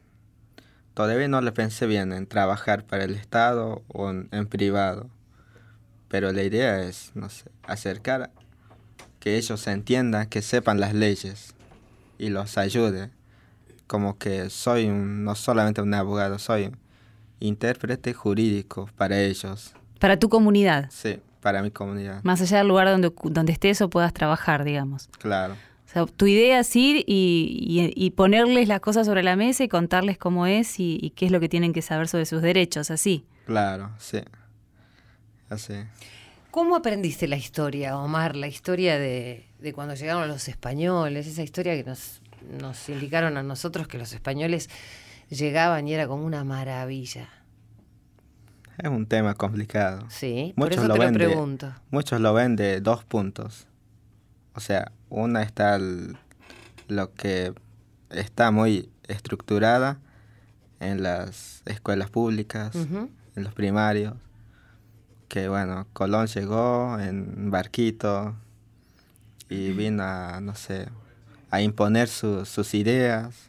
Todavía 0.94 1.28
no 1.28 1.40
le 1.40 1.52
pensé 1.52 1.86
bien 1.86 2.12
en 2.12 2.26
trabajar 2.26 2.84
para 2.84 3.04
el 3.04 3.14
Estado 3.14 3.82
o 3.88 4.10
en, 4.10 4.28
en 4.30 4.46
privado, 4.46 5.08
pero 6.08 6.30
la 6.32 6.42
idea 6.42 6.82
es, 6.82 7.12
no 7.14 7.30
sé, 7.30 7.50
acercar 7.62 8.30
que 9.18 9.38
ellos 9.38 9.66
entiendan, 9.66 10.28
que 10.28 10.42
sepan 10.42 10.78
las 10.80 10.92
leyes 10.92 11.54
y 12.18 12.28
los 12.30 12.56
ayude. 12.58 13.10
Como 13.86 14.16
que 14.18 14.48
soy 14.50 14.86
un- 14.86 15.24
no 15.24 15.34
solamente 15.34 15.82
un 15.82 15.92
abogado, 15.94 16.38
soy 16.38 16.64
un 16.66 16.78
intérprete 17.40 18.14
jurídico 18.14 18.88
para 18.96 19.20
ellos, 19.20 19.74
Para 19.98 20.18
tu 20.18 20.28
comunidad, 20.28 20.88
sí, 20.90 21.18
para 21.40 21.62
mi 21.62 21.70
comunidad, 21.70 22.22
más 22.24 22.40
allá 22.40 22.58
del 22.58 22.68
lugar 22.68 22.88
donde, 22.88 23.12
donde 23.24 23.52
estés 23.52 23.80
o 23.82 23.90
puedas 23.90 24.12
trabajar, 24.14 24.64
digamos. 24.64 25.08
claro. 25.18 25.54
O 25.54 25.92
sea, 25.92 26.06
tu 26.06 26.26
idea 26.26 26.60
es 26.60 26.74
ir 26.74 27.04
y, 27.06 27.58
y- 27.68 27.92
y 27.94 28.10
ponerles 28.12 28.66
las 28.66 28.80
cosas 28.80 29.06
sobre 29.06 29.22
la 29.22 29.36
mesa 29.36 29.62
y 29.62 29.68
contarles 29.68 30.16
cómo 30.16 30.46
es 30.46 30.80
y, 30.80 30.98
y 31.02 31.10
qué 31.10 31.26
es 31.26 31.32
lo 31.32 31.38
que 31.38 31.50
tienen 31.50 31.74
que 31.74 31.82
saber 31.82 32.08
sobre 32.08 32.24
sus 32.24 32.40
derechos, 32.40 32.90
así. 32.90 33.26
Claro, 33.44 33.90
sí. 33.98 34.20
Así. 35.50 35.74
¿Cómo 36.52 36.76
aprendiste 36.76 37.26
la 37.28 37.36
historia, 37.36 37.96
Omar? 37.98 38.36
La 38.36 38.46
historia 38.46 38.98
de, 38.98 39.46
de 39.58 39.72
cuando 39.72 39.94
llegaron 39.94 40.28
los 40.28 40.48
españoles, 40.48 41.26
esa 41.26 41.42
historia 41.42 41.74
que 41.74 41.82
nos, 41.82 42.20
nos 42.60 42.88
indicaron 42.90 43.36
a 43.38 43.42
nosotros 43.42 43.88
que 43.88 43.96
los 43.98 44.12
españoles 44.12 44.68
llegaban 45.30 45.88
y 45.88 45.94
era 45.94 46.06
como 46.06 46.24
una 46.26 46.44
maravilla. 46.44 47.28
Es 48.76 48.90
un 48.90 49.06
tema 49.06 49.34
complicado. 49.34 50.06
Sí, 50.10 50.52
por 50.54 50.66
Muchos 50.66 50.84
eso 50.84 50.88
lo 50.88 50.94
te 50.94 51.00
lo 51.00 51.06
de- 51.06 51.12
pregunto. 51.12 51.74
Muchos 51.90 52.20
lo 52.20 52.34
ven 52.34 52.54
de 52.56 52.80
dos 52.82 53.02
puntos. 53.04 53.66
O 54.54 54.60
sea, 54.60 54.92
una 55.08 55.42
está 55.42 55.76
el- 55.76 56.18
lo 56.88 57.14
que 57.14 57.54
está 58.10 58.50
muy 58.50 58.90
estructurada 59.08 60.00
en 60.80 61.02
las 61.02 61.62
escuelas 61.64 62.10
públicas, 62.10 62.74
en 62.74 63.10
los 63.42 63.54
primarios. 63.54 64.14
Que 65.32 65.48
bueno, 65.48 65.86
Colón 65.94 66.26
llegó 66.26 66.98
en 67.00 67.50
barquito 67.50 68.34
y 69.48 69.72
vino 69.72 70.02
a, 70.02 70.42
no 70.42 70.54
sé, 70.54 70.90
a 71.50 71.62
imponer 71.62 72.08
su- 72.08 72.44
sus 72.44 72.74
ideas 72.74 73.48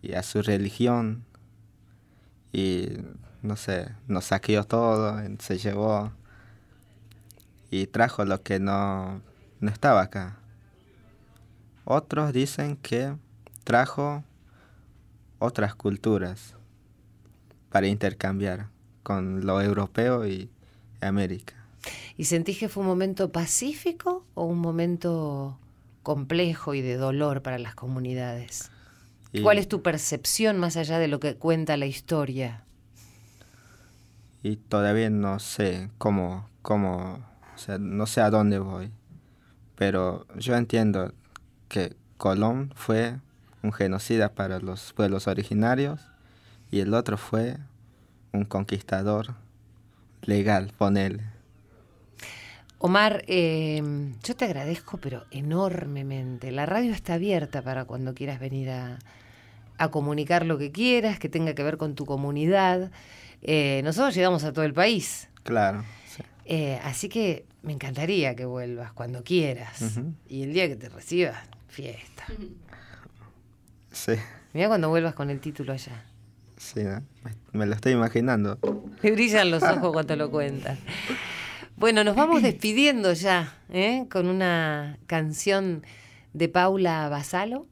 y 0.00 0.12
a 0.14 0.22
su 0.22 0.40
religión. 0.42 1.24
Y 2.52 2.86
no 3.42 3.56
sé, 3.56 3.96
nos 4.06 4.26
saqueó 4.26 4.62
todo, 4.62 5.20
se 5.40 5.58
llevó 5.58 6.12
y 7.72 7.88
trajo 7.88 8.24
lo 8.24 8.40
que 8.44 8.60
no, 8.60 9.20
no 9.58 9.70
estaba 9.72 10.02
acá. 10.02 10.36
Otros 11.84 12.32
dicen 12.32 12.76
que 12.76 13.12
trajo 13.64 14.22
otras 15.40 15.74
culturas 15.74 16.54
para 17.70 17.88
intercambiar 17.88 18.68
con 19.08 19.46
lo 19.46 19.62
europeo 19.62 20.26
y 20.28 20.50
América. 21.00 21.54
¿Y 22.18 22.26
sentís 22.26 22.58
que 22.58 22.68
fue 22.68 22.82
un 22.82 22.88
momento 22.88 23.32
pacífico 23.32 24.26
o 24.34 24.44
un 24.44 24.58
momento 24.58 25.58
complejo 26.02 26.74
y 26.74 26.82
de 26.82 26.96
dolor 26.96 27.40
para 27.40 27.58
las 27.58 27.74
comunidades? 27.74 28.70
Y, 29.32 29.40
¿Cuál 29.40 29.56
es 29.56 29.66
tu 29.66 29.80
percepción 29.80 30.58
más 30.58 30.76
allá 30.76 30.98
de 30.98 31.08
lo 31.08 31.20
que 31.20 31.36
cuenta 31.36 31.78
la 31.78 31.86
historia? 31.86 32.64
y 34.42 34.56
todavía 34.56 35.10
no 35.10 35.38
sé 35.38 35.90
cómo, 35.98 36.48
cómo, 36.62 37.26
o 37.54 37.58
sea, 37.58 37.78
no 37.78 38.06
sé 38.06 38.20
a 38.20 38.30
dónde 38.30 38.58
voy. 38.58 38.90
Pero 39.74 40.26
yo 40.36 40.54
entiendo 40.54 41.12
que 41.68 41.96
Colón 42.16 42.72
fue 42.74 43.18
un 43.62 43.72
genocida 43.72 44.34
para 44.34 44.60
los 44.60 44.92
pueblos 44.92 45.26
originarios 45.26 46.00
y 46.70 46.80
el 46.80 46.94
otro 46.94 47.16
fue 47.16 47.58
un 48.38 48.44
conquistador 48.44 49.34
legal, 50.22 50.72
ponele. 50.78 51.22
Omar, 52.80 53.24
eh, 53.26 53.82
yo 54.22 54.36
te 54.36 54.44
agradezco, 54.44 54.98
pero 54.98 55.24
enormemente. 55.32 56.52
La 56.52 56.64
radio 56.64 56.92
está 56.92 57.14
abierta 57.14 57.60
para 57.62 57.84
cuando 57.84 58.14
quieras 58.14 58.38
venir 58.38 58.70
a, 58.70 58.98
a 59.78 59.88
comunicar 59.90 60.46
lo 60.46 60.58
que 60.58 60.70
quieras, 60.70 61.18
que 61.18 61.28
tenga 61.28 61.54
que 61.54 61.64
ver 61.64 61.76
con 61.76 61.96
tu 61.96 62.06
comunidad. 62.06 62.92
Eh, 63.42 63.80
nosotros 63.84 64.14
llegamos 64.14 64.44
a 64.44 64.52
todo 64.52 64.64
el 64.64 64.74
país, 64.74 65.28
Claro, 65.42 65.84
sí. 66.06 66.22
eh, 66.44 66.80
así 66.84 67.08
que 67.08 67.46
me 67.62 67.72
encantaría 67.72 68.36
que 68.36 68.44
vuelvas 68.44 68.92
cuando 68.92 69.24
quieras. 69.24 69.98
Y 70.28 70.42
el 70.44 70.52
día 70.52 70.68
que 70.68 70.76
te 70.76 70.88
recibas, 70.88 71.36
fiesta. 71.68 72.24
Sí, 73.90 74.12
Mira 74.52 74.68
cuando 74.68 74.88
vuelvas 74.88 75.14
con 75.14 75.30
el 75.30 75.40
título 75.40 75.72
allá. 75.72 76.04
Sí, 76.58 76.82
¿no? 76.82 77.02
me, 77.52 77.66
lo 77.66 77.74
estoy 77.74 77.92
imaginando. 77.92 78.58
Me 79.02 79.10
brillan 79.12 79.50
los 79.50 79.62
ojos 79.62 79.92
cuando 79.92 80.16
lo 80.16 80.30
cuentas. 80.30 80.78
Bueno, 81.76 82.02
nos 82.02 82.16
vamos 82.16 82.42
despidiendo 82.42 83.12
ya, 83.12 83.56
¿eh? 83.70 84.06
con 84.10 84.26
una 84.26 84.98
canción 85.06 85.84
de 86.32 86.48
Paula 86.48 87.08
Basalo. 87.08 87.66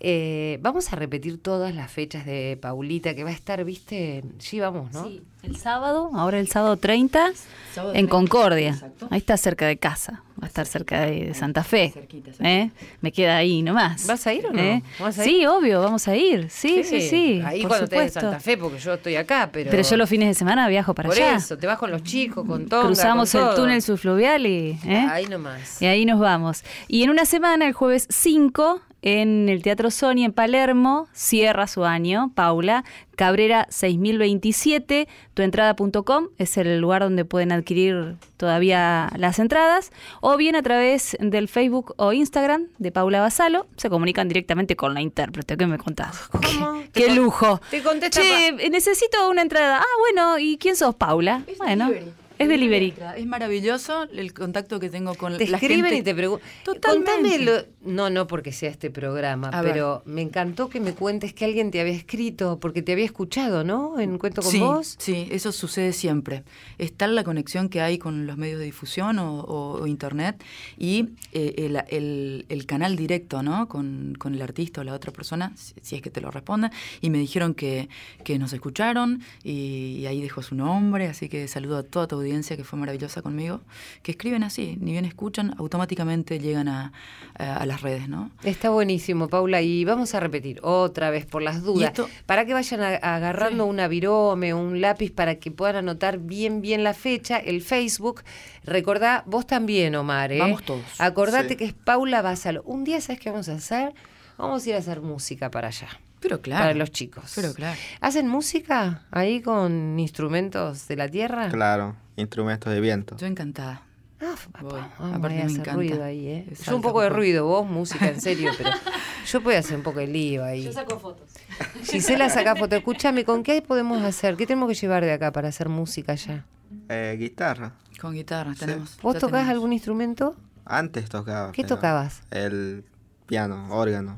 Eh, 0.00 0.58
vamos 0.60 0.92
a 0.92 0.96
repetir 0.96 1.40
todas 1.40 1.74
las 1.74 1.90
fechas 1.90 2.24
de 2.26 2.58
Paulita, 2.60 3.14
que 3.14 3.24
va 3.24 3.30
a 3.30 3.34
estar, 3.34 3.64
viste, 3.64 4.24
sí, 4.38 4.60
vamos, 4.60 4.92
¿no? 4.92 5.08
Sí, 5.08 5.22
el 5.48 5.56
sábado, 5.56 6.10
ahora 6.14 6.38
el 6.38 6.48
sábado 6.48 6.76
30, 6.76 7.32
Sábado 7.74 7.90
en 7.94 8.06
30, 8.06 8.10
Concordia. 8.10 8.68
exacto. 8.70 9.08
Ahí 9.10 9.18
está 9.18 9.36
cerca 9.36 9.66
de 9.66 9.76
casa, 9.76 10.22
va 10.40 10.44
a 10.44 10.46
estar 10.46 10.66
cerca 10.66 11.02
de, 11.02 11.26
de 11.26 11.34
Santa 11.34 11.62
Fe. 11.64 11.90
Cerquita, 11.92 12.30
cerquita. 12.32 12.48
¿eh? 12.48 12.70
Me 13.00 13.12
queda 13.12 13.36
ahí 13.36 13.62
nomás. 13.62 14.06
¿Vas 14.06 14.26
a 14.26 14.32
ir 14.34 14.46
o 14.46 14.52
no? 14.52 14.60
¿Eh? 14.60 14.82
¿Vas 14.98 15.18
a 15.18 15.24
Sí, 15.24 15.46
obvio, 15.46 15.80
vamos 15.82 16.06
a 16.08 16.16
ir. 16.16 16.48
Sí, 16.50 16.82
sí, 16.84 17.00
sí. 17.00 17.42
Ahí 17.44 17.60
por 17.62 17.68
cuando 17.70 17.84
estés 17.84 17.98
en 18.00 18.08
supuesto. 18.08 18.20
Santa 18.20 18.40
Fe, 18.40 18.56
porque 18.58 18.78
yo 18.78 18.94
estoy 18.94 19.16
acá, 19.16 19.48
pero. 19.52 19.70
Pero 19.70 19.82
yo 19.82 19.96
los 19.96 20.08
fines 20.08 20.28
de 20.28 20.34
semana 20.34 20.68
viajo 20.68 20.94
para 20.94 21.08
Por 21.08 21.16
allá. 21.16 21.36
eso, 21.36 21.56
te 21.58 21.66
vas 21.66 21.78
con 21.78 21.90
los 21.90 22.02
chicos, 22.02 22.46
con 22.46 22.66
todo. 22.68 22.86
Cruzamos 22.86 23.34
el 23.34 23.54
túnel 23.54 23.82
subfluvial 23.82 24.46
y, 24.46 24.78
¿eh? 24.86 25.06
Ahí 25.10 25.26
nomás. 25.26 25.80
y 25.80 25.86
ahí 25.86 26.04
nos 26.04 26.18
vamos. 26.20 26.64
Y 26.88 27.02
en 27.02 27.10
una 27.10 27.24
semana, 27.24 27.66
el 27.66 27.72
jueves 27.74 28.06
5, 28.10 28.80
en 29.02 29.48
el 29.48 29.62
Teatro 29.62 29.90
Sony 29.90 30.24
en 30.24 30.32
Palermo, 30.32 31.06
cierra 31.12 31.66
su 31.68 31.84
año, 31.84 32.32
Paula, 32.34 32.84
Cabrera 33.18 33.66
6027, 33.70 35.08
tuentrada.com 35.34 36.28
es 36.38 36.56
el 36.56 36.78
lugar 36.78 37.02
donde 37.02 37.24
pueden 37.24 37.50
adquirir 37.50 38.14
todavía 38.36 39.10
las 39.16 39.40
entradas, 39.40 39.90
o 40.20 40.36
bien 40.36 40.54
a 40.54 40.62
través 40.62 41.16
del 41.18 41.48
Facebook 41.48 41.94
o 41.96 42.12
Instagram 42.12 42.68
de 42.78 42.92
Paula 42.92 43.20
Basalo, 43.20 43.66
se 43.76 43.90
comunican 43.90 44.28
directamente 44.28 44.76
con 44.76 44.94
la 44.94 45.00
intérprete. 45.00 45.56
¿Qué 45.56 45.66
me 45.66 45.78
contás? 45.78 46.28
¿Cómo? 46.30 46.80
¡Qué, 46.92 47.12
lujo! 47.12 47.60
te 47.72 47.82
contesta 47.82 48.20
Che, 48.20 48.52
necesito 48.70 49.28
una 49.28 49.42
entrada. 49.42 49.80
Ah, 49.80 49.98
bueno, 49.98 50.38
¿y 50.38 50.56
quién 50.56 50.76
sos, 50.76 50.94
Paula? 50.94 51.42
Es 51.48 51.58
bueno. 51.58 51.90
Es 52.38 52.48
delivery. 52.48 52.94
Es 53.16 53.26
maravilloso 53.26 54.04
el 54.12 54.32
contacto 54.32 54.78
que 54.80 54.90
tengo 54.90 55.14
con 55.14 55.36
Te 55.36 55.46
la 55.48 55.56
escriben 55.56 55.84
gente. 55.86 55.96
y 55.98 56.02
te 56.02 56.14
preguntan. 56.14 56.48
Totalmente. 56.64 57.10
Contame 57.12 57.38
lo- 57.44 57.62
No, 57.82 58.10
no 58.10 58.26
porque 58.26 58.52
sea 58.52 58.70
este 58.70 58.90
programa, 58.90 59.48
A 59.48 59.62
ver. 59.62 59.72
pero 59.72 60.02
me 60.04 60.20
encantó 60.22 60.68
que 60.68 60.78
me 60.80 60.92
cuentes 60.94 61.32
que 61.32 61.44
alguien 61.44 61.70
te 61.70 61.80
había 61.80 61.94
escrito, 61.94 62.58
porque 62.60 62.82
te 62.82 62.92
había 62.92 63.04
escuchado, 63.06 63.64
¿no? 63.64 63.98
En 63.98 64.18
Cuento 64.18 64.42
con 64.42 64.50
sí, 64.50 64.58
vos. 64.58 64.96
Sí, 64.98 65.26
eso 65.30 65.52
sucede 65.52 65.92
siempre. 65.92 66.44
Es 66.76 66.92
tal 66.92 67.14
la 67.14 67.24
conexión 67.24 67.68
que 67.68 67.80
hay 67.80 67.98
con 67.98 68.26
los 68.26 68.36
medios 68.36 68.58
de 68.58 68.66
difusión 68.66 69.18
o, 69.18 69.40
o- 69.40 69.80
o 69.82 69.86
internet 69.86 70.42
y 70.76 71.08
eh, 71.32 71.54
el, 71.58 71.76
el- 71.88 72.46
el 72.48 72.66
canal 72.66 72.96
directo, 72.96 73.42
¿no? 73.42 73.68
Con, 73.68 74.14
con 74.18 74.34
el 74.34 74.42
artista 74.42 74.80
o 74.80 74.84
la 74.84 74.92
otra 74.94 75.12
persona, 75.12 75.52
si, 75.56 75.74
si 75.82 75.96
es 75.96 76.02
que 76.02 76.10
te 76.10 76.20
lo 76.20 76.30
responde. 76.30 76.70
Y 77.00 77.10
me 77.10 77.18
dijeron 77.18 77.54
que, 77.54 77.88
que 78.24 78.38
nos 78.38 78.52
escucharon 78.52 79.22
y, 79.42 79.96
y 80.00 80.06
ahí 80.06 80.20
dejó 80.20 80.42
su 80.42 80.54
nombre, 80.54 81.06
así 81.06 81.28
que 81.28 81.48
saludo 81.48 81.78
a 81.78 81.82
toda 81.82 82.06
tu 82.06 82.16
audiencia 82.16 82.27
que 82.28 82.64
fue 82.64 82.78
maravillosa 82.78 83.22
conmigo, 83.22 83.60
que 84.02 84.12
escriben 84.12 84.42
así, 84.44 84.76
ni 84.80 84.92
bien 84.92 85.04
escuchan, 85.04 85.54
automáticamente 85.58 86.38
llegan 86.38 86.68
a, 86.68 86.92
a- 87.38 87.56
a 87.56 87.66
las 87.66 87.80
redes, 87.82 88.08
¿no? 88.08 88.30
Está 88.44 88.70
buenísimo, 88.70 89.28
Paula, 89.28 89.62
y 89.62 89.84
vamos 89.84 90.14
a 90.14 90.20
repetir 90.20 90.60
otra 90.62 91.10
vez 91.10 91.24
por 91.26 91.42
las 91.42 91.62
dudas, 91.62 91.88
esto- 91.90 92.08
para 92.26 92.44
que 92.44 92.52
vayan 92.54 92.80
a- 92.82 92.96
agarrando 92.96 93.64
una 93.66 93.88
virome, 93.88 94.52
un 94.54 94.80
lápiz 94.80 95.10
para 95.10 95.36
que 95.36 95.50
puedan 95.50 95.76
anotar 95.76 96.18
bien 96.18 96.60
bien 96.60 96.84
la 96.84 96.94
fecha, 96.94 97.38
el 97.38 97.62
Facebook. 97.62 98.22
Recordá, 98.64 99.22
vos 99.26 99.46
también, 99.46 99.94
Omar, 99.94 100.32
¿eh? 100.32 100.38
Vamos 100.38 100.62
todos. 100.64 100.82
Acordate 100.98 101.50
Sí. 101.50 101.56
que 101.56 101.64
es 101.64 101.72
Paula 101.72 102.22
Basalo. 102.22 102.62
Un 102.64 102.84
día, 102.84 103.00
¿sabes 103.00 103.20
qué 103.20 103.30
vamos 103.30 103.48
a 103.48 103.54
hacer? 103.54 103.94
Vamos 104.36 104.64
a 104.64 104.68
ir 104.68 104.74
a 104.74 104.78
hacer 104.78 105.00
música 105.00 105.50
para 105.50 105.68
allá. 105.68 105.88
Pero 106.20 106.40
claro. 106.40 106.64
Para 106.64 106.74
los 106.74 106.90
chicos. 106.90 107.32
Pero 107.34 107.54
claro. 107.54 107.78
¿Hacen 108.00 108.28
música 108.28 109.02
ahí 109.10 109.40
con 109.40 109.98
instrumentos 109.98 110.88
de 110.88 110.96
la 110.96 111.08
tierra? 111.08 111.48
Claro, 111.48 111.96
instrumentos 112.16 112.72
de 112.72 112.80
viento. 112.80 113.16
Yo 113.16 113.26
encantada. 113.26 113.82
Ah, 114.20 114.34
papá, 114.50 114.90
Aparte 114.98 115.28
me 115.36 115.42
hacer 115.42 115.50
encanta. 115.60 115.74
ruido 115.74 116.02
ahí, 116.02 116.26
¿eh? 116.26 116.48
Es 116.50 116.64
Yo 116.64 116.74
un 116.74 116.82
poco 116.82 117.02
de 117.02 117.08
ruido, 117.08 117.46
vos 117.46 117.64
música 117.64 118.08
en 118.08 118.20
serio, 118.20 118.50
pero 118.58 118.70
yo 119.26 119.40
puedo 119.40 119.56
hacer 119.56 119.76
un 119.76 119.84
poco 119.84 120.00
de 120.00 120.08
lío 120.08 120.42
ahí. 120.44 120.64
Yo 120.64 120.72
saco 120.72 120.98
fotos. 120.98 121.30
Gisela 121.84 122.28
saca 122.28 122.56
fotos. 122.56 122.78
Escúchame, 122.78 123.24
¿con 123.24 123.44
qué 123.44 123.62
podemos 123.62 124.02
hacer? 124.02 124.36
¿Qué 124.36 124.44
tenemos 124.44 124.68
que 124.68 124.74
llevar 124.74 125.04
de 125.04 125.12
acá 125.12 125.30
para 125.30 125.48
hacer 125.48 125.68
música 125.68 126.16
ya? 126.16 126.44
Eh, 126.88 127.16
guitarra. 127.16 127.74
Con 128.00 128.14
guitarra 128.14 128.54
tenemos. 128.58 128.98
¿Vos 129.02 129.14
tocás 129.14 129.30
tenemos. 129.30 129.50
algún 129.50 129.72
instrumento? 129.72 130.34
Antes 130.64 131.08
tocaba. 131.08 131.52
¿Qué 131.52 131.62
tocabas? 131.62 132.22
El 132.32 132.84
piano, 133.26 133.68
órgano. 133.70 134.16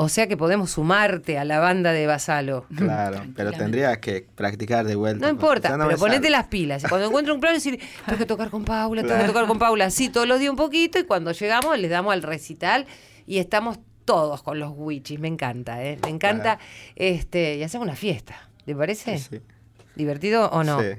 O 0.00 0.08
sea 0.08 0.28
que 0.28 0.36
podemos 0.36 0.70
sumarte 0.70 1.38
a 1.38 1.44
la 1.44 1.58
banda 1.58 1.90
de 1.92 2.06
Basalo. 2.06 2.66
Claro, 2.76 3.16
pero 3.16 3.50
Tranquilamente. 3.50 3.58
tendría 3.58 4.00
que 4.00 4.26
practicar 4.36 4.86
de 4.86 4.94
vuelta. 4.94 5.26
No 5.26 5.32
importa, 5.32 5.70
no 5.70 5.76
pero 5.86 5.88
me 5.88 5.96
ponete 5.96 6.18
sale. 6.18 6.30
las 6.30 6.44
pilas. 6.46 6.84
Cuando 6.88 7.08
encuentro 7.08 7.34
un 7.34 7.40
plano, 7.40 7.54
decir, 7.56 7.80
tengo 8.06 8.16
que 8.18 8.24
tocar 8.26 8.48
con 8.48 8.64
Paula, 8.64 9.02
tengo 9.02 9.18
que 9.18 9.26
tocar 9.26 9.46
con 9.48 9.58
Paula. 9.58 9.90
Sí, 9.90 10.08
todos 10.08 10.28
los 10.28 10.38
días 10.38 10.50
un 10.50 10.56
poquito 10.56 11.00
y 11.00 11.02
cuando 11.04 11.32
llegamos 11.32 11.76
les 11.80 11.90
damos 11.90 12.12
al 12.12 12.22
recital 12.22 12.86
y 13.26 13.38
estamos 13.38 13.80
todos 14.04 14.42
con 14.44 14.60
los 14.60 14.72
wichis. 14.76 15.18
Me 15.18 15.26
encanta, 15.26 15.82
¿eh? 15.82 15.98
Me 16.04 16.10
encanta. 16.10 16.60
este 16.94 17.56
Y 17.56 17.64
hacemos 17.64 17.84
una 17.86 17.96
fiesta. 17.96 18.48
¿Te 18.64 18.76
parece? 18.76 19.18
Sí, 19.18 19.40
¿Divertido 19.96 20.48
o 20.50 20.62
no? 20.62 20.80
sí, 20.80 20.90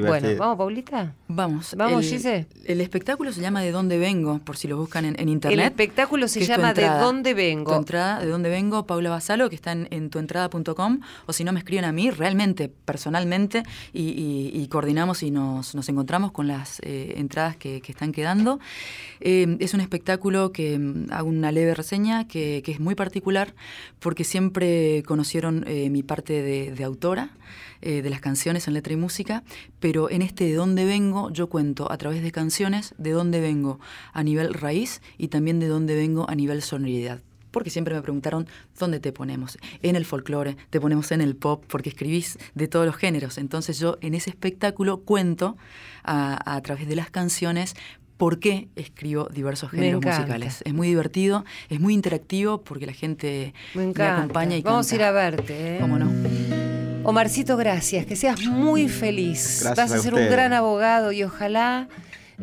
divertido. 0.00 0.30
Bueno, 0.30 0.38
¿vamos, 0.40 0.56
Paulita? 0.58 1.14
Vamos. 1.28 1.74
Vamos, 1.76 2.04
el, 2.04 2.10
Gise. 2.10 2.46
El 2.64 2.80
espectáculo 2.80 3.32
se 3.32 3.40
llama 3.40 3.60
De 3.62 3.70
dónde 3.72 3.98
vengo, 3.98 4.38
por 4.40 4.56
si 4.56 4.68
lo 4.68 4.76
buscan 4.76 5.04
en, 5.04 5.18
en 5.20 5.28
internet. 5.28 5.58
El 5.60 5.64
espectáculo 5.66 6.28
se 6.28 6.44
llama 6.44 6.72
¿De 6.74 6.86
dónde 6.88 7.34
vengo? 7.34 7.72
Tu 7.72 7.78
entrada, 7.78 8.20
¿De 8.20 8.26
dónde 8.26 8.48
vengo? 8.48 8.86
Paula 8.86 9.10
Basalo, 9.10 9.48
que 9.48 9.56
está 9.56 9.72
en, 9.72 9.88
en 9.90 10.10
tuentrada.com, 10.10 11.00
o 11.26 11.32
si 11.32 11.44
no 11.44 11.52
me 11.52 11.58
escriben 11.58 11.84
a 11.84 11.92
mí, 11.92 12.10
realmente, 12.10 12.68
personalmente, 12.68 13.62
y, 13.92 14.02
y- 14.02 14.50
y 14.62 14.68
coordinamos 14.68 15.22
y 15.22 15.30
nos, 15.30 15.74
nos 15.74 15.88
encontramos 15.88 16.32
con 16.32 16.46
las 16.48 16.80
eh, 16.84 17.14
entradas 17.16 17.56
que, 17.56 17.80
que 17.80 17.92
están 17.92 18.12
quedando. 18.12 18.58
Eh, 19.20 19.56
es 19.60 19.74
un 19.74 19.80
espectáculo 19.80 20.52
que 20.52 20.78
mm, 20.78 21.06
hago 21.10 21.28
una 21.28 21.52
leve 21.52 21.74
reseña, 21.74 22.26
que, 22.28 22.62
que 22.64 22.72
es 22.72 22.80
muy 22.80 22.94
particular, 22.94 23.54
porque 23.98 24.24
siempre 24.24 25.02
conocieron 25.06 25.64
eh, 25.66 25.90
mi 25.90 26.02
parte 26.02 26.42
de, 26.42 26.72
de 26.72 26.84
autora 26.84 27.30
eh, 27.82 28.02
de 28.02 28.10
las 28.10 28.20
canciones 28.20 28.66
en 28.68 28.74
letra 28.74 28.92
y 28.92 28.96
música, 28.96 29.42
pero 29.86 30.10
en 30.10 30.20
este 30.20 30.46
de 30.46 30.54
dónde 30.54 30.84
vengo 30.84 31.30
yo 31.30 31.48
cuento 31.48 31.92
a 31.92 31.96
través 31.96 32.20
de 32.20 32.32
canciones 32.32 32.92
de 32.98 33.12
dónde 33.12 33.38
vengo 33.38 33.78
a 34.12 34.24
nivel 34.24 34.52
raíz 34.52 35.00
y 35.16 35.28
también 35.28 35.60
de 35.60 35.68
dónde 35.68 35.94
vengo 35.94 36.28
a 36.28 36.34
nivel 36.34 36.60
sonoridad. 36.62 37.20
Porque 37.52 37.70
siempre 37.70 37.94
me 37.94 38.02
preguntaron 38.02 38.48
dónde 38.80 38.98
te 38.98 39.12
ponemos. 39.12 39.58
En 39.82 39.94
el 39.94 40.04
folclore, 40.04 40.56
te 40.70 40.80
ponemos 40.80 41.12
en 41.12 41.20
el 41.20 41.36
pop, 41.36 41.62
porque 41.68 41.90
escribís 41.90 42.36
de 42.56 42.66
todos 42.66 42.84
los 42.84 42.96
géneros. 42.96 43.38
Entonces 43.38 43.78
yo 43.78 43.96
en 44.00 44.14
ese 44.14 44.28
espectáculo 44.30 45.02
cuento 45.02 45.56
a, 46.02 46.56
a 46.56 46.60
través 46.62 46.88
de 46.88 46.96
las 46.96 47.08
canciones 47.12 47.76
por 48.16 48.40
qué 48.40 48.66
escribo 48.74 49.28
diversos 49.32 49.70
géneros 49.70 50.04
musicales. 50.04 50.62
Es 50.64 50.74
muy 50.74 50.88
divertido, 50.88 51.44
es 51.68 51.78
muy 51.78 51.94
interactivo 51.94 52.60
porque 52.62 52.86
la 52.86 52.92
gente 52.92 53.54
Me 53.72 53.92
acompaña 54.02 54.56
y 54.56 54.62
Vamos 54.62 54.90
a 54.90 54.94
ir 54.96 55.00
canta. 55.02 55.08
a 55.26 55.30
verte. 55.30 55.76
¿eh? 55.76 55.78
¿Cómo 55.80 55.96
no? 55.96 56.85
Omarcito, 57.08 57.56
gracias. 57.56 58.04
Que 58.06 58.16
seas 58.16 58.40
muy 58.46 58.88
feliz. 58.88 59.60
Gracias 59.62 59.76
Vas 59.76 59.92
a 59.92 59.94
a 59.96 59.98
ser 59.98 60.14
un 60.14 60.28
gran 60.28 60.52
abogado 60.52 61.12
y 61.12 61.22
ojalá, 61.22 61.88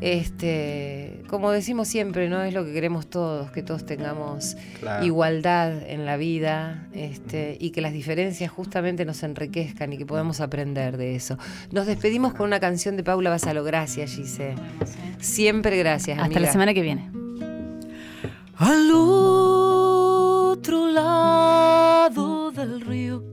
este, 0.01 1.21
como 1.27 1.51
decimos 1.51 1.87
siempre, 1.89 2.29
¿no? 2.29 2.41
Es 2.43 2.53
lo 2.53 2.63
que 2.65 2.71
queremos 2.71 3.07
todos, 3.09 3.51
que 3.51 3.61
todos 3.61 3.85
tengamos 3.85 4.55
Claro. 4.79 5.05
igualdad 5.05 5.73
en 5.87 6.05
la 6.05 6.15
vida, 6.17 6.87
este, 6.93 7.57
y 7.59 7.71
que 7.71 7.81
las 7.81 7.91
diferencias 7.93 8.49
justamente 8.51 9.03
nos 9.05 9.21
enriquezcan 9.23 9.91
y 9.93 9.97
que 9.97 10.05
podamos 10.05 10.39
aprender 10.39 10.95
de 10.97 11.15
eso. 11.15 11.37
Nos 11.71 11.85
despedimos 11.85 12.33
con 12.33 12.47
una 12.47 12.59
canción 12.59 12.95
de 12.95 13.03
Paula 13.03 13.29
Basalo. 13.29 13.63
Gracias, 13.63 14.11
Gise. 14.15 14.55
Siempre 15.19 15.77
gracias. 15.77 16.17
Hasta 16.17 16.25
amiga. 16.25 16.39
la 16.41 16.51
semana 16.51 16.73
que 16.73 16.81
viene. 16.81 17.11
Al 18.55 18.91
otro 18.93 20.87
lado 20.89 22.51
del 22.51 22.81
río 22.81 23.32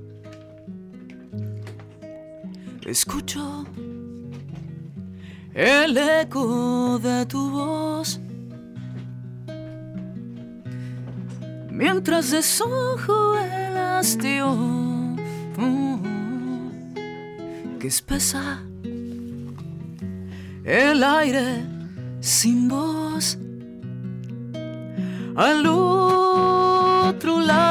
escucho 2.87 3.65
el 5.55 5.97
eco 5.97 6.99
de 6.99 7.27
tu 7.27 7.51
voz. 7.51 8.21
Mientras 11.71 12.31
desojo 12.31 13.37
el 13.39 13.77
hastío 13.77 14.53
mm, 15.57 16.01
que 17.79 17.87
espesa 17.87 18.63
el 20.65 21.03
aire 21.03 21.65
sin 22.21 22.69
voz. 22.69 23.39
Al 25.37 25.67
otro 25.67 27.41
lado 27.41 27.70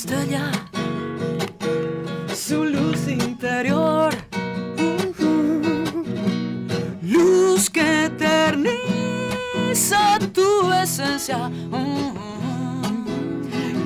estrella 0.00 0.50
su 2.34 2.64
luz 2.64 3.06
interior. 3.06 4.14
Luz 7.02 7.68
que 7.68 8.06
eterniza 8.06 8.78
tu 10.32 10.72
esencia. 10.72 11.50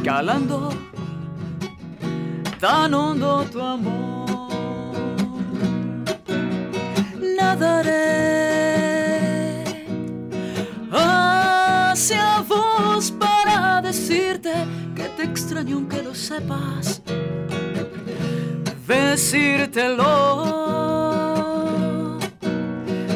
Calando 0.05 0.71
tan 2.61 2.95
hondo 2.95 3.45
tu 3.51 3.61
amor. 3.61 4.53
Nadaré 7.37 8.04
extraño 15.55 15.77
aunque 15.77 16.03
lo 16.03 16.15
sepas. 16.15 17.01
Decírtelo, 18.89 20.09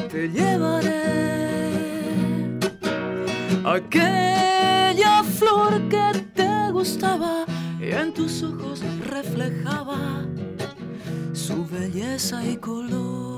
te 0.09 0.28
llevaré 0.28 1.03
aquella 3.64 5.24
flor 5.24 5.89
que 5.89 6.24
te 6.34 6.70
gustaba 6.70 7.45
y 7.80 7.91
en 7.91 8.14
tus 8.14 8.45
ojos 8.45 8.82
reflejaba 9.05 10.24
su 11.32 11.66
belleza 11.66 12.45
y 12.45 12.57
color. 12.57 13.36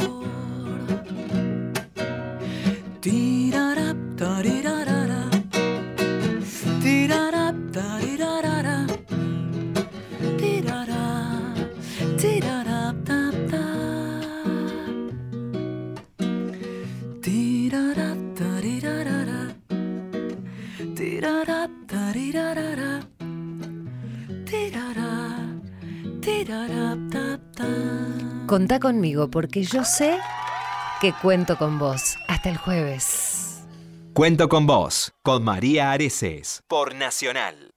Tirarap, 3.01 3.97
tarirarara. 4.17 5.00
Contá 28.51 28.81
conmigo 28.81 29.31
porque 29.31 29.63
yo 29.63 29.85
sé 29.85 30.19
que 31.01 31.13
cuento 31.13 31.57
con 31.57 31.79
vos. 31.79 32.17
Hasta 32.27 32.51
el 32.51 32.57
jueves. 32.57 33.63
Cuento 34.13 34.49
con 34.49 34.67
vos, 34.67 35.13
con 35.23 35.45
María 35.45 35.93
Areces, 35.93 36.61
por 36.67 36.97
Nacional. 36.97 37.70